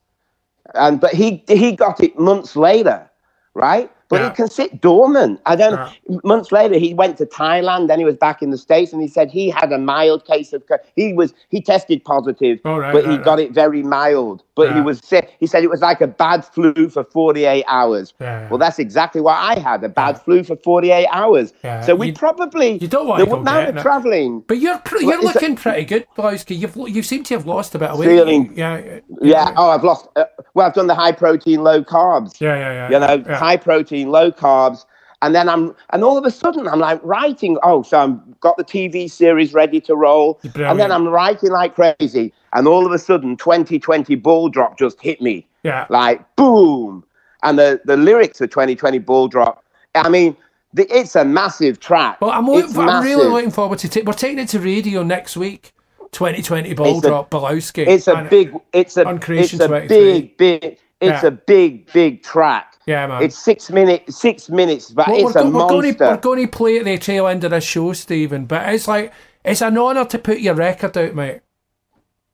and 0.76 1.02
but 1.02 1.12
he 1.12 1.44
he 1.48 1.72
got 1.76 2.04
it 2.04 2.20
months 2.20 2.56
later, 2.56 3.10
right? 3.56 3.90
But 4.12 4.20
Yeah. 4.22 4.28
it 4.28 4.36
can 4.36 4.50
sit 4.50 4.82
dormant. 4.82 5.40
I 5.46 5.56
don't. 5.56 5.74
Yeah. 6.10 6.18
Months 6.26 6.52
later, 6.52 6.78
he 6.78 6.94
went 6.94 7.18
to 7.20 7.26
Thailand. 7.26 7.88
Then 7.88 7.98
he 7.98 8.04
was 8.06 8.18
back 8.18 8.42
in 8.44 8.52
the 8.52 8.58
states, 8.58 8.92
and 8.92 9.02
he 9.02 9.08
said 9.08 9.32
he 9.32 9.50
had 9.50 9.72
a 9.72 9.78
mild 9.80 10.26
case 10.26 10.52
of. 10.52 10.62
He 10.98 11.14
was 11.14 11.34
he 11.50 11.62
tested 11.62 12.04
positive, 12.04 12.60
Oh, 12.66 12.78
right, 12.78 12.92
but 12.94 13.06
he 13.06 13.12
right, 13.16 13.24
got 13.24 13.40
it 13.40 13.52
very 13.54 13.82
mild. 13.84 14.44
But 14.54 14.76
he 14.76 14.82
was 14.82 15.00
sick. 15.00 15.34
He 15.40 15.48
said 15.48 15.64
it 15.64 15.70
was 15.72 15.82
like 15.82 16.02
a 16.02 16.08
bad 16.08 16.44
flu 16.46 16.90
for 16.90 17.04
forty 17.06 17.46
eight 17.46 17.64
hours. 17.68 18.14
Yeah. 18.20 18.48
Well, 18.50 18.60
that's 18.60 18.78
exactly 18.80 19.22
what 19.22 19.36
I 19.38 19.58
had—a 19.58 19.90
bad 19.90 20.22
flu 20.22 20.44
for 20.44 20.56
forty 20.58 20.92
eight 20.92 21.08
hours. 21.08 21.54
Yeah. 21.64 21.82
So 21.82 21.96
we 21.96 22.08
You- 22.08 22.14
probably 22.14 22.78
you 22.78 22.88
don't 22.90 23.08
wanna 23.08 23.26
the 23.26 23.32
amount 23.34 23.70
of 23.70 23.82
traveling. 23.82 24.44
But 24.48 24.60
you're 24.60 24.78
pr- 24.80 24.98
you're 25.00 25.22
looking 25.22 25.56
pretty 25.56 25.86
good, 25.86 26.06
Balowski. 26.18 26.60
You've 26.60 26.76
you 26.96 27.02
seem 27.02 27.24
to 27.24 27.34
have 27.36 27.48
lost 27.48 27.74
a 27.76 27.80
bit 27.80 27.90
of 27.90 27.98
weight. 27.98 28.10
Feeling- 28.10 28.52
Yeah. 28.56 29.00
Yeah. 29.22 29.54
Oh, 29.56 29.70
I've 29.70 29.86
lost. 29.86 30.10
Uh, 30.18 30.26
well, 30.54 30.68
I've 30.68 30.74
done 30.74 30.88
the 30.88 30.96
high 30.96 31.14
protein, 31.14 31.64
low 31.64 31.82
carbs. 31.82 32.40
Yeah. 32.42 32.56
Yeah. 32.58 32.72
Yeah. 32.74 32.90
you 32.92 33.00
know, 33.00 33.24
yeah. 33.32 33.38
high 33.38 33.58
protein, 33.58 34.01
low 34.06 34.32
carbs. 34.32 34.86
And 35.24 35.36
then 35.36 35.48
I'm, 35.50 35.76
and 35.92 36.04
all 36.04 36.18
of 36.18 36.26
a 36.26 36.32
sudden 36.32 36.68
I'm 36.68 36.80
like 36.80 37.00
writing. 37.04 37.58
Oh, 37.62 37.84
so 37.84 38.00
I'm 38.00 38.36
got 38.40 38.58
the 38.58 38.64
TV 38.64 39.10
series 39.10 39.54
ready 39.54 39.80
to 39.82 39.96
roll, 39.96 40.40
and 40.56 40.80
then 40.80 40.92
I'm 40.92 41.08
writing 41.08 41.52
like 41.52 41.76
crazy. 41.76 42.34
And 42.54 42.68
all 42.68 42.88
of 42.88 42.92
a 42.92 42.98
sudden, 42.98 43.38
2020 43.38 44.16
ball 44.16 44.50
drop 44.50 44.80
just 44.80 45.00
hit 45.00 45.22
me, 45.22 45.48
Yeah. 45.64 45.86
like 45.90 46.24
boom. 46.38 47.04
And 47.44 47.60
the 47.60 47.80
the 47.86 47.98
lyrics 47.98 48.40
for 48.40 48.48
2020 48.48 48.98
ball 48.98 49.28
drop. 49.28 49.64
I 49.94 50.10
mean, 50.10 50.36
the, 50.74 50.88
it's 50.92 51.16
a 51.16 51.24
massive 51.24 51.80
track. 51.80 52.20
Well, 52.20 52.32
I'm, 52.32 52.48
It's 52.50 52.76
look, 52.76 52.88
I'm 52.90 53.04
really 53.04 53.28
looking 53.28 53.52
forward 53.52 53.78
to. 53.80 53.90
ta- 53.90 54.02
we're 54.06 54.14
taking 54.14 54.40
it 54.40 54.50
to 54.50 54.60
radio 54.60 55.04
next 55.04 55.38
week. 55.38 55.72
2020 56.14 56.74
ball 56.74 56.98
It's 56.98 57.06
a- 57.06 57.10
drop, 57.10 57.30
Balowski. 57.30 57.88
It's 57.88 58.08
a 58.08 58.28
big. 58.30 58.54
It's 58.74 58.98
a. 58.98 59.08
It's 59.08 59.54
a 59.54 59.86
big, 59.88 60.36
big. 60.38 60.64
It's 61.00 61.24
Yeah. 61.24 61.28
a 61.28 61.32
big, 61.32 61.92
big 61.94 62.24
track. 62.24 62.71
Yeah, 62.86 63.08
man. 63.08 63.22
It's 63.24 63.38
six 63.38 63.70
minutes. 63.70 64.18
Six 64.18 64.50
minutes, 64.50 64.90
but 64.92 65.08
Well, 65.08 65.16
it's 65.18 65.24
we're, 65.36 65.42
a 65.42 65.44
go- 65.44 65.50
we're 65.52 65.68
going 65.68 65.82
monster. 65.86 65.94
to, 66.06 66.12
we're 66.12 66.18
going 66.18 66.46
to 66.46 66.58
play 66.58 66.78
at 66.80 66.86
the 66.86 66.98
tail 66.98 67.28
end 67.28 67.44
of 67.44 67.52
the 67.52 67.62
show, 67.62 67.94
Stephen. 67.94 68.46
But 68.46 68.74
it's 68.74 68.88
like 68.88 69.14
it's 69.46 69.62
an 69.62 69.78
honour 69.78 70.06
to 70.06 70.20
put 70.20 70.40
your 70.40 70.56
record 70.56 70.98
out, 70.98 71.14
mate. 71.16 71.42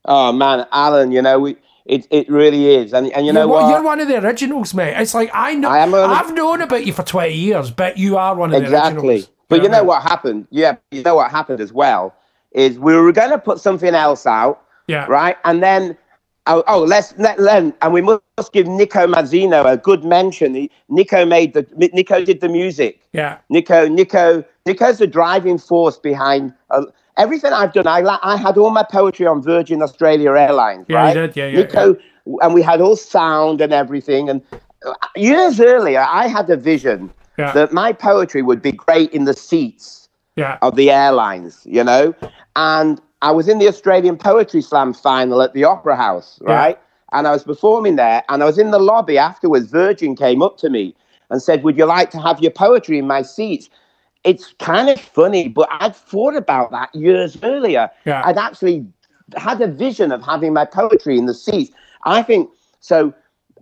Oh 0.06 0.32
man, 0.32 0.66
Alan, 0.72 1.12
you 1.12 1.22
know 1.22 1.40
we, 1.40 1.58
it 1.86 2.08
it 2.12 2.30
really 2.30 2.76
is, 2.76 2.94
and 2.94 3.12
and 3.12 3.26
you 3.26 3.34
know 3.34 3.42
you're, 3.42 3.48
what? 3.50 3.70
you're 3.70 3.84
one 3.84 4.00
of 4.00 4.08
the 4.08 4.24
originals, 4.24 4.74
mate. 4.74 4.94
It's 4.98 5.14
like 5.14 5.30
I 5.34 5.54
know. 5.54 5.70
I 5.70 5.80
am 5.80 5.94
of- 5.94 6.10
I've 6.10 6.34
known 6.34 6.62
about 6.62 6.86
you 6.86 6.94
for 6.94 7.04
20 7.04 7.34
years, 7.34 7.72
but 7.72 7.98
you 7.98 8.18
are 8.18 8.34
one 8.36 8.54
of 8.54 8.62
the 8.62 8.66
exactly. 8.68 9.00
originals. 9.10 9.30
But 9.50 9.64
you 9.64 9.70
know 9.70 9.84
what 9.84 10.02
what 10.02 10.10
happened? 10.10 10.48
Yeah, 10.50 10.78
you 10.92 11.04
know 11.04 11.16
what 11.16 11.32
happened 11.32 11.60
as 11.62 11.72
well 11.74 12.14
is 12.52 12.80
we 12.80 12.96
were 12.96 13.12
going 13.12 13.30
to 13.32 13.38
put 13.38 13.60
something 13.60 13.94
else 13.94 14.26
out, 14.26 14.62
Yeah. 14.88 15.06
right? 15.08 15.38
And 15.46 15.62
then 15.62 15.98
oh, 16.48 16.64
oh 16.68 16.84
let's 16.84 17.14
let, 17.18 17.40
let 17.40 17.76
and 17.82 17.94
we 17.94 18.02
must 18.02 18.52
give 18.54 18.68
Nico 18.68 19.08
Mazzino 19.08 19.66
a 19.66 19.78
good 19.78 20.04
mention. 20.04 20.56
He, 20.56 20.72
Nico 20.90 21.26
made 21.26 21.54
the 21.54 21.66
Nico 21.76 22.24
did 22.24 22.42
the 22.42 22.50
music. 22.50 23.02
Yeah. 23.14 23.38
Nico, 23.50 23.88
Nico, 23.88 24.44
Nico's 24.66 24.98
the 24.98 25.08
driving 25.08 25.58
force 25.58 25.98
behind 25.98 26.54
uh, 26.70 26.86
everything 27.18 27.54
I've 27.54 27.74
done. 27.74 27.88
I 27.88 28.02
I 28.24 28.38
had 28.38 28.58
all 28.58 28.70
my 28.72 28.84
poetry 28.84 29.26
on 29.28 29.42
Virgin 29.42 29.82
Australia 29.82 30.32
Airlines, 30.32 30.86
Yeah, 30.90 31.02
you 31.02 31.06
right? 31.06 31.14
did, 31.14 31.36
yeah, 31.38 31.48
yeah, 31.48 31.60
Nico, 31.60 31.98
and 32.42 32.54
we 32.54 32.62
had 32.62 32.82
all 32.82 32.96
sound 32.96 33.62
and 33.62 33.74
everything, 33.74 34.30
and 34.30 34.42
years 35.16 35.60
earlier, 35.60 36.06
I 36.08 36.28
had 36.28 36.50
a 36.50 36.58
vision 36.58 37.10
Yeah. 37.38 37.52
that 37.54 37.72
my 37.74 37.94
poetry 37.94 38.42
would 38.42 38.62
be 38.62 38.72
great 38.72 39.12
in 39.12 39.26
the 39.26 39.34
seats 39.34 40.10
Yeah. 40.36 40.58
of 40.62 40.76
the 40.76 40.92
airlines, 40.92 41.62
you 41.66 41.84
know? 41.84 42.14
And 42.56 43.02
I 43.22 43.32
was 43.32 43.48
in 43.48 43.60
the 43.60 43.68
Australian 43.68 44.18
Poetry 44.18 44.62
Slam 44.62 44.94
final 44.94 45.42
at 45.42 45.54
the 45.54 45.64
Opera 45.64 45.96
House, 45.96 46.40
Yeah. 46.46 46.54
right? 46.54 46.80
And 47.14 47.28
I 47.28 47.32
was 47.32 47.44
performing 47.44 47.96
there, 47.96 48.24
and 48.30 48.44
I 48.44 48.46
was 48.46 48.58
in 48.58 48.72
the 48.72 48.80
lobby 48.80 49.18
afterwards. 49.18 49.68
Virgin 49.72 50.16
came 50.16 50.42
up 50.42 50.58
to 50.58 50.70
me 50.70 50.94
and 51.30 51.42
said, 51.42 51.64
Would 51.64 51.78
you 51.78 51.86
like 51.86 52.12
to 52.12 52.20
have 52.20 52.40
your 52.42 52.52
poetry 52.52 52.98
in 53.00 53.08
my 53.08 53.22
seats? 53.22 53.70
It's 54.24 54.54
kind 54.60 54.90
of 54.90 55.00
funny, 55.00 55.48
but 55.48 55.70
I'd 55.72 55.96
thought 55.96 56.36
about 56.36 56.72
that 56.72 56.94
years 56.94 57.38
earlier. 57.44 57.90
Yeah. 58.06 58.22
I'd 58.26 58.38
actually 58.38 58.86
had 59.38 59.62
a 59.62 59.68
vision 59.68 60.12
of 60.12 60.22
having 60.24 60.54
my 60.54 60.66
poetry 60.66 61.18
in 61.18 61.26
the 61.28 61.34
seats. 61.34 61.72
I 62.04 62.22
think 62.24 62.50
so. 62.82 63.14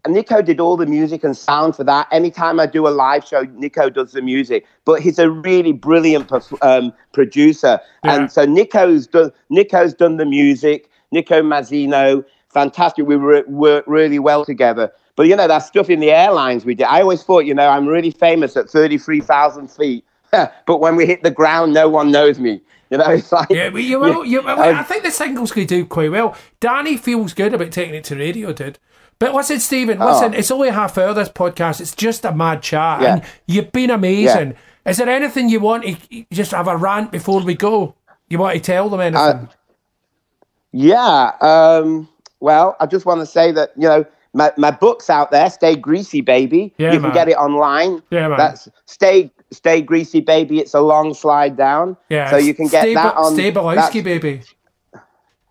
Nico 0.08 0.41
did 0.41 0.60
all 0.60 0.78
the 0.78 0.86
music 0.86 1.24
and 1.24 1.36
sound 1.36 1.76
for 1.76 1.84
that. 1.84 2.08
Anytime 2.12 2.60
I 2.60 2.66
do 2.66 2.88
a 2.88 2.89
live 2.89 3.26
show, 3.26 3.41
Nico 3.56 3.89
does 3.89 4.12
the 4.12 4.22
music. 4.22 4.66
But 4.86 5.01
he's 5.01 5.20
a 5.20 5.30
really 5.30 5.72
brilliant 5.72 6.28
perf- 6.28 6.58
um, 6.62 6.93
producer, 7.14 7.80
Yeah. 8.03 8.16
and 8.16 8.32
so 8.32 8.45
Nico's 8.45 9.08
done. 9.08 9.32
Nico's 9.49 9.93
done 9.93 10.18
the 10.18 10.26
music. 10.26 10.89
Nico 11.12 11.41
Mazzino, 11.41 12.24
fantastic. 12.49 13.06
We 13.08 13.18
wor- 13.18 13.43
work 13.47 13.84
really 13.88 14.20
well 14.20 14.43
together. 14.45 14.91
But 15.16 15.28
you 15.28 15.36
know 15.36 15.47
that 15.47 15.60
stuff 15.60 15.89
in 15.89 15.99
the 16.01 16.12
airlines 16.12 16.66
we 16.66 16.76
did. 16.76 16.86
I 16.88 17.01
always 17.01 17.24
thought, 17.24 17.45
you 17.45 17.53
know, 17.53 17.68
I'm 17.70 17.88
really 17.88 18.12
famous 18.12 18.58
at 18.58 18.70
thirty-three 18.70 19.22
thousand 19.22 19.70
feet. 19.72 20.03
but 20.32 20.80
when 20.80 20.95
we 20.95 21.06
hit 21.06 21.24
the 21.24 21.32
ground, 21.32 21.74
no 21.74 21.88
one 21.88 22.12
knows 22.12 22.38
me. 22.39 22.62
You 22.89 22.97
know, 22.97 23.06
it's 23.10 23.32
like 23.32 23.49
Yeah, 23.49 23.70
but 23.70 23.84
you 23.84 23.99
will. 23.99 24.26
You, 24.26 24.41
Um, 24.41 24.60
I 24.60 24.84
think 24.84 25.03
the 25.03 25.12
singles 25.12 25.51
could 25.51 25.68
do 25.68 25.86
quite 25.86 26.12
well. 26.12 26.36
Danny 26.60 26.97
feels 26.97 27.34
good 27.34 27.53
about 27.53 27.72
taking 27.72 27.95
it 27.95 28.03
to 28.06 28.16
radio, 28.16 28.51
dude. 28.51 28.78
But 29.18 29.34
listen, 29.34 29.59
Stephen, 29.59 29.99
listen, 29.99 30.34
it's 30.34 30.51
only 30.51 30.70
half 30.70 30.97
hour 30.97 31.13
this 31.13 31.30
podcast. 31.30 31.80
It's 31.80 31.95
just 31.95 32.26
a 32.26 32.34
mad 32.34 32.61
chat. 32.61 32.99
Oh. 32.99 33.03
Yeah. 33.03 33.13
And 33.16 33.24
you've 33.47 33.72
been 33.72 33.89
amazing. 33.89 34.55
Is 34.86 34.97
there 34.97 35.09
anything 35.09 35.49
you 35.49 35.59
want 35.59 35.84
to 35.86 36.26
just 36.32 36.51
have 36.51 36.68
a 36.68 36.78
rant 36.78 37.11
before 37.11 37.41
we 37.41 37.55
go? 37.55 37.95
You 38.30 38.39
want 38.39 38.55
to 38.55 38.61
tell 38.61 38.89
them 38.89 38.99
anything? 39.01 39.18
Uh, 39.18 39.47
Yeah. 40.72 41.32
Um, 41.41 42.09
well, 42.39 42.76
I 42.80 42.86
just 42.86 43.05
want 43.05 43.22
to 43.22 43.26
say 43.26 43.51
that, 43.53 43.72
you 43.76 43.88
know, 43.88 44.05
my, 44.34 44.51
my 44.57 44.70
book's 44.70 45.09
out 45.09 45.32
there, 45.32 45.49
Stay 45.49 45.78
Greasy 45.78 46.20
Baby. 46.20 46.74
Yeah, 46.78 46.91
you 46.91 46.99
can 46.99 47.13
get 47.13 47.30
it 47.30 47.38
online. 47.38 48.03
Yeah, 48.09 48.28
man. 48.28 48.38
That's 48.38 48.68
Stay 48.86 49.32
Stay 49.51 49.82
Greasy 49.82 50.20
Baby. 50.20 50.59
It's 50.59 50.74
a 50.74 50.82
long 50.82 51.13
slide 51.13 51.55
down. 51.55 51.95
yeah. 52.09 52.30
So 52.30 52.36
you 52.38 52.53
can 52.53 52.68
get 52.68 52.82
Stay, 52.82 52.93
that 52.95 53.16
on 53.16 53.34
Stay 53.34 53.51
baby. 54.01 54.41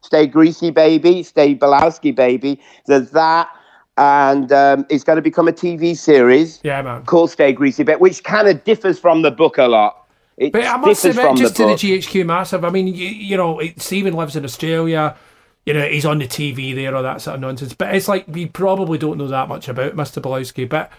Stay 0.05 0.27
Greasy 0.27 0.71
Baby, 0.71 1.23
Stay 1.23 1.55
Balowski 1.55 2.15
Baby. 2.15 2.61
There's 2.87 3.11
that. 3.13 3.49
And 3.97 4.53
um, 4.53 4.85
it's 4.91 5.05
going 5.05 5.17
to 5.17 5.23
become 5.23 5.49
a 5.49 5.53
TV 5.53 5.97
series 5.97 6.61
Yeah, 6.63 6.83
man. 6.83 7.05
called 7.05 7.31
Stay 7.31 7.53
Greasy 7.53 7.85
Baby, 7.85 7.99
which 7.99 8.23
kind 8.23 8.49
of 8.49 8.63
differs 8.65 8.99
from 8.99 9.23
the 9.23 9.31
book 9.31 9.57
a 9.57 9.67
lot. 9.67 10.07
It 10.37 10.53
But 10.53 10.65
I 10.65 10.77
must 10.77 11.05
admit, 11.05 11.37
just 11.37 11.57
the 11.57 11.65
to 11.65 11.69
the. 11.71 11.99
GHQ 11.99 12.27
massive. 12.27 12.65
I 12.65 12.71
mean, 12.71 12.89
you, 12.89 13.07
you 13.07 13.37
know, 13.37 13.61
it, 13.61 13.81
Stephen 13.81 14.15
lives 14.15 14.37
in 14.37 14.45
Australia. 14.45 15.17
You 15.65 15.75
know, 15.75 15.89
he's 15.89 16.05
on 16.05 16.19
the 16.19 16.27
TV 16.27 16.75
there, 16.75 16.95
all 16.95 17.03
that 17.05 17.23
sort 17.23 17.37
of 17.37 17.41
nonsense. 17.41 17.73
But 17.73 17.95
it's 17.95 18.09
like 18.09 18.27
we 18.29 18.47
probably 18.47 18.99
don't 18.99 19.17
know 19.17 19.29
that 19.29 19.49
much 19.49 19.69
about 19.69 19.95
Mr. 19.95 20.21
Balowski. 20.21 20.69
But 20.69 20.91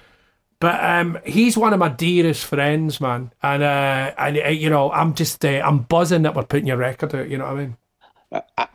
but 0.60 0.82
um, 0.84 1.20
he's 1.26 1.58
one 1.58 1.74
of 1.74 1.80
my 1.80 1.90
dearest 1.90 2.46
friends, 2.46 3.02
man. 3.02 3.34
And 3.44 3.62
uh, 3.62 4.14
and 4.18 4.38
uh, 4.38 4.48
you 4.48 4.70
know, 4.70 4.90
I'm 4.92 5.14
just 5.14 5.44
uh, 5.44 5.62
I'm 5.64 5.80
buzzing 5.80 6.22
that 6.22 6.34
we're 6.34 6.44
putting 6.44 6.68
your 6.68 6.78
record 6.78 7.14
out. 7.14 7.30
You 7.30 7.38
know 7.38 7.46
what 7.46 7.58
I 7.58 7.60
mean? 7.60 7.78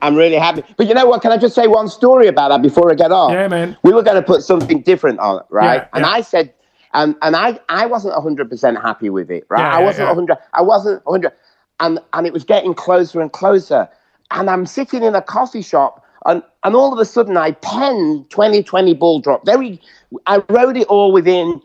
I'm 0.02 0.14
really 0.16 0.36
happy. 0.36 0.62
But 0.76 0.86
you 0.86 0.94
know 0.94 1.06
what? 1.06 1.22
Can 1.22 1.32
I 1.32 1.36
just 1.36 1.54
say 1.54 1.66
one 1.66 1.88
story 1.88 2.26
about 2.26 2.48
that 2.50 2.62
before 2.62 2.90
I 2.90 2.94
get 2.94 3.12
off? 3.12 3.32
Yeah, 3.32 3.48
man. 3.48 3.76
We 3.82 3.92
were 3.92 4.02
going 4.02 4.16
to 4.16 4.22
put 4.22 4.42
something 4.42 4.80
different 4.82 5.18
on 5.20 5.40
it, 5.40 5.46
right? 5.50 5.82
Yeah, 5.82 5.88
and 5.92 6.04
yeah. 6.04 6.10
I 6.10 6.20
said, 6.20 6.54
and 6.94 7.16
and 7.22 7.36
I 7.36 7.58
I 7.68 7.86
wasn't 7.86 8.14
100 8.14 8.48
percent 8.50 8.80
happy 8.80 9.10
with 9.10 9.30
it, 9.30 9.44
right? 9.48 9.60
Yeah, 9.60 9.78
I 9.78 9.82
wasn't 9.82 10.04
yeah. 10.06 10.12
100. 10.12 10.38
I 10.54 10.62
wasn't 10.62 11.04
100, 11.06 11.32
and 11.80 11.98
and 12.12 12.26
it 12.26 12.32
was 12.32 12.44
getting 12.44 12.74
closer 12.74 13.20
and 13.20 13.32
closer. 13.32 13.88
And 14.32 14.48
I'm 14.48 14.66
sitting 14.66 15.02
in 15.02 15.14
a 15.14 15.22
coffee 15.22 15.62
shop, 15.62 16.04
and 16.26 16.42
and 16.64 16.74
all 16.74 16.92
of 16.92 16.98
a 16.98 17.04
sudden 17.04 17.36
I 17.36 17.52
penned 17.52 18.30
2020 18.30 18.94
ball 18.94 19.20
drop. 19.20 19.44
Very, 19.44 19.80
I 20.26 20.42
wrote 20.48 20.76
it 20.76 20.86
all 20.88 21.12
within 21.12 21.60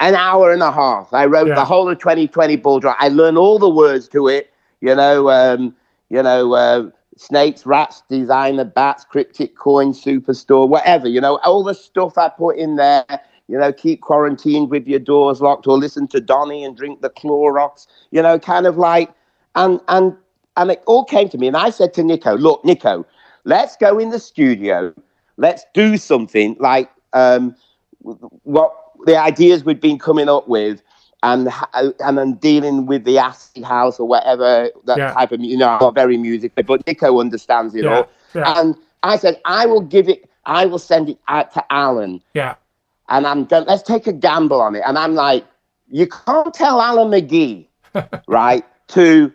an 0.00 0.14
hour 0.14 0.52
and 0.52 0.62
a 0.62 0.70
half. 0.70 1.12
I 1.12 1.26
wrote 1.26 1.48
Yeah. 1.48 1.54
the 1.56 1.64
whole 1.64 1.88
of 1.88 1.98
2020 1.98 2.56
ball 2.56 2.78
drop. 2.80 2.96
I 3.00 3.08
learned 3.08 3.36
all 3.38 3.58
the 3.58 3.68
words 3.68 4.08
to 4.08 4.28
it. 4.28 4.50
You 4.80 4.94
know, 4.94 5.28
um, 5.30 5.74
you 6.08 6.22
know, 6.22 6.52
uh, 6.54 6.90
snakes, 7.18 7.66
rats, 7.66 8.02
designer, 8.08 8.64
bats, 8.64 9.04
cryptic 9.04 9.56
coin, 9.56 9.92
superstore, 9.92 10.68
whatever. 10.68 11.08
You 11.08 11.20
know, 11.20 11.38
all 11.44 11.62
the 11.62 11.74
stuff 11.74 12.16
I 12.16 12.28
put 12.28 12.56
in 12.56 12.76
there. 12.76 13.04
You 13.50 13.58
know, 13.58 13.72
keep 13.72 14.02
quarantined 14.02 14.68
with 14.70 14.86
your 14.86 14.98
doors 14.98 15.40
locked, 15.40 15.66
or 15.66 15.78
listen 15.78 16.06
to 16.08 16.20
Donny 16.20 16.64
and 16.64 16.76
drink 16.76 17.00
the 17.00 17.08
Clorox. 17.08 17.86
You 18.10 18.20
know, 18.20 18.38
kind 18.38 18.66
of 18.66 18.76
like, 18.76 19.10
and 19.54 19.80
and 19.88 20.14
and 20.56 20.70
it 20.70 20.82
all 20.86 21.04
came 21.04 21.28
to 21.30 21.38
me, 21.38 21.46
and 21.46 21.56
I 21.56 21.70
said 21.70 21.94
to 21.94 22.02
Nico, 22.02 22.36
"Look, 22.36 22.64
Nico, 22.64 23.06
let's 23.44 23.76
go 23.76 23.98
in 23.98 24.10
the 24.10 24.18
studio. 24.18 24.92
Let's 25.36 25.64
do 25.74 25.96
something 25.96 26.56
like." 26.60 26.90
Um, 27.14 27.56
what 28.00 28.74
the 29.06 29.16
ideas 29.16 29.64
we'd 29.64 29.80
been 29.80 29.98
coming 29.98 30.28
up 30.28 30.48
with 30.48 30.82
and 31.22 31.48
and 32.00 32.16
then 32.18 32.34
dealing 32.34 32.86
with 32.86 33.04
the 33.04 33.18
acid 33.18 33.64
house 33.64 33.98
or 33.98 34.06
whatever 34.06 34.70
that 34.84 34.98
Yeah. 34.98 35.12
type 35.12 35.32
of 35.32 35.40
you 35.40 35.56
know 35.56 35.68
I'm 35.68 35.80
not 35.80 35.94
very 35.94 36.16
musical 36.16 36.62
but 36.62 36.86
Nico 36.86 37.18
understands 37.20 37.74
it 37.74 37.84
Yeah, 37.84 37.96
all 37.96 38.08
yeah. 38.34 38.60
and 38.60 38.76
I 39.02 39.16
said 39.16 39.40
I 39.44 39.66
will 39.66 39.80
give 39.80 40.08
it 40.08 40.28
I 40.46 40.66
will 40.66 40.78
send 40.78 41.08
it 41.10 41.18
out 41.28 41.52
to 41.54 41.64
Alan 41.72 42.22
Yeah. 42.34 42.54
and 43.08 43.26
I'm 43.26 43.44
going 43.46 43.64
let's 43.66 43.82
take 43.82 44.06
a 44.06 44.12
gamble 44.12 44.60
on 44.60 44.76
it 44.76 44.82
and 44.86 44.96
I'm 44.98 45.14
like 45.14 45.44
you 45.90 46.06
can't 46.06 46.54
tell 46.54 46.80
Alan 46.80 47.10
McGee 47.10 47.66
right 48.28 48.64
to 48.88 49.32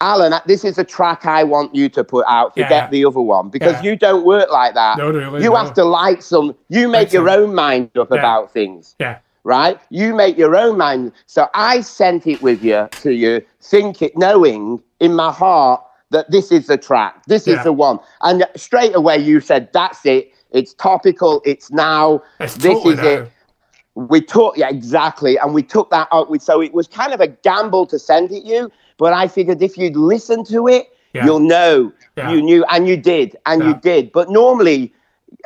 Alan 0.00 0.32
this 0.46 0.64
is 0.64 0.78
a 0.78 0.84
track 0.84 1.26
I 1.26 1.44
want 1.44 1.74
you 1.74 1.88
to 1.90 2.04
put 2.04 2.24
out 2.28 2.54
forget 2.54 2.70
Yeah. 2.70 2.90
the 2.90 3.04
other 3.04 3.20
one 3.20 3.50
because 3.50 3.74
Yeah. 3.74 3.90
you 3.90 3.96
don't 3.96 4.24
work 4.24 4.50
like 4.50 4.72
that 4.74 4.96
No, 4.96 5.10
really, 5.10 5.42
you 5.42 5.50
no. 5.50 5.56
have 5.56 5.74
to 5.74 5.84
like 5.84 6.22
some 6.22 6.54
you 6.70 6.88
make 6.88 7.08
That's 7.08 7.14
your 7.14 7.28
it. 7.28 7.32
own 7.38 7.54
mind 7.54 7.90
up 7.98 8.08
Yeah. 8.10 8.18
about 8.18 8.52
things 8.52 8.94
Yeah. 8.98 9.18
Right? 9.48 9.80
You 9.88 10.14
make 10.14 10.36
your 10.36 10.54
own 10.54 10.76
mind. 10.76 11.10
So 11.24 11.48
I 11.54 11.80
sent 11.80 12.26
it 12.26 12.42
with 12.42 12.62
you 12.62 12.86
to 13.00 13.12
you, 13.14 13.40
think 13.62 14.02
it, 14.02 14.12
knowing 14.14 14.82
in 15.00 15.14
my 15.14 15.32
heart 15.32 15.80
that 16.10 16.30
this 16.30 16.52
is 16.52 16.66
the 16.66 16.76
track, 16.76 17.24
this 17.26 17.46
Yeah. 17.46 17.56
is 17.56 17.64
the 17.64 17.72
one. 17.72 17.98
And 18.20 18.46
straight 18.56 18.94
away 18.94 19.16
you 19.16 19.40
said, 19.40 19.70
that's 19.72 20.04
it. 20.04 20.32
It's 20.50 20.74
topical. 20.74 21.40
It's 21.46 21.70
now. 21.70 22.22
It's 22.40 22.56
this 22.56 22.74
totally 22.74 22.94
is 22.94 23.00
now. 23.00 23.08
it. 23.08 23.32
We 23.94 24.20
took, 24.20 24.58
yeah, 24.58 24.68
exactly. 24.68 25.38
And 25.38 25.54
we 25.54 25.62
took 25.62 25.88
that 25.90 26.08
out. 26.12 26.28
With, 26.30 26.42
so 26.42 26.60
it 26.60 26.74
was 26.74 26.86
kind 26.86 27.14
of 27.14 27.20
a 27.22 27.28
gamble 27.28 27.86
to 27.86 27.98
send 27.98 28.30
it 28.30 28.44
you. 28.44 28.70
But 28.98 29.14
I 29.14 29.28
figured 29.28 29.62
if 29.62 29.78
you'd 29.78 29.96
listen 29.96 30.44
to 30.44 30.68
it, 30.68 30.88
Yeah. 31.14 31.24
you'll 31.24 31.40
know. 31.40 31.90
Yeah. 32.18 32.30
You 32.32 32.42
knew, 32.42 32.64
and 32.68 32.86
you 32.86 32.98
did, 32.98 33.34
and 33.46 33.64
you 33.64 33.74
did. 33.74 34.12
But 34.12 34.28
normally, 34.28 34.92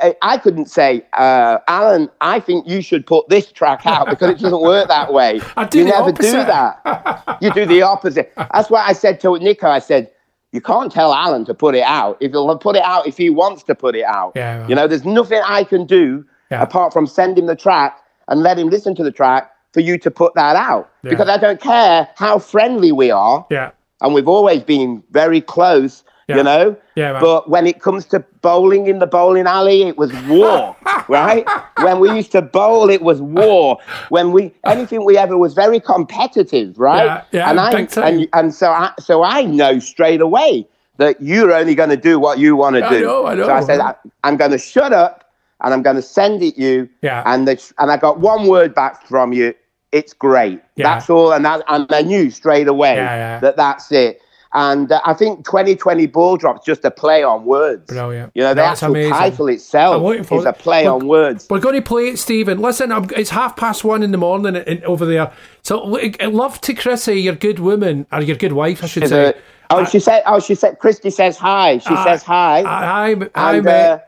I- 0.00 0.16
I 0.22 0.38
couldn't 0.38 0.66
say, 0.70 1.04
uh, 1.18 1.58
Alan, 1.68 2.08
I 2.20 2.40
think 2.40 2.66
you 2.68 2.82
should 2.82 3.06
put 3.06 3.28
this 3.28 3.50
track 3.52 3.84
out 3.86 4.08
because 4.08 4.30
it 4.30 4.38
doesn't 4.38 4.62
work 4.62 4.88
that 4.88 5.12
way. 5.12 5.40
I 5.56 5.64
do 5.66 5.78
you 5.80 5.84
never 5.84 6.12
do 6.12 6.30
that. 6.32 7.38
you 7.40 7.52
do 7.52 7.66
the 7.66 7.82
opposite. 7.82 8.32
That's 8.36 8.70
why 8.70 8.84
I 8.86 8.92
said 8.92 9.20
to 9.20 9.38
Nico, 9.38 9.68
I 9.68 9.80
said, 9.80 10.10
you 10.52 10.60
can't 10.60 10.90
tell 10.92 11.12
Alan 11.14 11.44
to 11.46 11.54
put 11.54 11.74
it 11.74 11.82
out. 11.82 12.16
If 12.20 12.32
he'll 12.32 12.56
put 12.58 12.76
it 12.76 12.82
out, 12.82 13.06
if 13.06 13.16
he 13.16 13.30
wants 13.30 13.62
to 13.64 13.74
put 13.74 13.94
it 13.96 14.04
out. 14.04 14.32
Yeah. 14.36 14.66
You 14.68 14.74
know, 14.74 14.86
there's 14.86 15.04
nothing 15.04 15.40
I 15.44 15.64
can 15.64 15.86
do 15.86 16.24
Yeah. 16.50 16.62
apart 16.62 16.92
from 16.92 17.06
send 17.06 17.38
him 17.38 17.46
the 17.46 17.56
track 17.56 17.98
and 18.28 18.40
let 18.42 18.58
him 18.58 18.68
listen 18.68 18.94
to 18.96 19.02
the 19.02 19.10
track 19.12 19.50
for 19.72 19.80
you 19.80 19.98
to 19.98 20.10
put 20.10 20.34
that 20.34 20.54
out. 20.56 20.90
Yeah. 21.02 21.10
Because 21.10 21.28
I 21.28 21.38
don't 21.38 21.60
care 21.60 22.08
how 22.16 22.38
friendly 22.38 22.92
we 22.92 23.10
are 23.10 23.46
Yeah. 23.50 23.70
and 24.02 24.12
we've 24.14 24.28
always 24.28 24.62
been 24.62 25.02
very 25.10 25.40
close, 25.40 26.04
Yeah. 26.32 26.36
you 26.38 26.42
know. 26.42 26.76
Yeah, 26.94 27.12
man. 27.12 27.22
but 27.22 27.48
when 27.48 27.66
it 27.66 27.80
comes 27.80 28.04
to 28.06 28.20
bowling 28.42 28.86
in 28.86 28.98
the 28.98 29.06
bowling 29.06 29.46
alley, 29.46 29.82
it 29.84 29.96
was 29.96 30.12
war, 30.24 30.76
right? 31.08 31.46
When 31.78 32.00
we 32.00 32.10
used 32.14 32.32
to 32.32 32.42
bowl, 32.42 32.90
it 32.90 33.02
was 33.02 33.22
war. 33.22 33.78
When 34.10 34.32
we 34.32 34.52
anything 34.64 35.04
we 35.04 35.16
ever 35.16 35.38
was 35.38 35.54
very 35.54 35.80
competitive, 35.80 36.78
right? 36.78 37.04
Yeah, 37.04 37.24
yeah, 37.32 37.50
and 37.50 37.60
I 37.60 37.72
big 37.72 37.88
time. 37.88 38.04
and 38.18 38.28
and 38.32 38.54
so 38.54 38.70
I 38.70 38.92
so 38.98 39.22
I 39.22 39.44
know 39.44 39.78
straight 39.78 40.20
away 40.20 40.66
that 40.98 41.20
you're 41.22 41.52
only 41.52 41.74
going 41.74 41.90
to 41.90 41.96
do 41.96 42.18
what 42.18 42.38
you 42.38 42.56
want 42.56 42.76
to 42.76 42.82
do. 42.88 42.96
I 42.96 43.00
know, 43.00 43.26
I 43.26 43.34
know. 43.34 43.46
So 43.46 43.52
I 43.54 43.60
said 43.60 43.80
I, 43.80 43.94
I'm 44.24 44.36
going 44.36 44.50
to 44.50 44.58
shut 44.58 44.92
up 44.92 45.32
and 45.62 45.72
I'm 45.72 45.82
going 45.82 45.96
to 45.96 46.02
send 46.02 46.42
it 46.42 46.58
you. 46.58 46.88
Yeah. 47.02 47.22
And 47.26 47.48
the, 47.48 47.72
and 47.78 47.90
I 47.90 47.96
got 47.96 48.20
one 48.20 48.46
word 48.46 48.74
back 48.74 49.06
from 49.06 49.32
you. 49.32 49.54
It's 49.92 50.12
great. 50.12 50.60
Yeah. 50.76 50.94
That's 50.94 51.10
all. 51.10 51.32
And 51.32 51.44
that 51.44 51.62
and 51.68 51.86
I 51.92 52.02
knew 52.02 52.30
straight 52.30 52.68
away 52.68 52.96
Yeah, 52.96 53.16
yeah. 53.16 53.38
that 53.40 53.56
that's 53.56 53.92
it. 53.92 54.20
And 54.54 54.92
uh, 54.92 55.00
I 55.04 55.14
think 55.14 55.44
2020 55.46 56.06
ball 56.06 56.36
drops 56.36 56.66
just 56.66 56.84
a 56.84 56.90
play 56.90 57.22
on 57.22 57.44
words. 57.44 57.86
Brilliant. 57.86 58.32
You 58.34 58.42
know, 58.42 58.50
the 58.50 58.56
That's 58.56 58.82
actual 58.82 58.96
amazing. 58.96 59.12
title 59.12 59.48
itself 59.48 59.96
I'm 59.96 60.02
waiting 60.02 60.24
for 60.24 60.38
is 60.40 60.44
it. 60.44 60.48
a 60.48 60.52
play 60.52 60.84
But- 60.84 60.94
on 60.96 61.08
words. 61.08 61.46
We're 61.48 61.60
going 61.60 61.74
to 61.76 61.82
play 61.82 62.08
it, 62.08 62.18
Stephen. 62.18 62.60
Listen, 62.60 62.92
I'm, 62.92 63.08
it's 63.16 63.30
half 63.30 63.56
past 63.56 63.82
one 63.84 64.02
in 64.02 64.10
the 64.12 64.18
morning 64.18 64.56
in, 64.56 64.84
over 64.84 65.06
there. 65.06 65.32
So, 65.62 65.78
love 65.82 66.60
to 66.62 66.74
Chrissy, 66.74 67.14
your 67.22 67.34
good 67.34 67.60
woman, 67.60 68.06
or 68.12 68.20
your 68.20 68.36
good 68.36 68.52
wife, 68.52 68.84
I 68.84 68.86
should 68.88 69.08
say. 69.08 69.28
it- 69.30 69.40
oh, 69.70 69.84
she 69.86 69.98
said. 70.00 70.22
Oh, 70.26 70.38
she 70.38 70.54
said. 70.54 70.78
Chrissy 70.78 71.08
says 71.10 71.38
hi. 71.38 71.78
She 71.78 71.94
Uh, 71.94 72.04
says 72.04 72.22
hi. 72.22 72.62
Hi, 72.62 73.14
hi, 73.34 73.56
and 73.56 73.66
uh, 73.66 73.98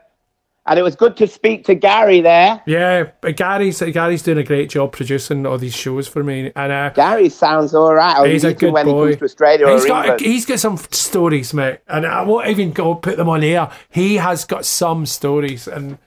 And 0.67 0.79
it 0.79 0.81
was 0.81 0.95
good 0.95 1.15
to 1.17 1.27
speak 1.27 1.63
to 1.65 1.75
Gary 1.75 2.21
there. 2.21 2.59
Yeah, 2.65 3.11
but 3.21 3.37
Gary's 3.37 3.81
Gary's 3.81 4.23
doing 4.23 4.39
a 4.39 4.43
great 4.43 4.69
job 4.71 4.93
producing 4.93 5.45
all 5.45 5.59
these 5.59 5.75
shows 5.75 6.07
for 6.07 6.23
me, 6.23 6.51
and 6.55 6.71
uh, 6.71 6.89
Gary 6.89 7.29
sounds 7.29 7.75
all 7.75 7.93
right. 7.93 8.15
I'll 8.15 8.23
he's 8.23 8.43
a 8.43 8.53
good 8.53 8.73
when 8.73 8.87
boy. 8.87 9.05
he 9.09 9.11
comes 9.11 9.19
to 9.19 9.25
Australia 9.25 9.69
He's 9.71 9.85
or 9.85 9.87
got 9.89 10.05
England. 10.05 10.21
he's 10.21 10.45
got 10.47 10.59
some 10.59 10.77
stories, 10.77 11.53
mate, 11.53 11.79
and 11.87 12.05
I 12.07 12.23
won't 12.23 12.47
even 12.47 12.71
go 12.71 12.95
put 12.95 13.17
them 13.17 13.29
on 13.29 13.43
air. 13.43 13.69
He 13.91 14.15
has 14.15 14.43
got 14.45 14.65
some 14.65 15.05
stories, 15.05 15.67
and 15.67 15.99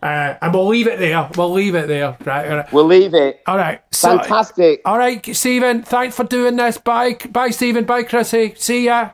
uh, 0.00 0.34
and 0.40 0.54
we'll 0.54 0.68
leave 0.68 0.86
it 0.86 1.00
there. 1.00 1.28
We'll 1.36 1.50
leave 1.52 1.74
it 1.74 1.88
there. 1.88 2.16
Right. 2.24 2.48
All 2.50 2.56
right. 2.58 2.72
We'll 2.72 2.84
leave 2.86 3.14
it. 3.14 3.40
All 3.48 3.56
right. 3.56 3.80
So, 3.90 4.18
Fantastic. 4.18 4.82
all 4.84 4.98
right, 4.98 5.24
Stephen. 5.34 5.82
Thanks 5.82 6.14
for 6.14 6.22
doing 6.24 6.54
this. 6.54 6.78
Bye, 6.78 7.16
bye, 7.30 7.50
Stephen. 7.50 7.84
Bye, 7.84 8.04
Chrissy. 8.04 8.54
See 8.58 8.84
ya. 8.84 9.10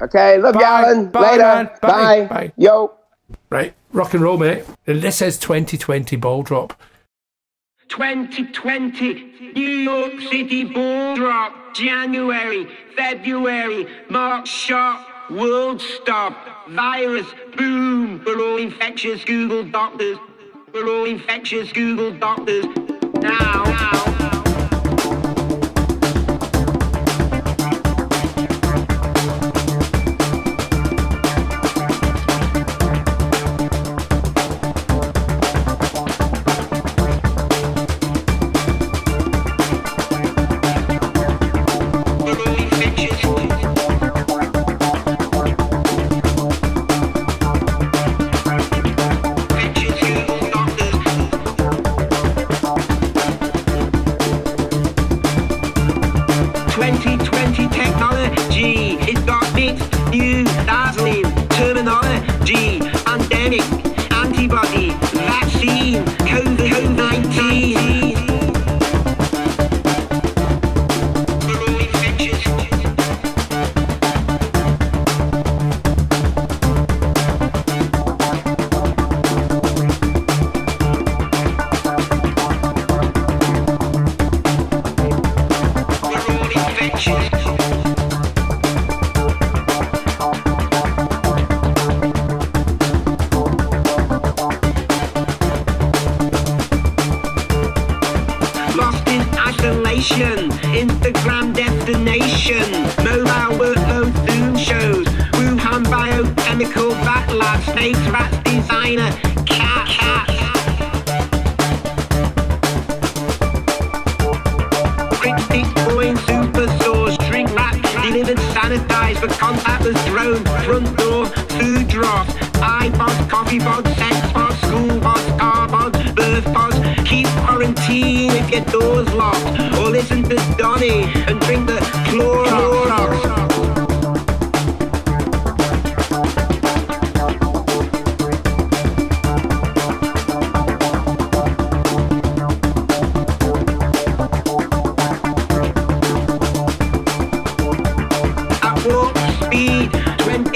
Okay, 0.00 0.38
love 0.38 0.54
you, 0.54 0.60
Bye. 0.62 0.66
Alan. 0.66 1.10
Bye, 1.10 1.30
Later. 1.32 1.72
Bye. 1.82 1.88
Bye. 1.90 2.26
Bye. 2.26 2.52
Yo. 2.56 2.94
Right, 3.50 3.74
rock 3.92 4.14
and 4.14 4.22
roll, 4.22 4.38
mate. 4.38 4.64
And 4.86 5.02
this 5.02 5.20
is 5.22 5.38
2020 5.38 6.16
ball 6.16 6.42
drop. 6.42 6.80
2020 7.88 9.52
New 9.54 9.62
York 9.62 10.20
City 10.30 10.64
ball 10.64 11.16
drop 11.16 11.74
January, 11.74 12.68
February, 12.96 13.86
March 14.10 14.48
shot, 14.48 15.30
world 15.30 15.80
stop, 15.80 16.68
virus 16.68 17.26
boom. 17.56 18.22
We're 18.24 18.40
all 18.40 18.58
infectious 18.58 19.24
Google 19.24 19.64
doctors. 19.64 20.18
We're 20.72 20.88
all 20.88 21.06
infectious 21.06 21.72
Google 21.72 22.12
doctors. 22.12 22.66
Now, 23.22 23.64
now. 23.64 24.17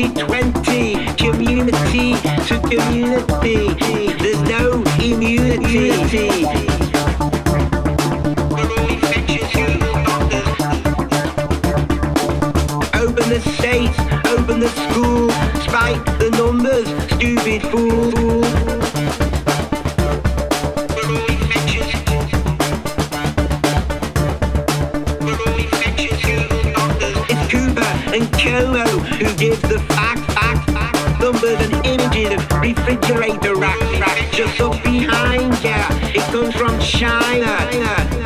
2020 0.09 1.05
community 1.14 2.14
to 2.46 2.59
community 2.61 4.12
there's 4.18 4.42
no 4.42 4.82
immunity. 5.00 5.90
Open 12.94 13.28
the 13.28 13.40
states, 13.57 13.98
open 14.26 14.61
the 14.61 14.68
school, 14.68 15.30
spike 15.62 16.05
the 16.18 16.30
numbers, 16.36 16.88
stupid 17.12 17.62
fool. 17.70 18.22
From 36.62 36.78
China. 36.78 38.12
We're 38.14 38.22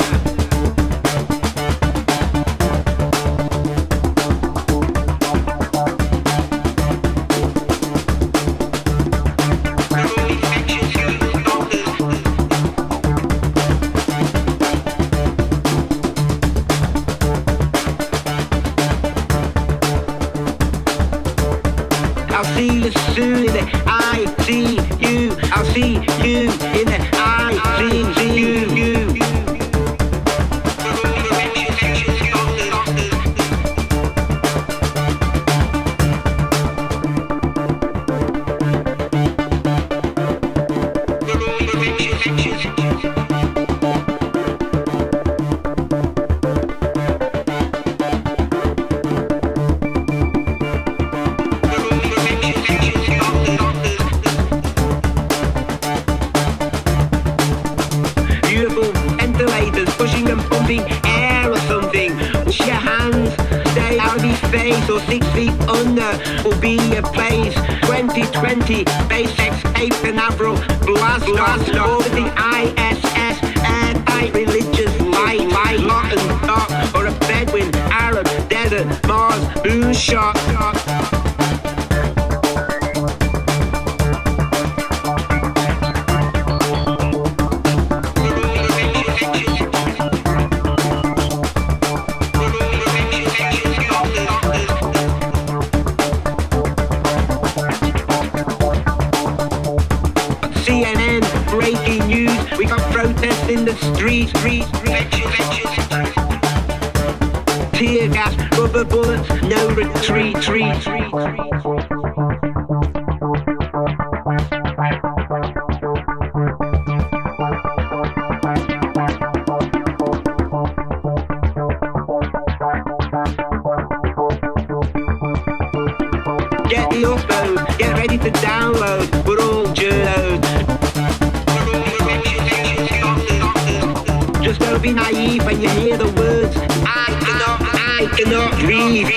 be 134.87 134.93
naive 134.93 135.43
when 135.45 135.59
you 135.59 135.69
hear 135.69 135.97
the 135.97 136.05
words. 136.05 136.55
I 136.55 137.07
cannot, 137.23 137.59
I 137.75 138.07
cannot 138.15 138.51
breathe. 138.61 139.07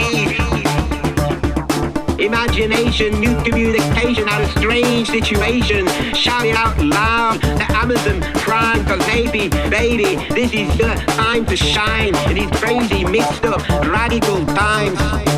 Imagination, 2.19 3.21
new 3.21 3.41
communication 3.43 4.29
out 4.29 4.43
of 4.43 4.51
strange 4.51 5.09
situation. 5.09 5.87
Shout 6.15 6.45
it 6.45 6.57
out 6.57 6.77
loud 6.79 7.41
to 7.41 7.65
Amazon 7.77 8.21
Prime, 8.41 8.85
cause 8.85 9.05
baby, 9.07 9.49
baby, 9.71 10.17
this 10.35 10.53
is 10.53 10.77
your 10.77 10.95
time 11.17 11.47
to 11.47 11.57
shine 11.57 12.17
in 12.29 12.35
these 12.35 12.51
crazy, 12.61 13.05
mixed 13.05 13.45
up, 13.45 13.61
radical 13.87 14.45
times. 14.47 15.30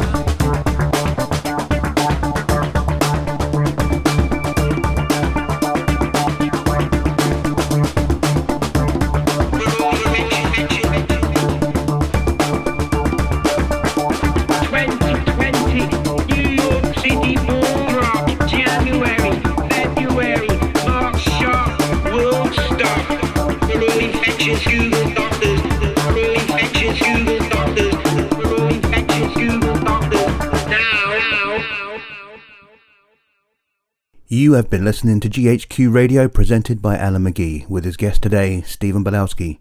Have 34.63 34.71
been 34.71 34.85
listening 34.85 35.19
to 35.19 35.29
GHQ 35.29 35.93
Radio 35.93 36.29
presented 36.29 36.81
by 36.81 36.97
Alan 36.97 37.25
McGee 37.25 37.69
with 37.69 37.85
his 37.85 37.97
guest 37.97 38.23
today, 38.23 38.63
Stephen 38.63 39.03
Balowski. 39.03 39.59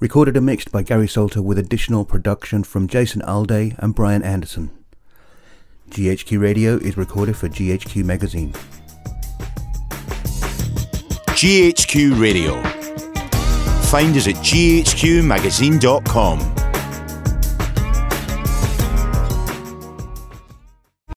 Recorded 0.00 0.36
and 0.36 0.44
mixed 0.44 0.72
by 0.72 0.82
Gary 0.82 1.06
Salter 1.06 1.40
with 1.40 1.56
additional 1.56 2.04
production 2.04 2.64
from 2.64 2.88
Jason 2.88 3.22
Alday 3.22 3.76
and 3.78 3.94
Brian 3.94 4.24
Anderson. 4.24 4.72
GHQ 5.90 6.40
Radio 6.40 6.78
is 6.78 6.96
recorded 6.96 7.36
for 7.36 7.48
GHQ 7.48 8.04
Magazine. 8.04 8.52
GHQ 11.38 12.20
Radio. 12.20 12.60
Find 13.82 14.16
us 14.16 14.26
at 14.26 14.34
ghqmagazine.com. 14.34 16.61